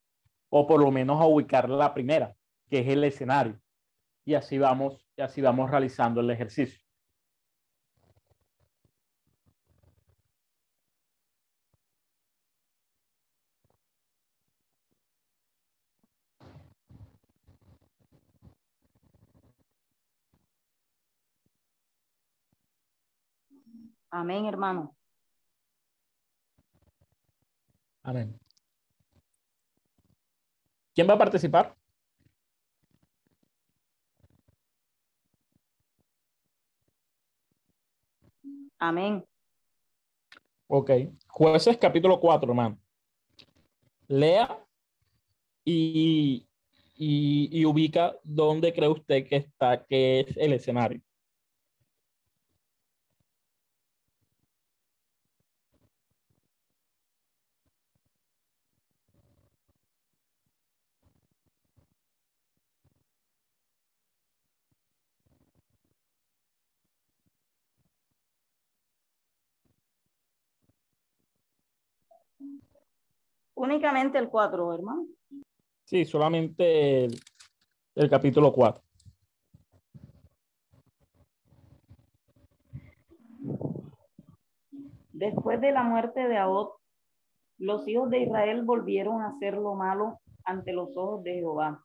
O 0.50 0.66
por 0.66 0.80
lo 0.80 0.90
menos 0.90 1.20
a 1.20 1.26
ubicar 1.26 1.68
la 1.68 1.92
primera, 1.92 2.34
que 2.68 2.80
es 2.80 2.88
el 2.88 3.04
escenario. 3.04 3.60
Y 4.24 4.34
así 4.34 4.58
vamos, 4.58 5.06
y 5.16 5.22
así 5.22 5.40
vamos 5.40 5.70
realizando 5.70 6.20
el 6.20 6.30
ejercicio. 6.30 6.80
Amén, 24.10 24.46
hermano. 24.46 24.96
Amén. 28.02 28.38
¿Quién 30.94 31.08
va 31.08 31.14
a 31.14 31.18
participar? 31.18 31.76
Amén. 38.78 39.24
Ok. 40.68 40.90
Jueces 41.26 41.76
capítulo 41.76 42.18
4, 42.18 42.50
hermano. 42.50 42.78
Lea 44.06 44.64
y, 45.64 46.48
y, 46.96 47.48
y 47.52 47.64
ubica 47.66 48.16
dónde 48.22 48.72
cree 48.72 48.88
usted 48.88 49.26
que 49.26 49.36
está, 49.36 49.84
que 49.84 50.20
es 50.20 50.36
el 50.36 50.54
escenario. 50.54 51.02
Únicamente 73.54 74.18
el 74.18 74.28
4, 74.28 74.74
hermano. 74.74 75.06
Sí, 75.84 76.04
solamente 76.04 77.04
el, 77.04 77.20
el 77.94 78.08
capítulo 78.08 78.52
4. 78.52 78.82
Después 85.12 85.60
de 85.60 85.72
la 85.72 85.82
muerte 85.82 86.28
de 86.28 86.38
Ahod, 86.38 86.78
los 87.58 87.88
hijos 87.88 88.08
de 88.10 88.20
Israel 88.20 88.62
volvieron 88.62 89.20
a 89.20 89.30
hacer 89.30 89.54
lo 89.54 89.74
malo 89.74 90.20
ante 90.44 90.72
los 90.72 90.96
ojos 90.96 91.24
de 91.24 91.34
Jehová. 91.34 91.84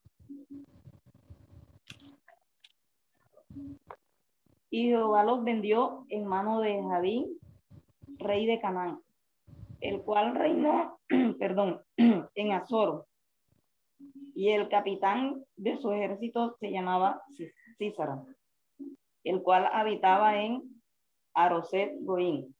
Y 4.69 4.87
Jehová 4.89 5.23
los 5.23 5.43
vendió 5.43 6.05
en 6.09 6.25
mano 6.25 6.59
de 6.59 6.81
Javín, 6.83 7.39
rey 8.17 8.45
de 8.45 8.59
Canaán, 8.59 9.02
el 9.83 10.01
cual 10.01 10.33
reinó, 10.33 10.97
perdón, 11.39 11.81
en 11.97 12.51
Azor. 12.53 13.05
Y 14.33 14.49
el 14.49 14.69
capitán 14.69 15.43
de 15.57 15.77
su 15.77 15.91
ejército 15.91 16.55
se 16.59 16.71
llamaba 16.71 17.21
Císara, 17.77 18.23
el 19.25 19.43
cual 19.43 19.69
habitaba 19.71 20.41
en 20.41 20.63
Aroset 21.33 21.93
Goín. 21.99 22.55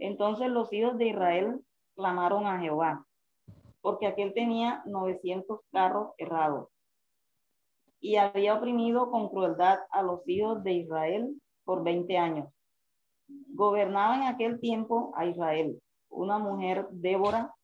Entonces 0.00 0.50
los 0.50 0.72
hijos 0.72 0.98
de 0.98 1.08
Israel 1.08 1.60
clamaron 1.94 2.46
a 2.46 2.58
Jehová, 2.60 3.06
porque 3.80 4.08
aquel 4.08 4.34
tenía 4.34 4.82
900 4.86 5.60
carros 5.70 6.14
errados 6.18 6.68
y 8.00 8.16
había 8.16 8.54
oprimido 8.54 9.10
con 9.10 9.28
crueldad 9.28 9.78
a 9.90 10.02
los 10.02 10.28
hijos 10.28 10.62
de 10.64 10.72
Israel 10.72 11.40
por 11.64 11.82
20 11.84 12.18
años. 12.18 12.48
Gobernaba 13.54 14.16
en 14.16 14.22
aquel 14.24 14.60
tiempo 14.60 15.14
a 15.16 15.24
Israel 15.26 15.80
una 16.14 16.38
mujer 16.38 16.88
Débora, 16.90 17.54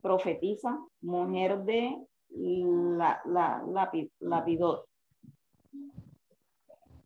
profetisa, 0.00 0.78
mujer 1.02 1.62
de 1.64 1.96
la, 2.30 3.20
la, 3.26 3.62
Lapi- 3.64 4.10
Lapidot. 4.20 4.86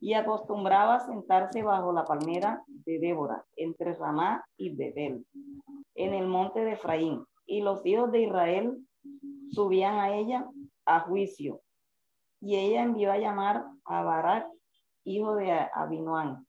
Y 0.01 0.12
acostumbraba 0.12 0.97
a 0.97 1.07
sentarse 1.07 1.62
bajo 1.62 1.93
la 1.93 2.05
palmera 2.05 2.62
de 2.66 2.99
Débora, 2.99 3.45
entre 3.57 3.95
Ramá 3.95 4.45
y 4.57 4.74
Betel, 4.74 5.24
en 5.95 6.12
el 6.14 6.26
monte 6.26 6.61
de 6.64 6.72
Efraín. 6.72 7.24
Y 7.47 7.62
los 7.62 7.85
hijos 7.87 8.12
de 8.12 8.22
Israel 8.22 8.78
subían 9.51 9.95
a 9.99 10.14
ella 10.14 10.47
a 10.85 11.01
juicio. 11.01 11.61
Y 12.41 12.57
ella 12.57 12.82
envió 12.82 13.12
a 13.12 13.18
llamar 13.18 13.64
a 13.87 14.03
Barak, 14.03 14.47
hijo 15.05 15.35
de 15.37 15.51
Abinoán, 15.72 16.47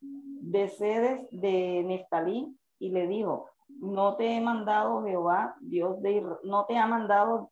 de 0.00 0.68
sedes 0.68 1.20
de 1.30 1.84
Neftalí, 1.84 2.56
y 2.78 2.90
le 2.90 3.06
dijo, 3.06 3.48
no 3.68 4.16
te 4.16 4.36
he 4.36 4.40
mandado 4.40 5.02
Jehová, 5.04 5.56
Dios 5.60 6.00
de 6.02 6.20
Isra- 6.20 6.40
no 6.44 6.64
te 6.66 6.76
ha 6.78 6.86
mandado 6.86 7.50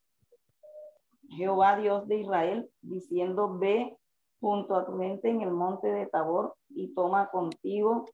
Jehová, 1.29 1.77
Dios 1.79 2.07
de 2.07 2.20
Israel, 2.20 2.70
diciendo, 2.83 3.59
ve 3.59 3.97
junto 4.41 4.77
a 4.77 4.85
tu 4.85 4.99
gente 4.99 5.29
en 5.31 5.41
el 5.41 5.51
monte 5.51 5.89
de 5.91 6.07
Tabor 6.07 6.55
y 6.68 6.95
toma 6.95 7.31
contigo 7.31 8.05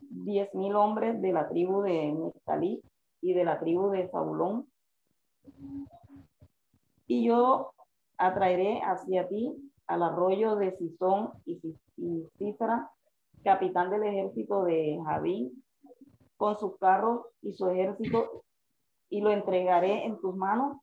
diez 0.00 0.54
mil 0.54 0.76
hombres 0.76 1.20
de 1.20 1.32
la 1.32 1.48
tribu 1.48 1.82
de 1.82 2.12
Neftalí 2.12 2.82
y 3.22 3.32
de 3.34 3.44
la 3.44 3.58
tribu 3.58 3.88
de 3.90 4.08
Zabulón. 4.08 4.66
Y 7.06 7.26
yo 7.26 7.72
atraeré 8.18 8.80
hacia 8.82 9.28
ti 9.28 9.54
al 9.86 10.02
arroyo 10.02 10.56
de 10.56 10.76
Sisón 10.76 11.30
y, 11.44 11.58
Císara, 12.38 12.90
capitán 13.42 13.90
del 13.90 14.02
ejército 14.04 14.64
de 14.64 14.98
Javí, 15.04 15.52
con 16.36 16.58
sus 16.58 16.76
carros 16.78 17.26
y 17.42 17.52
su 17.52 17.68
ejército, 17.68 18.44
y 19.08 19.20
lo 19.20 19.30
entregaré 19.30 20.04
en 20.04 20.18
tus 20.20 20.34
manos. 20.34 20.78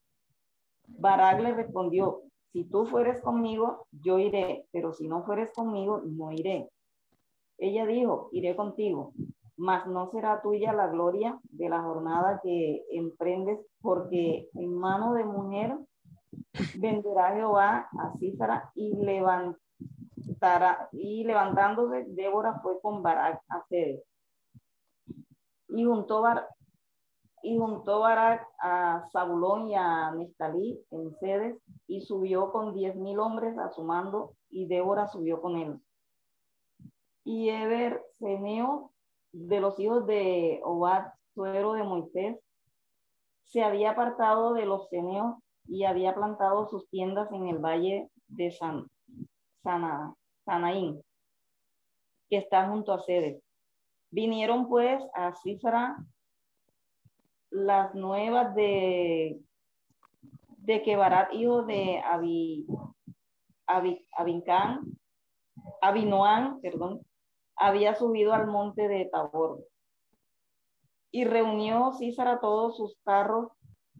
Barak 0.87 1.41
le 1.41 1.53
respondió, 1.53 2.21
si 2.51 2.65
tú 2.65 2.85
fueres 2.85 3.21
conmigo, 3.21 3.87
yo 3.91 4.19
iré, 4.19 4.65
pero 4.71 4.93
si 4.93 5.07
no 5.07 5.23
fueres 5.23 5.51
conmigo, 5.53 6.01
no 6.05 6.31
iré. 6.31 6.69
Ella 7.57 7.85
dijo, 7.85 8.29
iré 8.31 8.55
contigo, 8.55 9.13
mas 9.57 9.87
no 9.87 10.09
será 10.11 10.41
tuya 10.41 10.73
la 10.73 10.87
gloria 10.87 11.39
de 11.43 11.69
la 11.69 11.81
jornada 11.81 12.39
que 12.43 12.83
emprendes, 12.91 13.59
porque 13.81 14.49
en 14.53 14.73
mano 14.75 15.13
de 15.13 15.23
mujer 15.23 15.77
venderá 16.75 17.35
Jehová 17.35 17.87
a 17.97 18.13
Císara 18.19 18.71
y 18.75 18.95
levantará, 18.95 20.89
y 20.91 21.23
levantándose, 21.23 22.05
Débora 22.09 22.59
fue 22.61 22.79
con 22.81 23.01
Barak 23.01 23.41
a 23.49 23.63
Cedes. 23.67 24.03
Y 25.75 25.85
juntó, 25.85 26.21
Bar, 26.21 26.47
y 27.41 27.57
juntó 27.57 27.99
Barak 27.99 28.47
a 28.59 29.05
Zabulón 29.11 29.69
y 29.69 29.75
a 29.75 30.11
Nestalí 30.11 30.79
en 30.91 31.13
Cedes 31.19 31.57
y 31.87 32.01
subió 32.01 32.51
con 32.51 32.73
diez 32.73 32.95
mil 32.95 33.19
hombres 33.19 33.57
a 33.57 33.69
su 33.69 33.83
mando 33.83 34.35
y 34.49 34.67
Débora 34.67 35.07
subió 35.07 35.41
con 35.41 35.57
él. 35.57 35.79
Y 37.25 37.49
Eber 37.49 38.01
Seneo 38.19 38.91
de 39.33 39.59
los 39.59 39.77
hijos 39.79 40.07
de 40.07 40.61
Obad, 40.63 41.07
suero 41.33 41.73
de 41.73 41.83
Moisés, 41.83 42.39
se 43.43 43.61
había 43.61 43.91
apartado 43.91 44.53
de 44.53 44.65
los 44.65 44.87
ceneos 44.89 45.35
y 45.67 45.83
había 45.83 46.15
plantado 46.15 46.67
sus 46.69 46.87
tiendas 46.89 47.31
en 47.31 47.47
el 47.47 47.57
valle 47.57 48.09
de 48.27 48.51
San, 48.51 48.87
Sana, 49.63 50.13
Sanaín, 50.45 51.03
que 52.29 52.37
está 52.37 52.69
junto 52.69 52.93
a 52.93 52.99
Cedes. 52.99 53.42
Vinieron 54.13 54.69
pues 54.69 55.03
a 55.15 55.33
Císara 55.33 55.97
las 57.49 57.95
nuevas 57.95 58.53
de, 58.53 59.41
de 60.57 60.83
que 60.83 60.95
Barat, 60.95 61.33
hijo 61.33 61.63
de 61.63 61.99
Abi, 62.05 62.67
Abi, 63.65 64.05
Abincán, 64.15 64.81
Abinoán, 65.81 66.61
perdón, 66.61 67.01
había 67.55 67.95
subido 67.95 68.35
al 68.35 68.45
monte 68.45 68.87
de 68.87 69.05
Tabor. 69.05 69.65
Y 71.09 71.25
reunió 71.25 71.93
Císara 71.93 72.39
todos 72.39 72.77
sus 72.77 72.95
carros 73.03 73.51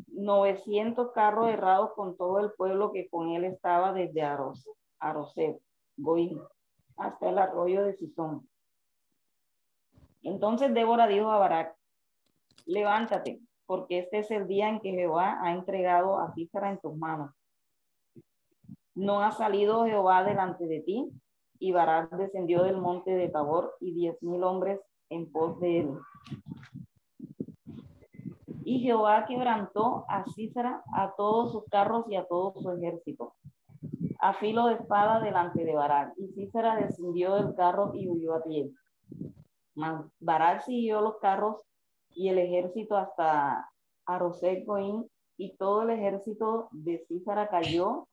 900 0.10 1.12
carros 1.14 1.50
errados 1.50 1.94
con 1.96 2.16
todo 2.18 2.40
el 2.40 2.52
pueblo 2.52 2.92
que 2.92 3.10
con 3.10 3.30
él 3.30 3.46
estaba 3.46 3.94
desde 3.94 4.22
Aros, 4.22 4.70
Aroset, 5.00 5.60
Goín, 5.98 6.40
hasta 6.98 7.30
el 7.30 7.40
arroyo 7.40 7.84
de 7.84 7.96
Sison. 7.96 8.48
Entonces 10.24 10.74
Débora 10.74 11.08
dijo 11.08 11.30
a 11.30 11.38
Barak, 11.38 11.76
levántate, 12.66 13.42
porque 13.66 14.00
este 14.00 14.20
es 14.20 14.32
el 14.32 14.48
día 14.48 14.70
en 14.70 14.80
que 14.80 14.92
Jehová 14.92 15.40
ha 15.42 15.54
entregado 15.54 16.18
a 16.20 16.34
Císara 16.34 16.70
en 16.72 16.80
tus 16.80 16.96
manos. 16.96 17.32
No 18.96 19.22
ha 19.22 19.32
salido 19.32 19.86
Jehová 19.86 20.24
delante 20.24 20.66
de 20.66 20.80
ti, 20.82 21.12
y 21.60 21.72
Barak 21.72 22.12
descendió 22.12 22.64
del 22.64 22.78
monte 22.78 23.12
de 23.12 23.30
Tabor 23.30 23.76
y 23.80 23.94
diez 23.94 24.22
mil 24.22 24.44
hombres 24.44 24.80
en 25.10 25.32
pos 25.32 25.60
de 25.60 25.80
él. 25.80 25.90
Y 28.66 28.80
Jehová 28.80 29.26
quebrantó 29.26 30.06
a 30.08 30.24
Císara, 30.34 30.84
a 30.94 31.14
todos 31.16 31.52
sus 31.52 31.66
carros 31.66 32.06
y 32.10 32.16
a 32.16 32.26
todo 32.26 32.54
su 32.62 32.72
ejército, 32.72 33.34
a 34.20 34.34
filo 34.34 34.68
de 34.68 34.76
espada 34.76 35.20
delante 35.20 35.66
de 35.66 35.76
Barak. 35.76 36.14
Y 36.18 36.28
Císara 36.34 36.76
descendió 36.78 37.36
del 37.36 37.56
carro 37.56 37.92
y 37.94 38.08
huyó 38.08 38.36
a 38.36 38.44
pie. 38.44 38.72
Barak 40.20 40.64
siguió 40.64 41.02
los 41.02 41.18
carros 41.18 41.62
y 42.12 42.30
el 42.30 42.38
ejército 42.38 42.96
hasta 42.96 43.70
Arosek 44.06 44.66
y 45.38 45.56
todo 45.58 45.84
el 45.84 45.92
ejército 45.92 46.68
de 46.72 47.04
Císara 47.08 47.48
cayó 47.50 48.08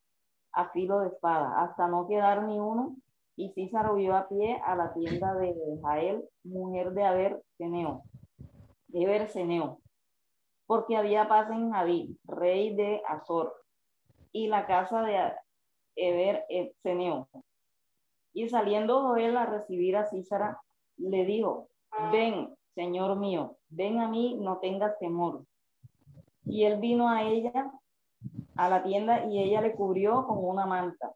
a 0.52 0.70
filo 0.70 1.00
de 1.00 1.08
espada, 1.08 1.62
hasta 1.62 1.86
no 1.88 2.06
quedar 2.08 2.44
ni 2.44 2.58
uno. 2.58 2.96
Y 3.36 3.50
Císara 3.52 3.92
huyó 3.92 4.16
a 4.16 4.28
pie 4.28 4.60
a 4.64 4.74
la 4.74 4.92
tienda 4.92 5.34
de 5.34 5.54
Jael, 5.82 6.28
mujer 6.44 6.92
de 6.92 7.04
Aber 7.04 7.42
Seneo, 7.56 8.02
Eber 8.92 9.28
Seneo 9.28 9.80
porque 10.70 10.96
había 10.96 11.26
paz 11.26 11.50
en 11.50 11.72
Javí, 11.72 12.16
rey 12.22 12.76
de 12.76 13.02
Azor, 13.08 13.52
y 14.30 14.46
la 14.46 14.68
casa 14.68 15.02
de 15.02 15.32
Eber 15.96 16.46
Seneo. 16.80 17.28
Y 18.32 18.48
saliendo 18.48 19.02
Joel 19.02 19.36
a 19.36 19.46
recibir 19.46 19.96
a 19.96 20.06
Císara, 20.08 20.60
le 21.00 21.24
dijo, 21.24 21.68
ven, 22.12 22.54
señor 22.74 23.16
mío, 23.16 23.56
ven 23.68 23.98
a 24.00 24.08
mí, 24.08 24.38
no 24.40 24.58
tengas 24.58 24.98
temor. 24.98 25.44
Y 26.44 26.64
él 26.64 26.80
vino 26.80 27.08
a 27.08 27.22
ella, 27.22 27.72
a 28.56 28.68
la 28.68 28.82
tienda, 28.82 29.26
y 29.26 29.38
ella 29.38 29.60
le 29.60 29.74
cubrió 29.74 30.26
con 30.26 30.44
una 30.44 30.66
manta. 30.66 31.12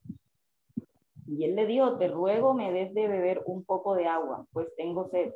Y 1.26 1.44
él 1.44 1.54
le 1.54 1.66
dijo, 1.66 1.96
te 1.96 2.08
ruego 2.08 2.54
me 2.54 2.72
des 2.72 2.92
de 2.92 3.08
beber 3.08 3.42
un 3.46 3.64
poco 3.64 3.94
de 3.94 4.06
agua, 4.06 4.46
pues 4.52 4.68
tengo 4.76 5.08
sed 5.08 5.32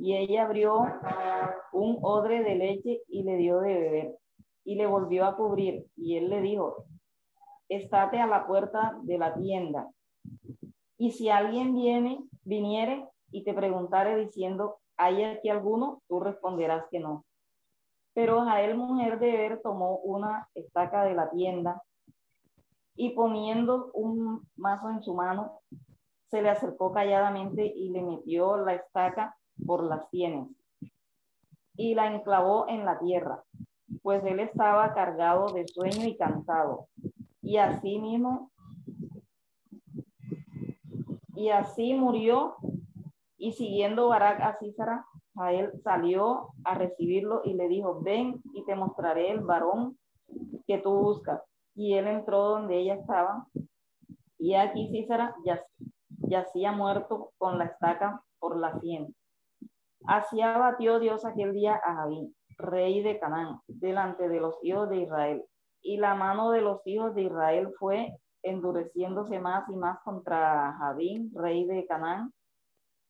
y 0.00 0.16
ella 0.16 0.44
abrió 0.44 0.86
un 1.72 1.98
odre 2.02 2.42
de 2.42 2.54
leche 2.54 3.02
y 3.08 3.22
le 3.22 3.36
dio 3.36 3.60
de 3.60 3.74
beber 3.74 4.16
y 4.64 4.76
le 4.76 4.86
volvió 4.86 5.26
a 5.26 5.36
cubrir 5.36 5.86
y 5.96 6.16
él 6.16 6.30
le 6.30 6.40
dijo, 6.40 6.84
estate 7.68 8.18
a 8.18 8.26
la 8.26 8.46
puerta 8.46 8.98
de 9.02 9.18
la 9.18 9.34
tienda 9.34 9.88
y 10.96 11.12
si 11.12 11.28
alguien 11.28 11.74
viene, 11.74 12.24
viniere 12.44 13.06
y 13.30 13.44
te 13.44 13.54
preguntare 13.54 14.16
diciendo, 14.16 14.78
¿hay 14.96 15.24
aquí 15.24 15.48
alguno? 15.48 16.02
Tú 16.08 16.20
responderás 16.20 16.84
que 16.90 17.00
no. 17.00 17.24
Pero 18.12 18.42
Jael, 18.42 18.76
mujer 18.76 19.18
de 19.18 19.34
Eber, 19.34 19.60
tomó 19.62 19.98
una 19.98 20.48
estaca 20.54 21.04
de 21.04 21.14
la 21.14 21.30
tienda 21.30 21.82
y 22.96 23.10
poniendo 23.10 23.90
un 23.94 24.46
mazo 24.56 24.90
en 24.90 25.02
su 25.02 25.14
mano, 25.14 25.60
se 26.30 26.42
le 26.42 26.50
acercó 26.50 26.92
calladamente 26.92 27.64
y 27.64 27.90
le 27.90 28.02
metió 28.02 28.56
la 28.56 28.74
estaca 28.74 29.36
por 29.66 29.84
las 29.84 30.08
sienes 30.10 30.48
y 31.76 31.94
la 31.94 32.12
enclavó 32.12 32.68
en 32.68 32.84
la 32.84 32.98
tierra, 32.98 33.42
pues 34.02 34.22
él 34.24 34.38
estaba 34.40 34.92
cargado 34.92 35.50
de 35.52 35.66
sueño 35.66 36.04
y 36.06 36.16
cansado. 36.16 36.88
Y 37.40 37.56
así 37.56 37.98
mismo, 37.98 38.50
y 41.34 41.48
así 41.48 41.94
murió, 41.94 42.56
y 43.40 43.52
siguiendo 43.52 44.08
Barak 44.08 44.38
a 44.42 44.58
Císara, 44.58 45.06
a 45.36 45.52
él 45.54 45.72
salió 45.82 46.50
a 46.62 46.74
recibirlo 46.74 47.40
y 47.42 47.54
le 47.54 47.68
dijo, 47.68 48.02
ven 48.02 48.42
y 48.52 48.62
te 48.66 48.74
mostraré 48.74 49.30
el 49.30 49.40
varón 49.40 49.98
que 50.66 50.76
tú 50.76 50.90
buscas. 50.90 51.42
Y 51.74 51.94
él 51.94 52.06
entró 52.06 52.50
donde 52.50 52.76
ella 52.76 52.96
estaba, 52.96 53.46
y 54.38 54.54
aquí 54.54 54.90
Císara 54.92 55.34
yacía 56.18 56.72
muerto 56.72 57.32
con 57.38 57.56
la 57.56 57.64
estaca 57.64 58.22
por 58.38 58.58
la 58.58 58.78
sien. 58.80 59.14
Así 60.06 60.42
abatió 60.42 60.98
Dios 60.98 61.24
aquel 61.24 61.54
día 61.54 61.80
a 61.82 61.94
Javín, 61.94 62.36
rey 62.58 63.02
de 63.02 63.18
Canaán, 63.18 63.60
delante 63.66 64.28
de 64.28 64.38
los 64.38 64.58
hijos 64.62 64.90
de 64.90 64.98
Israel. 64.98 65.44
Y 65.80 65.96
la 65.96 66.14
mano 66.14 66.50
de 66.50 66.60
los 66.60 66.86
hijos 66.86 67.14
de 67.14 67.22
Israel 67.22 67.70
fue 67.78 68.14
endureciéndose 68.42 69.38
más 69.38 69.66
y 69.70 69.76
más 69.76 69.98
contra 70.04 70.74
Javín, 70.78 71.30
rey 71.34 71.64
de 71.64 71.86
Canaán, 71.86 72.34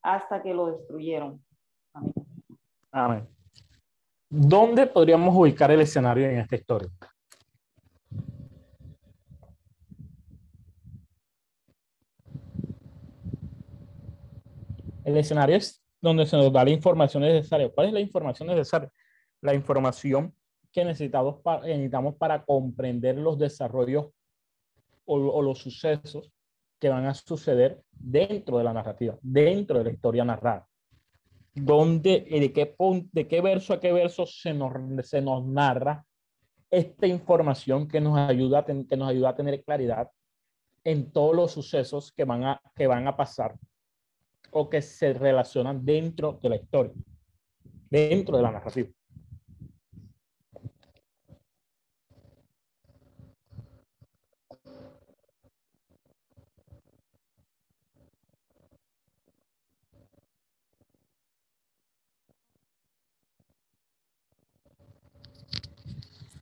hasta 0.03 0.43
que 0.43 0.55
lo 0.55 0.73
destruyeron. 0.73 1.43
Amén. 1.93 2.15
Amén. 2.93 3.29
¿Dónde 4.29 4.87
podríamos 4.87 5.35
ubicar 5.35 5.71
el 5.71 5.81
escenario 5.81 6.29
en 6.29 6.39
esta 6.39 6.57
historia? 6.57 6.89
El 15.05 15.17
escenario 15.17 15.57
es 15.57 15.83
donde 16.01 16.27
se 16.27 16.37
nos 16.37 16.53
da 16.53 16.65
la 16.65 16.71
información 16.71 17.23
necesaria. 17.23 17.71
¿Cuál 17.71 17.89
es 17.89 17.93
la 17.93 18.01
información 18.01 18.49
necesaria? 18.49 18.91
La 19.41 19.55
información 19.55 20.35
que 20.73 20.85
necesitamos 20.85 21.41
para, 21.43 21.63
necesitamos 21.63 22.15
para 22.17 22.45
comprender 22.45 23.17
los 23.19 23.39
desarrollos 23.39 24.07
o, 25.05 25.43
los 25.43 25.59
sucesos 25.59 26.31
que 26.81 26.89
van 26.89 27.07
a 27.07 27.15
suceder 27.15 27.83
dentro 27.93 28.59
de 28.59 28.65
la 28.65 28.73
narrativa, 28.73 29.17
dentro 29.21 29.79
de 29.79 29.85
la 29.85 29.91
historia 29.91 30.25
narrada. 30.25 30.67
¿Dónde, 31.55 32.27
de 32.29 32.53
qué, 32.53 32.75
de 33.13 33.29
qué 33.29 33.41
verso 33.41 33.75
a 33.75 33.81
qué 33.81 33.93
verso 33.93 34.25
se 34.25 34.55
nos, 34.55 34.73
se 35.07 35.21
nos 35.21 35.45
narra 35.45 36.05
esta 36.71 37.07
información 37.07 37.87
que 37.87 38.01
nos, 38.01 38.17
ayuda 38.17 38.61
a 38.61 38.65
que 38.65 38.97
nos 38.97 39.09
ayuda 39.09 39.31
a 39.31 39.37
tener 39.37 39.63
claridad 39.63 40.11
en 40.85 41.11
todos 41.13 41.37
los 41.37 41.53
sucesos 41.53 42.13
que 42.13 42.25
van 42.25 42.45
a, 42.45 42.63
que 42.75 42.87
van 42.87 43.07
a 43.07 43.17
pasar 43.17 43.57
o 44.53 44.71
que 44.71 44.81
se 44.81 45.13
relacionan 45.13 45.85
dentro 45.85 46.39
de 46.43 46.49
la 46.49 46.57
historia, 46.57 46.93
dentro 47.91 48.37
de 48.37 48.43
la 48.43 48.53
narrativa. 48.53 48.89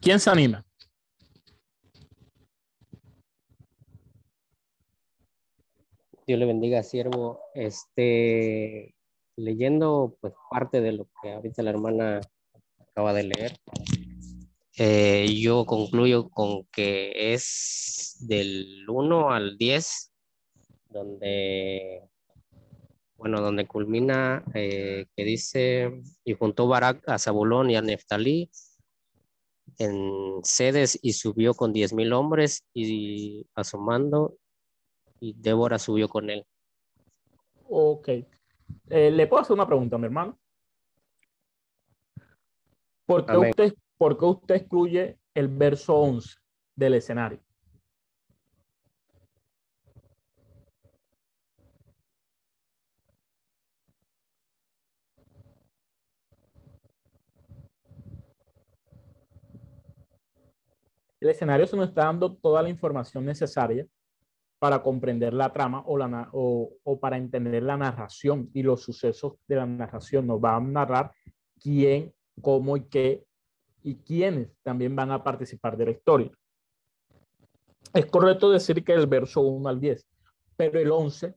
¿Quién 0.09 0.21
se 0.21 0.31
anima? 0.31 0.65
Dios 6.27 6.39
le 6.39 6.47
bendiga, 6.47 6.83
siervo. 6.83 7.43
Este, 7.55 8.95
leyendo 9.37 10.17
pues 10.23 10.33
parte 10.51 10.81
de 10.81 10.93
lo 10.93 11.11
que 11.21 11.33
ahorita 11.33 11.63
la 11.63 11.69
hermana 11.69 12.21
acaba 12.79 13.13
de 13.13 13.25
leer, 13.25 13.59
eh, 14.79 15.27
yo 15.39 15.67
concluyo 15.67 16.31
con 16.31 16.65
que 16.73 17.35
es 17.35 18.17
del 18.21 18.89
1 18.89 19.31
al 19.31 19.59
10, 19.59 20.15
donde, 20.89 22.09
bueno, 23.19 23.43
donde 23.43 23.67
culmina, 23.67 24.43
eh, 24.55 25.05
que 25.15 25.25
dice, 25.25 26.01
y 26.25 26.33
juntó 26.33 26.67
Barak 26.67 27.07
a 27.07 27.19
Zabulón 27.19 27.71
y 27.71 27.77
a 27.77 27.83
Neftalí 27.83 28.51
en 29.79 30.41
sedes 30.43 30.99
y 31.01 31.13
subió 31.13 31.55
con 31.55 31.73
diez 31.73 31.93
mil 31.93 32.13
hombres 32.13 32.65
y 32.75 33.47
asomando 33.55 34.37
y 35.21 35.35
Débora 35.35 35.79
subió 35.79 36.09
con 36.09 36.31
él. 36.31 36.45
Ok. 37.69 38.09
Eh, 38.91 39.11
¿Le 39.11 39.27
puedo 39.27 39.43
hacer 39.43 39.55
una 39.55 39.67
pregunta, 39.67 39.99
mi 39.99 40.05
hermano? 40.07 40.39
¿Por 43.07 43.25
qué, 43.25 43.37
usted, 43.37 43.75
¿Por 43.97 44.19
qué 44.19 44.25
usted 44.25 44.55
excluye 44.57 45.19
el 45.35 45.49
verso 45.49 45.97
11 45.97 46.37
del 46.77 46.95
escenario? 46.95 47.41
El 61.21 61.31
escenario 61.31 61.67
se 61.67 61.77
nos 61.77 61.89
está 61.89 62.05
dando 62.05 62.35
toda 62.35 62.63
la 62.63 62.69
información 62.69 63.25
necesaria 63.25 63.87
para 64.59 64.83
comprender 64.83 65.35
la 65.35 65.53
trama 65.53 65.85
o, 65.87 66.99
para 67.01 67.17
entender 67.17 67.63
la 67.63 67.77
narración 67.77 68.51
y 68.53 68.63
los 68.63 68.83
sucesos 68.83 69.35
de 69.47 69.57
la 69.57 69.67
narración. 69.67 70.27
Nos 70.27 70.43
va 70.43 70.57
a 70.57 70.61
narrar 70.61 71.13
quién, 71.61 72.13
cómo 72.41 72.77
y 72.77 72.85
qué 72.89 73.25
y 73.83 73.97
quiénes 73.97 74.51
también 74.63 74.95
van 74.95 75.13
a 75.13 75.23
participar 75.23 75.77
de 75.77 75.85
la 75.87 75.91
historia. 75.93 76.31
Es 77.95 78.07
correcto 78.07 78.51
decir 78.51 78.85
que 78.85 78.93
el 78.93 79.07
verso 79.07 79.41
1 79.41 79.69
al 79.69 79.81
10, 79.81 80.07
pero 80.57 80.79
el 80.81 80.91
11 80.91 81.35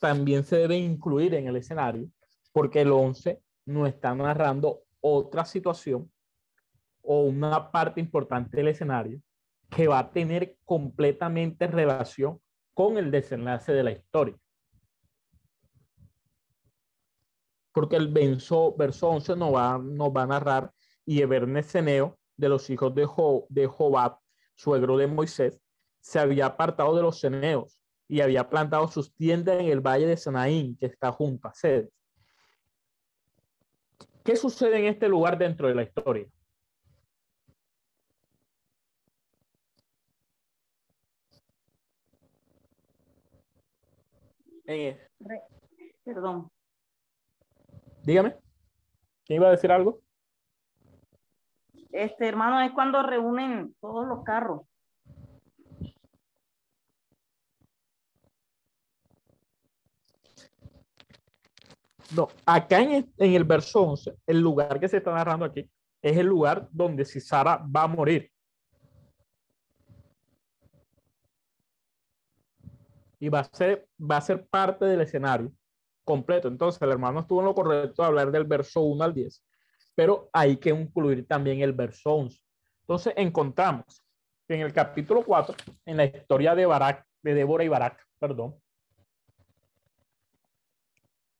también 0.00 0.44
se 0.44 0.56
debe 0.56 0.76
incluir 0.76 1.34
en 1.34 1.48
el 1.48 1.56
escenario 1.56 2.08
porque 2.52 2.80
el 2.80 2.92
11 2.92 3.40
no 3.66 3.86
está 3.86 4.14
narrando 4.14 4.82
otra 5.00 5.44
situación 5.44 6.11
o 7.02 7.22
una 7.22 7.70
parte 7.70 8.00
importante 8.00 8.56
del 8.56 8.68
escenario 8.68 9.20
que 9.68 9.88
va 9.88 9.98
a 9.98 10.10
tener 10.10 10.56
completamente 10.64 11.66
relación 11.66 12.40
con 12.74 12.98
el 12.98 13.10
desenlace 13.10 13.72
de 13.72 13.82
la 13.82 13.92
historia. 13.92 14.36
Porque 17.72 17.96
el 17.96 18.08
verso, 18.08 18.74
verso 18.76 19.08
11 19.08 19.36
nos 19.36 19.54
va, 19.54 19.78
va 19.78 20.22
a 20.22 20.26
narrar 20.26 20.72
y 21.06 21.22
Eberneseneo 21.22 22.18
de 22.36 22.48
los 22.48 22.68
hijos 22.70 22.94
de, 22.94 23.06
jo, 23.06 23.46
Jobab, 23.68 24.18
suegro 24.54 24.96
de 24.96 25.06
Moisés, 25.06 25.60
se 26.00 26.18
había 26.18 26.46
apartado 26.46 26.94
de 26.94 27.02
los 27.02 27.18
ceneos 27.20 27.78
y 28.08 28.20
había 28.20 28.48
plantado 28.48 28.88
sus 28.88 29.14
tiendas 29.14 29.58
en 29.58 29.66
el 29.66 29.80
valle 29.80 30.06
de 30.06 30.16
Sanaín, 30.16 30.76
que 30.76 30.86
está 30.86 31.12
junto 31.12 31.48
a 31.48 31.54
Sedes. 31.54 31.90
¿Qué 34.22 34.36
sucede 34.36 34.78
en 34.78 34.84
este 34.84 35.08
lugar 35.08 35.38
dentro 35.38 35.68
de 35.68 35.74
la 35.74 35.82
historia? 35.82 36.26
Eh, 44.74 44.98
Perdón. 46.02 46.50
Dígame. 48.04 48.36
¿Quién 49.24 49.40
iba 49.40 49.48
a 49.48 49.52
decir 49.52 49.70
algo? 49.70 50.00
Este 51.90 52.26
hermano 52.26 52.60
es 52.62 52.72
cuando 52.72 53.02
reúnen 53.02 53.74
todos 53.80 54.06
los 54.06 54.24
carros. 54.24 54.62
No, 62.16 62.28
acá 62.44 62.80
en 62.80 62.92
el, 62.92 63.12
en 63.18 63.34
el 63.34 63.44
verso 63.44 63.82
11, 63.82 64.16
el 64.26 64.40
lugar 64.40 64.80
que 64.80 64.88
se 64.88 64.98
está 64.98 65.12
narrando 65.12 65.44
aquí 65.44 65.70
es 66.02 66.16
el 66.16 66.26
lugar 66.26 66.68
donde 66.70 67.04
Sara 67.04 67.58
va 67.58 67.84
a 67.84 67.88
morir. 67.88 68.30
Y 73.22 73.28
va 73.28 73.38
a 73.38 73.44
ser, 73.44 73.88
va 74.00 74.16
a 74.16 74.20
ser 74.20 74.48
parte 74.48 74.84
del 74.84 75.00
escenario 75.00 75.52
completo. 76.04 76.48
Entonces, 76.48 76.82
el 76.82 76.90
hermano 76.90 77.20
estuvo 77.20 77.38
en 77.38 77.46
lo 77.46 77.54
correcto 77.54 78.02
de 78.02 78.08
hablar 78.08 78.32
del 78.32 78.42
verso 78.42 78.80
1 78.80 79.04
al 79.04 79.14
10, 79.14 79.46
pero 79.94 80.28
hay 80.32 80.56
que 80.56 80.70
incluir 80.70 81.24
también 81.28 81.60
el 81.60 81.72
verso 81.72 82.14
11. 82.14 82.42
Entonces, 82.80 83.14
encontramos 83.16 84.02
que 84.48 84.56
en 84.56 84.62
el 84.62 84.72
capítulo 84.72 85.24
4, 85.24 85.54
en 85.86 85.98
la 85.98 86.04
historia 86.06 86.56
de 86.56 86.66
Barak, 86.66 87.06
de 87.22 87.34
Débora 87.34 87.62
y 87.62 87.68
Barak, 87.68 88.04
perdón, 88.18 88.60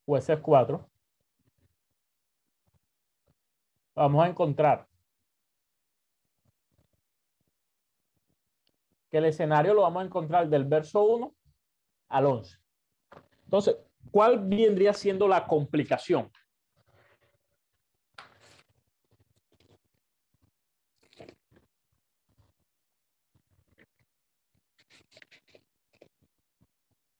jueces 0.07 0.39
4, 0.39 0.89
vamos 3.97 4.25
a 4.25 4.29
encontrar 4.29 4.87
que 9.11 9.19
el 9.19 9.25
escenario 9.25 9.75
lo 9.75 9.83
vamos 9.83 10.05
a 10.05 10.07
encontrar 10.07 10.49
del 10.49 10.65
verso 10.65 11.03
1 11.03 11.35
al 12.13 12.27
11. 12.27 12.59
Entonces, 13.45 13.77
¿cuál 14.11 14.47
vendría 14.47 14.93
siendo 14.93 15.27
la 15.27 15.47
complicación? 15.47 16.31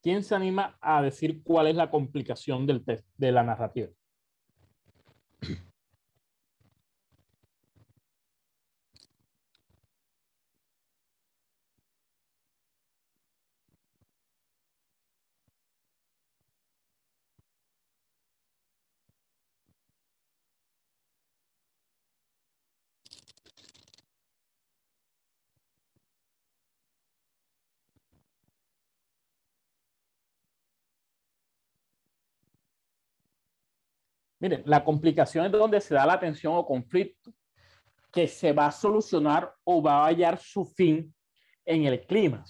¿Quién 0.03 0.23
se 0.25 0.35
anima 0.35 0.77
a 0.81 1.01
decir 1.01 1.43
cuál 1.43 1.69
es 1.69 1.77
la 1.77 1.89
complicación 1.89 2.67
del 2.67 2.85
de 3.17 3.33
la 3.33 3.45
narrativa? 3.45 3.89
Miren, 34.43 34.65
la 34.67 34.83
complicación 34.83 35.47
es 35.47 35.53
donde 35.53 35.81
se 35.81 35.95
da 35.95 36.05
la 36.05 36.19
tensión 36.19 36.55
o 36.57 36.67
conflicto 36.67 37.33
que 38.11 38.27
se 38.27 38.53
va 38.53 38.67
a 38.67 38.73
solucionar 38.73 39.55
o 39.63 39.81
va 39.81 40.03
a 40.03 40.07
hallar 40.07 40.37
su 40.37 40.65
fin 40.65 41.15
en 41.65 41.85
el 41.85 42.05
clima. 42.05 42.45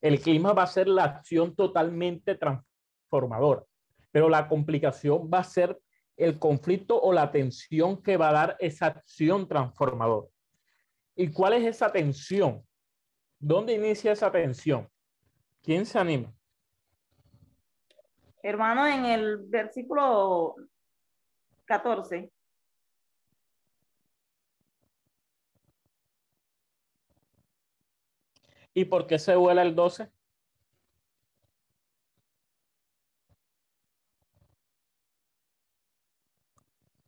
El 0.00 0.20
clima 0.20 0.52
va 0.52 0.64
a 0.64 0.66
ser 0.66 0.88
la 0.88 1.04
acción 1.04 1.54
totalmente 1.54 2.34
transformadora, 2.34 3.62
pero 4.10 4.28
la 4.28 4.48
complicación 4.48 5.30
va 5.32 5.38
a 5.38 5.44
ser 5.44 5.78
el 6.16 6.36
conflicto 6.40 7.00
o 7.00 7.12
la 7.12 7.30
tensión 7.30 8.02
que 8.02 8.16
va 8.16 8.30
a 8.30 8.32
dar 8.32 8.56
esa 8.58 8.86
acción 8.86 9.46
transformadora. 9.46 10.26
¿Y 11.14 11.28
cuál 11.28 11.52
es 11.52 11.64
esa 11.64 11.92
tensión? 11.92 12.66
¿Dónde 13.38 13.74
inicia 13.74 14.10
esa 14.10 14.32
tensión? 14.32 14.88
¿Quién 15.62 15.86
se 15.86 15.96
anima? 15.96 16.34
Hermano, 18.42 18.84
en 18.88 19.06
el 19.06 19.38
versículo 19.46 20.56
14. 21.66 22.30
¿Y 28.74 28.84
por 28.86 29.06
qué 29.06 29.18
se 29.18 29.36
vuela 29.36 29.62
el 29.62 29.74
12? 29.74 30.10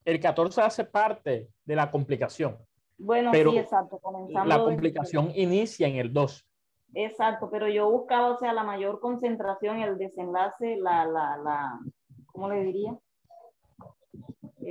El 0.05 0.21
14 0.21 0.63
hace 0.63 0.85
parte 0.85 1.51
de 1.65 1.75
la 1.75 1.91
complicación. 1.91 2.57
Bueno, 2.97 3.33
sí, 3.33 3.59
exacto. 3.59 3.99
Comenzamos 3.99 4.49
la 4.49 4.63
complicación 4.63 5.33
inicia 5.35 5.89
en 5.89 5.97
el 5.97 6.13
12. 6.13 6.45
Exacto, 6.95 7.51
pero 7.51 7.69
yo 7.69 7.91
buscaba, 7.91 8.31
o 8.31 8.39
sea, 8.39 8.53
la 8.53 8.63
mayor 8.63 9.01
concentración, 9.01 9.81
el 9.81 9.99
desenlace, 9.99 10.77
la, 10.77 11.05
la, 11.05 11.37
la, 11.37 11.81
¿cómo 12.27 12.49
le 12.49 12.63
diría? 12.63 12.97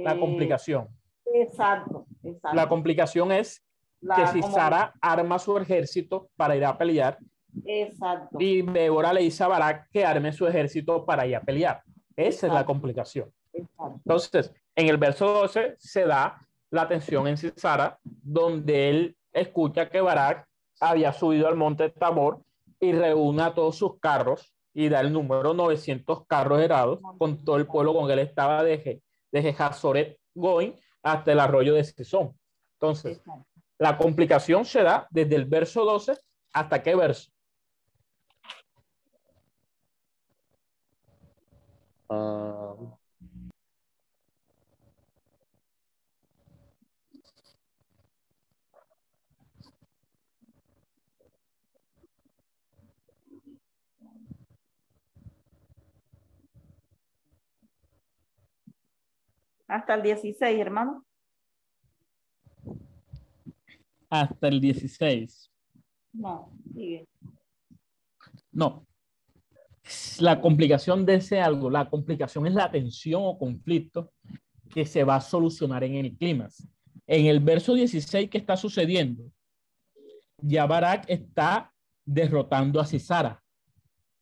La 0.03 0.13
Eh, 0.13 0.19
complicación. 0.19 0.87
Exacto, 1.33 2.05
exacto. 2.23 2.55
La 2.55 2.67
complicación 2.67 3.31
es 3.31 3.63
La- 4.01 4.15
que 4.15 4.27
si 4.27 4.41
como- 4.41 4.53
Sara 4.53 4.93
arma 5.01 5.39
su 5.39 5.57
ejército 5.57 6.29
para 6.35 6.55
ir 6.55 6.65
a 6.65 6.77
pelear 6.77 7.17
Exacto. 7.65 8.37
y 8.39 8.61
Débora 8.61 9.13
le 9.13 9.21
dice 9.21 9.43
a 9.43 9.47
Barak 9.47 9.89
que 9.89 10.05
arme 10.05 10.31
su 10.33 10.45
ejército 10.47 11.05
para 11.05 11.25
ir 11.25 11.35
a 11.35 11.41
pelear. 11.41 11.81
Esa 12.15 12.47
es 12.47 12.53
la 12.53 12.65
complicación. 12.65 13.31
exacto. 13.53 13.95
Entonces, 14.05 14.53
en 14.75 14.89
el 14.89 14.97
verso 14.97 15.27
12 15.27 15.75
se 15.79 16.05
da 16.05 16.45
la 16.71 16.87
tensión 16.87 17.27
en 17.27 17.37
Sisara, 17.37 17.97
donde 18.03 18.89
él 18.89 19.15
escucha 19.31 19.89
que 19.89 20.01
Barak 20.01 20.45
había 20.81 21.13
subido 21.13 21.47
al 21.47 21.55
monte 21.55 21.89
Tabor 21.89 22.41
y 22.81 22.91
reúne 22.91 23.43
a 23.43 23.53
todos 23.53 23.77
sus 23.77 23.97
carros 23.99 24.53
y 24.73 24.89
da 24.89 24.99
el 24.99 25.13
número 25.13 25.53
900 25.53 26.25
carros 26.27 26.59
herados 26.61 26.99
con 27.17 27.45
todo 27.45 27.55
el 27.55 27.65
pueblo 27.65 27.93
con 27.93 28.11
él 28.11 28.19
estaba 28.19 28.61
desde, 28.63 29.01
desde 29.31 29.55
Hazoret 29.57 30.19
Goin 30.33 30.75
hasta 31.03 31.31
el 31.31 31.39
arroyo 31.39 31.73
de 31.73 31.83
Sison. 31.83 32.37
Entonces, 32.73 33.17
exacto. 33.17 33.45
la 33.77 33.97
complicación 33.97 34.65
se 34.65 34.83
da 34.83 35.07
desde 35.09 35.35
el 35.35 35.45
verso 35.45 35.85
12 35.85 36.17
hasta 36.53 36.81
qué 36.81 36.95
verso? 36.95 37.31
Ah, 42.09 42.75
Hasta 59.67 59.95
el 59.95 60.03
16, 60.03 60.59
hermano. 60.59 61.05
Hasta 64.09 64.47
el 64.47 64.61
16. 64.61 65.51
No, 66.13 66.51
sigue. 66.73 67.07
No. 68.51 68.85
La 70.19 70.41
complicación 70.41 71.05
de 71.05 71.15
ese 71.15 71.41
algo, 71.41 71.69
la 71.69 71.89
complicación 71.89 72.47
es 72.47 72.53
la 72.53 72.71
tensión 72.71 73.21
o 73.23 73.37
conflicto 73.37 74.11
que 74.69 74.85
se 74.85 75.03
va 75.03 75.17
a 75.17 75.21
solucionar 75.21 75.83
en 75.83 75.95
el 75.95 76.15
clímax. 76.17 76.67
En 77.07 77.27
el 77.27 77.39
verso 77.39 77.73
16, 77.73 78.29
¿qué 78.29 78.37
está 78.37 78.57
sucediendo? 78.57 79.31
Ya 80.37 80.65
Barak 80.65 81.05
está 81.07 81.71
derrotando 82.05 82.79
a 82.79 82.85
Sisara. 82.85 83.43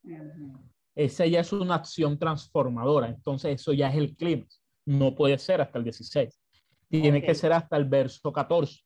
Ujú. 0.04 0.60
Esa 0.96 1.26
ya 1.26 1.40
es 1.40 1.52
una 1.54 1.76
acción 1.76 2.20
transformadora. 2.20 3.08
Entonces, 3.08 3.56
eso 3.56 3.74
ya 3.74 3.90
es 3.90 3.96
el 3.96 4.16
clímax. 4.16 4.63
No 4.86 5.16
puede 5.16 5.38
ser 5.38 5.62
hasta 5.62 5.78
el 5.78 5.84
16. 5.84 6.40
Tiene 6.90 7.22
que 7.22 7.34
ser 7.34 7.54
hasta 7.54 7.78
el 7.78 7.86
verso 7.86 8.32
14, 8.32 8.82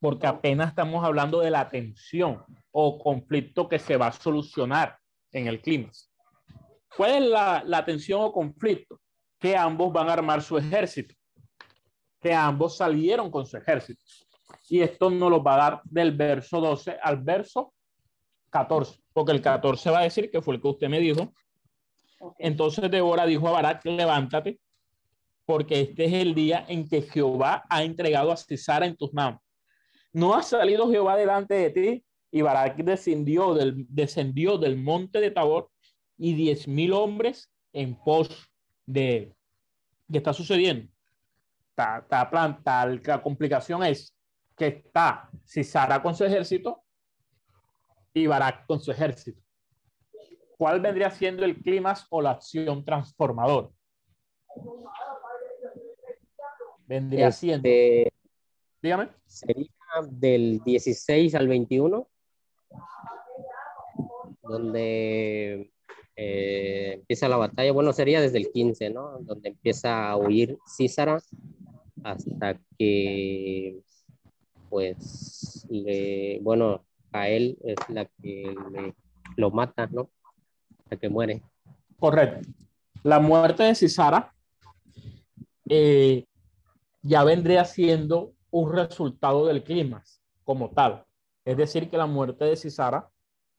porque 0.00 0.26
apenas 0.26 0.68
estamos 0.68 1.04
hablando 1.04 1.40
de 1.40 1.50
la 1.50 1.68
tensión 1.68 2.44
o 2.70 2.98
conflicto 2.98 3.68
que 3.68 3.78
se 3.78 3.96
va 3.96 4.08
a 4.08 4.12
solucionar 4.12 4.96
en 5.32 5.48
el 5.48 5.60
clímax. 5.60 6.10
¿Cuál 6.96 7.10
es 7.10 7.22
la, 7.22 7.62
la 7.66 7.84
tensión 7.84 8.20
o 8.20 8.32
conflicto? 8.32 9.00
Que 9.38 9.56
ambos 9.56 9.92
van 9.92 10.08
a 10.08 10.12
armar 10.12 10.42
su 10.42 10.56
ejército, 10.56 11.14
que 12.20 12.32
ambos 12.32 12.76
salieron 12.76 13.30
con 13.30 13.46
su 13.46 13.56
ejército. 13.56 14.02
Y 14.68 14.80
esto 14.80 15.10
nos 15.10 15.30
lo 15.30 15.42
va 15.42 15.54
a 15.54 15.58
dar 15.58 15.80
del 15.84 16.12
verso 16.12 16.60
12 16.60 16.98
al 17.02 17.22
verso 17.22 17.74
14, 18.50 19.00
porque 19.12 19.32
el 19.32 19.42
14 19.42 19.90
va 19.90 20.00
a 20.00 20.04
decir 20.04 20.30
que 20.30 20.42
fue 20.42 20.54
el 20.54 20.60
que 20.60 20.68
usted 20.68 20.88
me 20.88 21.00
dijo. 21.00 21.32
Entonces 22.38 22.90
Débora 22.90 23.26
dijo 23.26 23.48
a 23.48 23.52
Barak, 23.52 23.84
levántate, 23.84 24.60
porque 25.44 25.80
este 25.80 26.04
es 26.06 26.12
el 26.14 26.34
día 26.34 26.64
en 26.68 26.88
que 26.88 27.02
Jehová 27.02 27.64
ha 27.68 27.82
entregado 27.82 28.32
a 28.32 28.36
Sisara 28.36 28.86
en 28.86 28.96
tus 28.96 29.12
manos. 29.12 29.40
No 30.12 30.34
ha 30.34 30.42
salido 30.42 30.90
Jehová 30.90 31.16
delante 31.16 31.54
de 31.54 31.70
ti, 31.70 32.04
y 32.32 32.40
Barak 32.40 32.76
descendió 32.78 33.54
del, 33.54 34.76
monte 34.78 35.20
de 35.20 35.30
Tabor 35.30 35.70
y 36.16 36.34
diez 36.34 36.66
mil 36.66 36.94
hombres 36.94 37.52
en 37.74 37.94
pos 37.94 38.50
de 38.86 39.16
él. 39.16 39.34
¿Qué 40.10 40.18
está 40.18 40.32
sucediendo? 40.32 40.90
Está 41.76 42.28
planta, 42.30 42.86
la 42.86 43.22
complicación 43.22 43.82
es 43.84 44.16
que 44.56 44.66
está 44.66 45.30
Sisara 45.44 46.02
con 46.02 46.14
su 46.14 46.24
ejército 46.24 46.82
y 48.14 48.26
Barak 48.26 48.66
con 48.66 48.80
su 48.80 48.90
ejército. 48.90 49.40
¿Cuál 50.56 50.80
vendría 50.80 51.10
siendo 51.10 51.44
el 51.44 51.60
clímax 51.60 52.06
o 52.08 52.22
la 52.22 52.30
acción 52.30 52.84
transformadora? 52.84 53.68
Vendría 56.92 57.32
siendo, 57.32 57.66
este, 57.68 58.12
dígame, 58.82 59.08
sería 59.26 59.66
del 60.10 60.60
16 60.62 61.34
al 61.34 61.48
21, 61.48 62.06
donde 64.42 65.70
eh, 66.16 66.92
empieza 66.94 67.28
la 67.28 67.36
batalla. 67.38 67.72
Bueno, 67.72 67.92
sería 67.94 68.20
desde 68.20 68.38
el 68.38 68.50
15, 68.50 68.90
¿no? 68.90 69.18
Donde 69.20 69.48
empieza 69.50 70.10
a 70.10 70.16
huir 70.16 70.58
Císara 70.76 71.18
hasta 72.04 72.60
que, 72.78 73.80
pues, 74.68 75.66
le, 75.70 76.40
bueno, 76.42 76.84
a 77.12 77.28
él 77.28 77.56
es 77.64 77.76
la 77.88 78.04
que 78.20 78.54
le- 78.70 78.94
lo 79.36 79.50
mata, 79.50 79.86
¿no? 79.86 80.10
La 80.90 80.96
que 80.98 81.08
muere. 81.08 81.42
correcto. 81.98 82.48
La 83.04 83.18
muerte 83.18 83.62
de 83.62 83.74
Sisara 83.74 84.32
eh, 85.68 86.24
ya 87.02 87.24
vendría 87.24 87.64
siendo 87.64 88.32
un 88.50 88.72
resultado 88.72 89.46
del 89.46 89.64
clímax 89.64 90.22
como 90.44 90.70
tal. 90.70 91.04
Es 91.44 91.56
decir, 91.56 91.90
que 91.90 91.96
la 91.96 92.06
muerte 92.06 92.44
de 92.44 92.56
Sisara 92.56 93.10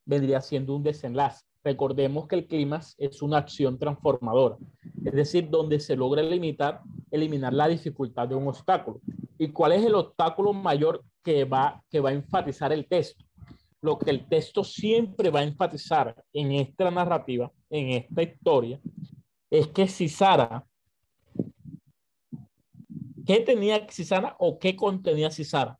vendría 0.05 0.41
siendo 0.41 0.75
un 0.75 0.83
desenlace. 0.83 1.43
Recordemos 1.63 2.27
que 2.27 2.35
el 2.35 2.47
clímax 2.47 2.95
es 2.97 3.21
una 3.21 3.37
acción 3.37 3.77
transformadora, 3.79 4.57
es 5.03 5.13
decir, 5.13 5.49
donde 5.49 5.79
se 5.79 5.95
logra 5.95 6.21
limitar, 6.21 6.81
eliminar 7.09 7.53
la 7.53 7.67
dificultad 7.67 8.27
de 8.27 8.35
un 8.35 8.47
obstáculo. 8.47 8.99
¿Y 9.37 9.49
cuál 9.49 9.73
es 9.73 9.85
el 9.85 9.95
obstáculo 9.95 10.51
mayor 10.51 11.03
que 11.23 11.45
va, 11.45 11.81
que 11.89 12.01
va 12.01 12.09
a 12.09 12.13
enfatizar 12.13 12.73
el 12.73 12.85
texto? 12.87 13.23
Lo 13.81 13.97
que 13.97 14.11
el 14.11 14.27
texto 14.27 14.63
siempre 14.63 15.29
va 15.29 15.39
a 15.39 15.43
enfatizar 15.43 16.15
en 16.33 16.51
esta 16.51 16.91
narrativa, 16.91 17.51
en 17.69 17.89
esta 17.91 18.23
historia, 18.23 18.79
es 19.49 19.67
que 19.67 19.87
Sisara, 19.87 20.65
¿qué 23.25 23.39
tenía 23.39 23.87
Sisara 23.89 24.35
o 24.39 24.59
qué 24.59 24.75
contenía 24.75 25.31
Sisara? 25.31 25.79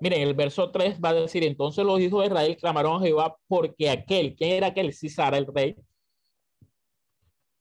Miren, 0.00 0.20
el 0.20 0.34
verso 0.34 0.70
3 0.70 1.00
va 1.00 1.10
a 1.10 1.14
decir, 1.14 1.42
entonces 1.42 1.84
los 1.84 1.98
hijos 2.00 2.20
de 2.20 2.26
Israel 2.26 2.56
clamaron 2.56 2.96
a 2.96 3.04
Jehová 3.04 3.36
porque 3.48 3.88
aquel, 3.88 4.36
¿quién 4.36 4.52
era 4.52 4.68
aquel? 4.68 4.92
Sisara, 4.92 5.38
el 5.38 5.46
rey, 5.46 5.74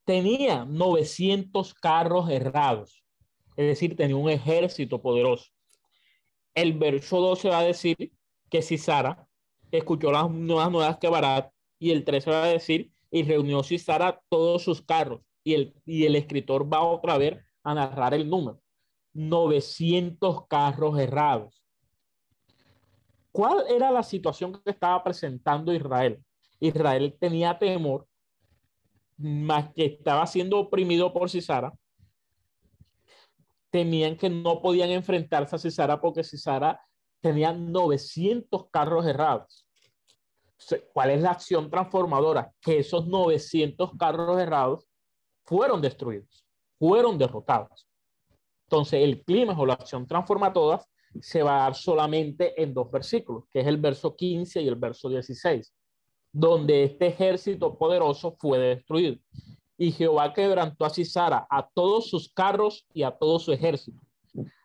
tenía 0.04 0.66
900 0.66 1.74
carros 1.74 2.30
errados, 2.30 3.04
es 3.56 3.68
decir, 3.68 3.96
tenía 3.96 4.18
un 4.18 4.30
ejército 4.30 5.02
poderoso. 5.02 5.50
El 6.54 6.74
verso 6.74 7.22
12 7.22 7.50
va 7.50 7.60
a 7.60 7.64
decir 7.64 8.12
que 8.50 8.62
Sisara 8.62 9.28
escuchó 9.72 10.12
las 10.12 10.30
nuevas 10.30 10.72
nuevas 10.72 10.98
que 10.98 11.08
Barat 11.08 11.52
y 11.80 11.92
el 11.92 12.04
13 12.04 12.30
va 12.30 12.44
a 12.44 12.48
decir 12.48 12.92
y 13.12 13.24
reunió 13.24 13.64
Sisara 13.64 14.22
todos 14.30 14.62
sus 14.62 14.82
carros 14.82 15.22
y 15.46 15.54
el, 15.54 15.74
y 15.86 16.06
el 16.06 16.16
escritor 16.16 16.72
va 16.72 16.82
otra 16.82 17.18
vez 17.18 17.40
a 17.64 17.74
narrar 17.74 18.14
el 18.14 18.28
número. 18.28 18.60
900 19.14 20.48
carros 20.48 21.00
errados. 21.00 21.64
¿Cuál 23.32 23.66
era 23.70 23.92
la 23.92 24.04
situación 24.04 24.60
que 24.64 24.72
estaba 24.72 25.02
presentando 25.04 25.74
Israel? 25.74 26.22
Israel 26.60 27.16
tenía 27.20 27.58
temor, 27.58 28.08
más 29.18 29.72
que 29.74 29.86
estaba 29.86 30.26
siendo 30.26 30.58
oprimido 30.58 31.14
por 31.14 31.30
Sisara. 31.30 31.74
Temían 33.70 34.18
que 34.18 34.30
no 34.30 34.62
podían 34.62 34.90
enfrentarse 34.90 35.56
a 35.56 35.60
Sisara 35.60 36.02
porque 36.02 36.24
Sisara 36.24 36.82
tenía 37.22 37.54
900 37.54 38.70
carros 38.72 39.06
errados. 39.06 39.68
¿Cuál 40.94 41.12
es 41.12 41.22
la 41.22 41.32
acción 41.32 41.70
transformadora? 41.70 42.52
Que 42.62 42.80
esos 42.80 43.06
900 43.08 43.92
carros 43.98 44.40
errados 44.40 44.88
fueron 45.46 45.82
destruidos, 45.82 46.46
fueron 46.78 47.18
derrotados. 47.18 47.88
Entonces, 48.68 49.04
el 49.04 49.24
clima 49.24 49.56
o 49.58 49.66
la 49.66 49.74
acción 49.74 50.08
transformadora 50.08 50.84
se 51.22 51.44
va 51.44 51.58
a 51.58 51.64
dar 51.66 51.76
solamente 51.76 52.62
en 52.62 52.74
dos 52.74 52.92
versículos, 52.92 53.46
que 53.52 53.60
es 53.60 53.68
el 53.68 53.78
verso 53.78 54.16
15 54.16 54.62
y 54.62 54.68
el 54.68 54.76
verso 54.76 55.08
16, 55.08 55.74
donde 56.32 56.84
este 56.84 57.08
ejército 57.08 57.78
poderoso 57.78 58.36
fue 58.40 58.60
destruido. 58.60 59.18
Y 59.78 59.92
Jehová 59.92 60.34
quebrantó 60.34 60.86
a 60.86 60.90
Cisara, 60.90 61.46
a 61.50 61.68
todos 61.74 62.10
sus 62.10 62.32
carros 62.32 62.86
y 62.94 63.04
a 63.04 63.12
todo 63.12 63.40
su 63.40 63.52
ejército, 63.52 64.00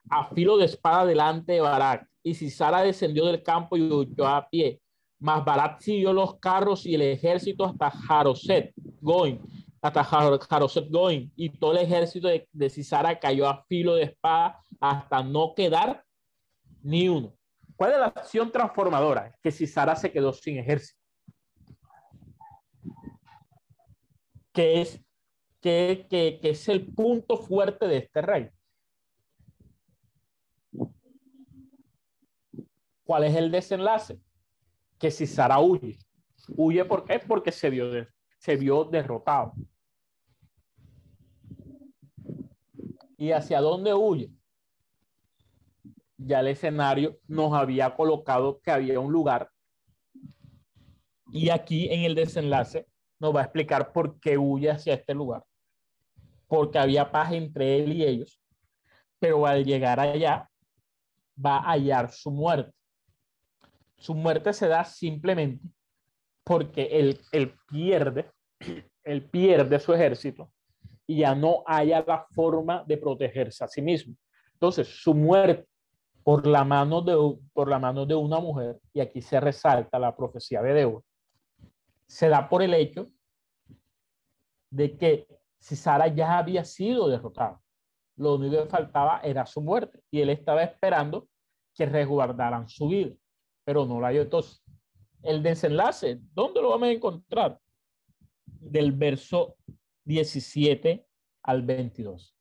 a 0.09 0.33
filo 0.35 0.57
de 0.57 0.67
espada 0.67 1.05
delante 1.05 1.53
de 1.53 1.61
Barak. 1.61 2.09
Y 2.23 2.35
Cisara 2.35 2.83
descendió 2.83 3.27
del 3.27 3.43
campo 3.43 3.77
y 3.77 3.83
huyó 3.83 4.27
a 4.27 4.49
pie. 4.49 4.81
Mas 5.19 5.45
Barak 5.45 5.81
siguió 5.81 6.13
los 6.13 6.39
carros 6.39 6.87
y 6.87 6.95
el 6.95 7.03
ejército 7.03 7.65
hasta 7.65 7.91
Jaroset, 7.91 8.73
Goin, 9.01 9.41
hasta 9.83 10.05
Jaroset 10.05 10.91
Goin. 10.91 11.33
Y 11.37 11.51
todo 11.51 11.73
el 11.73 11.79
ejército 11.79 12.29
de, 12.29 12.49
de 12.53 12.71
Cisara 12.71 13.19
cayó 13.19 13.49
a 13.49 13.65
filo 13.65 13.95
de 13.95 14.05
espada 14.05 14.63
hasta 14.81 15.23
no 15.23 15.55
quedar 15.55 16.05
ni 16.83 17.09
uno. 17.09 17.35
¿Cuál 17.77 17.93
es 17.93 17.99
la 17.99 18.07
acción 18.07 18.53
transformadora? 18.53 19.35
Que 19.43 19.51
Cisara 19.51 19.97
se 19.97 20.13
quedó 20.13 20.33
sin 20.33 20.59
ejército. 20.59 21.01
Que 24.53 24.83
es, 24.83 25.01
que, 25.61 26.07
que, 26.11 26.39
que 26.43 26.51
es 26.51 26.69
el 26.69 26.93
punto 26.93 27.39
fuerte 27.39 27.87
de 27.87 27.99
este 27.99 28.21
rey. 28.21 28.51
¿Cuál 33.05 33.25
es 33.25 33.35
el 33.35 33.51
desenlace? 33.51 34.21
Que 34.99 35.11
Cisara 35.11 35.59
huye. 35.59 35.99
¿Huye 36.49 36.85
por 36.85 37.05
qué? 37.05 37.19
Porque 37.19 37.51
se 37.51 37.71
vio, 37.71 38.07
se 38.39 38.57
vio 38.57 38.85
derrotado. 38.85 39.55
¿Y 43.21 43.33
hacia 43.33 43.61
dónde 43.61 43.93
huye? 43.93 44.31
Ya 46.17 46.41
el 46.41 46.49
escenario 46.49 47.19
nos 47.29 47.53
había 47.53 47.95
colocado 47.95 48.63
que 48.63 48.71
había 48.71 48.99
un 48.99 49.13
lugar. 49.13 49.51
Y 51.31 51.51
aquí 51.51 51.93
en 51.93 52.05
el 52.05 52.15
desenlace 52.15 52.87
nos 53.19 53.37
va 53.37 53.41
a 53.41 53.45
explicar 53.45 53.93
por 53.93 54.19
qué 54.21 54.39
huye 54.39 54.71
hacia 54.71 54.95
este 54.95 55.13
lugar. 55.13 55.45
Porque 56.47 56.79
había 56.79 57.13
paz 57.13 57.33
entre 57.33 57.85
él 57.85 57.93
y 57.93 58.05
ellos. 58.05 58.41
Pero 59.19 59.47
al 59.47 59.67
llegar 59.67 60.01
allá, 60.01 60.49
va 61.37 61.59
a 61.59 61.73
hallar 61.73 62.11
su 62.11 62.31
muerte. 62.31 62.73
Su 63.99 64.15
muerte 64.15 64.55
se 64.55 64.67
da 64.67 64.83
simplemente 64.83 65.69
porque 66.43 66.85
él, 66.91 67.21
él 67.33 67.55
pierde, 67.69 68.31
él 69.05 69.29
pierde 69.29 69.79
su 69.79 69.93
ejército 69.93 70.51
y 71.11 71.17
ya 71.17 71.35
no 71.35 71.65
haya 71.67 72.05
la 72.07 72.25
forma 72.37 72.85
de 72.87 72.97
protegerse 72.97 73.65
a 73.65 73.67
sí 73.67 73.83
mismo. 73.83 74.15
Entonces, 74.53 74.87
su 74.87 75.13
muerte 75.13 75.67
por 76.23 76.47
la 76.47 76.63
mano 76.63 77.03
de, 77.03 77.17
por 77.53 77.69
la 77.69 77.81
mano 77.81 78.07
de 78.07 78.15
una 78.15 78.39
mujer, 78.39 78.79
y 78.93 79.01
aquí 79.01 79.21
se 79.21 79.41
resalta 79.41 79.99
la 79.99 80.15
profecía 80.15 80.63
de 80.63 80.73
Débora, 80.73 81.05
se 82.07 82.29
da 82.29 82.49
por 82.49 82.63
el 82.63 82.75
hecho 82.75 83.11
de 84.71 84.97
que 84.97 85.27
si 85.59 85.75
Sara 85.75 86.07
ya 86.07 86.39
había 86.39 86.65
sido 86.65 87.09
derrotada, 87.09 87.61
lo 88.15 88.37
único 88.37 88.63
que 88.63 88.71
faltaba 88.71 89.19
era 89.25 89.45
su 89.47 89.61
muerte, 89.61 89.99
y 90.13 90.21
él 90.21 90.31
estaba 90.31 90.63
esperando 90.63 91.27
que 91.75 91.87
resguardaran 91.87 92.69
su 92.69 92.87
vida, 92.87 93.17
pero 93.65 93.85
no 93.85 94.01
la 94.01 94.11
dio. 94.11 94.23
Entonces, 94.23 94.63
el 95.25 95.43
desenlace, 95.43 96.21
¿dónde 96.33 96.63
lo 96.63 96.71
vamos 96.71 96.87
a 96.87 96.93
encontrar? 96.93 97.59
Del 98.45 98.93
verso 98.93 99.57
17 100.11 101.07
al 101.45 101.63
22. 101.63 102.37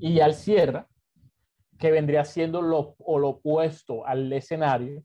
Y 0.00 0.18
al 0.18 0.34
cierra, 0.34 0.88
que 1.78 1.92
vendría 1.92 2.24
siendo 2.24 2.62
lo, 2.62 2.96
o 2.98 3.18
lo 3.20 3.28
opuesto 3.28 4.04
al 4.04 4.32
escenario, 4.32 5.04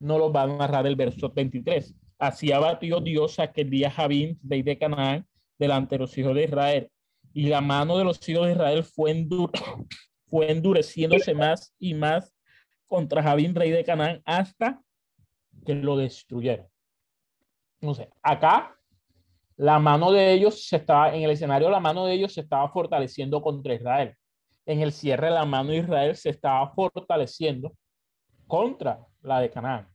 no 0.00 0.18
lo 0.18 0.32
va 0.32 0.42
a 0.42 0.46
narrar 0.48 0.84
el 0.88 0.96
verso 0.96 1.30
23. 1.30 1.94
Así 2.18 2.50
abatió 2.50 3.00
Dios 3.00 3.38
aquel 3.38 3.70
día 3.70 3.90
Javín, 3.90 4.40
rey 4.42 4.62
de 4.62 4.76
Canaán, 4.76 5.26
delante 5.60 5.94
de 5.94 6.00
los 6.00 6.18
hijos 6.18 6.34
de 6.34 6.44
Israel. 6.44 6.90
Y 7.32 7.46
la 7.46 7.60
mano 7.60 7.96
de 7.98 8.04
los 8.04 8.28
hijos 8.28 8.46
de 8.46 8.52
Israel 8.52 8.82
fue, 8.82 9.12
endur 9.12 9.52
fue 10.26 10.50
endureciéndose 10.50 11.34
más 11.34 11.72
y 11.78 11.94
más 11.94 12.34
contra 12.88 13.22
Javín, 13.22 13.54
rey 13.54 13.70
de 13.70 13.84
Canaán, 13.84 14.20
hasta 14.24 14.82
que 15.64 15.74
lo 15.74 15.96
destruyeron. 15.96 16.66
No 17.80 17.94
sé, 17.94 18.10
acá 18.22 18.76
la 19.56 19.78
mano 19.78 20.10
de 20.10 20.32
ellos 20.32 20.66
se 20.66 20.76
estaba, 20.76 21.14
en 21.14 21.22
el 21.22 21.30
escenario, 21.30 21.70
la 21.70 21.80
mano 21.80 22.06
de 22.06 22.14
ellos 22.14 22.32
se 22.32 22.40
estaba 22.40 22.68
fortaleciendo 22.68 23.42
contra 23.42 23.74
Israel. 23.74 24.16
En 24.64 24.80
el 24.80 24.92
cierre, 24.92 25.30
la 25.30 25.44
mano 25.44 25.70
de 25.70 25.78
Israel 25.78 26.16
se 26.16 26.30
estaba 26.30 26.68
fortaleciendo 26.70 27.72
contra 28.46 29.04
la 29.20 29.40
de 29.40 29.50
Canaán. 29.50 29.88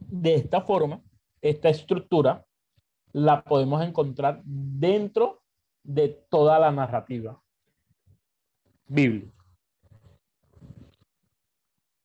De 0.00 0.34
esta 0.34 0.60
forma, 0.60 1.02
esta 1.40 1.68
estructura 1.68 2.44
la 3.12 3.42
podemos 3.42 3.82
encontrar 3.82 4.40
dentro 4.44 5.42
de 5.82 6.08
toda 6.28 6.58
la 6.58 6.70
narrativa 6.70 7.40
bíblica. 8.86 9.35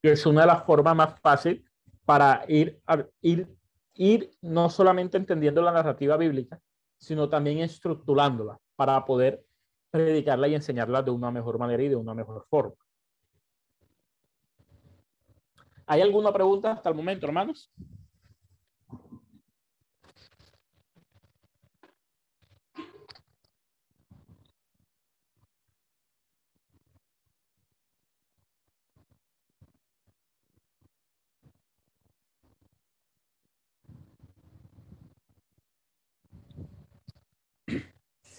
Es 0.02 0.26
una 0.26 0.42
de 0.42 0.48
las 0.48 0.64
formas 0.64 0.96
más 0.96 1.20
fáciles 1.20 1.62
para 2.06 2.44
ir, 2.48 2.82
ir, 3.22 3.48
ir 3.94 4.32
no 4.42 4.70
solamente 4.70 5.18
entendiendo 5.18 5.62
la 5.62 5.72
narrativa 5.72 6.18
bíblica, 6.18 6.60
sino 6.98 7.30
también 7.30 7.60
estructurándola 7.60 8.60
para 8.76 9.04
poder 9.06 9.46
predicarla 9.92 10.48
y 10.48 10.56
enseñarla 10.56 11.02
de 11.02 11.12
una 11.12 11.30
mejor 11.32 11.60
manera 11.60 11.84
y 11.84 11.90
de 11.90 11.96
una 11.96 12.14
mejor 12.14 12.46
forma. 12.50 12.76
¿Hay 15.86 16.02
alguna 16.02 16.32
pregunta 16.32 16.72
hasta 16.72 16.90
el 16.90 16.96
momento, 16.96 17.26
hermanos? 17.26 17.72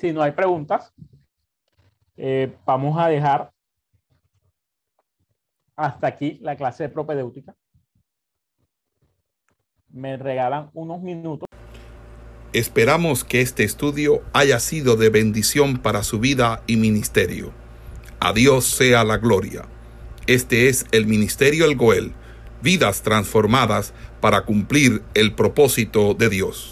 Si 0.03 0.13
no 0.13 0.21
hay 0.21 0.33
preguntas, 0.33 0.93
eh, 2.17 2.53
vamos 2.67 2.99
a 2.99 3.07
dejar 3.07 3.53
hasta 5.77 6.09
aquí 6.09 6.41
la 6.43 6.57
clase 6.57 6.83
de 6.83 6.89
propedéutica. 6.89 7.55
Me 9.91 10.17
regalan 10.17 10.71
unos 10.73 11.01
minutos. 11.03 11.47
Esperamos 12.53 13.23
que 13.23 13.43
este 13.43 13.63
estudio 13.63 14.25
haya 14.33 14.59
sido 14.59 14.97
de 14.97 15.09
bendición 15.09 15.79
para 15.79 16.03
su 16.03 16.19
vida 16.19 16.65
y 16.67 16.79
ministerio. 16.79 17.53
A 18.19 18.33
Dios 18.33 18.65
sea 18.65 19.05
la 19.05 19.19
gloria. 19.19 19.67
Este 20.27 20.69
es 20.69 20.85
el 20.91 21.07
Ministerio 21.07 21.65
El 21.65 21.77
Goel, 21.77 22.13
vidas 22.61 23.03
transformadas 23.03 23.95
para 24.21 24.47
cumplir 24.47 25.05
el 25.15 25.37
propósito 25.37 26.15
de 26.15 26.29
Dios. 26.29 26.72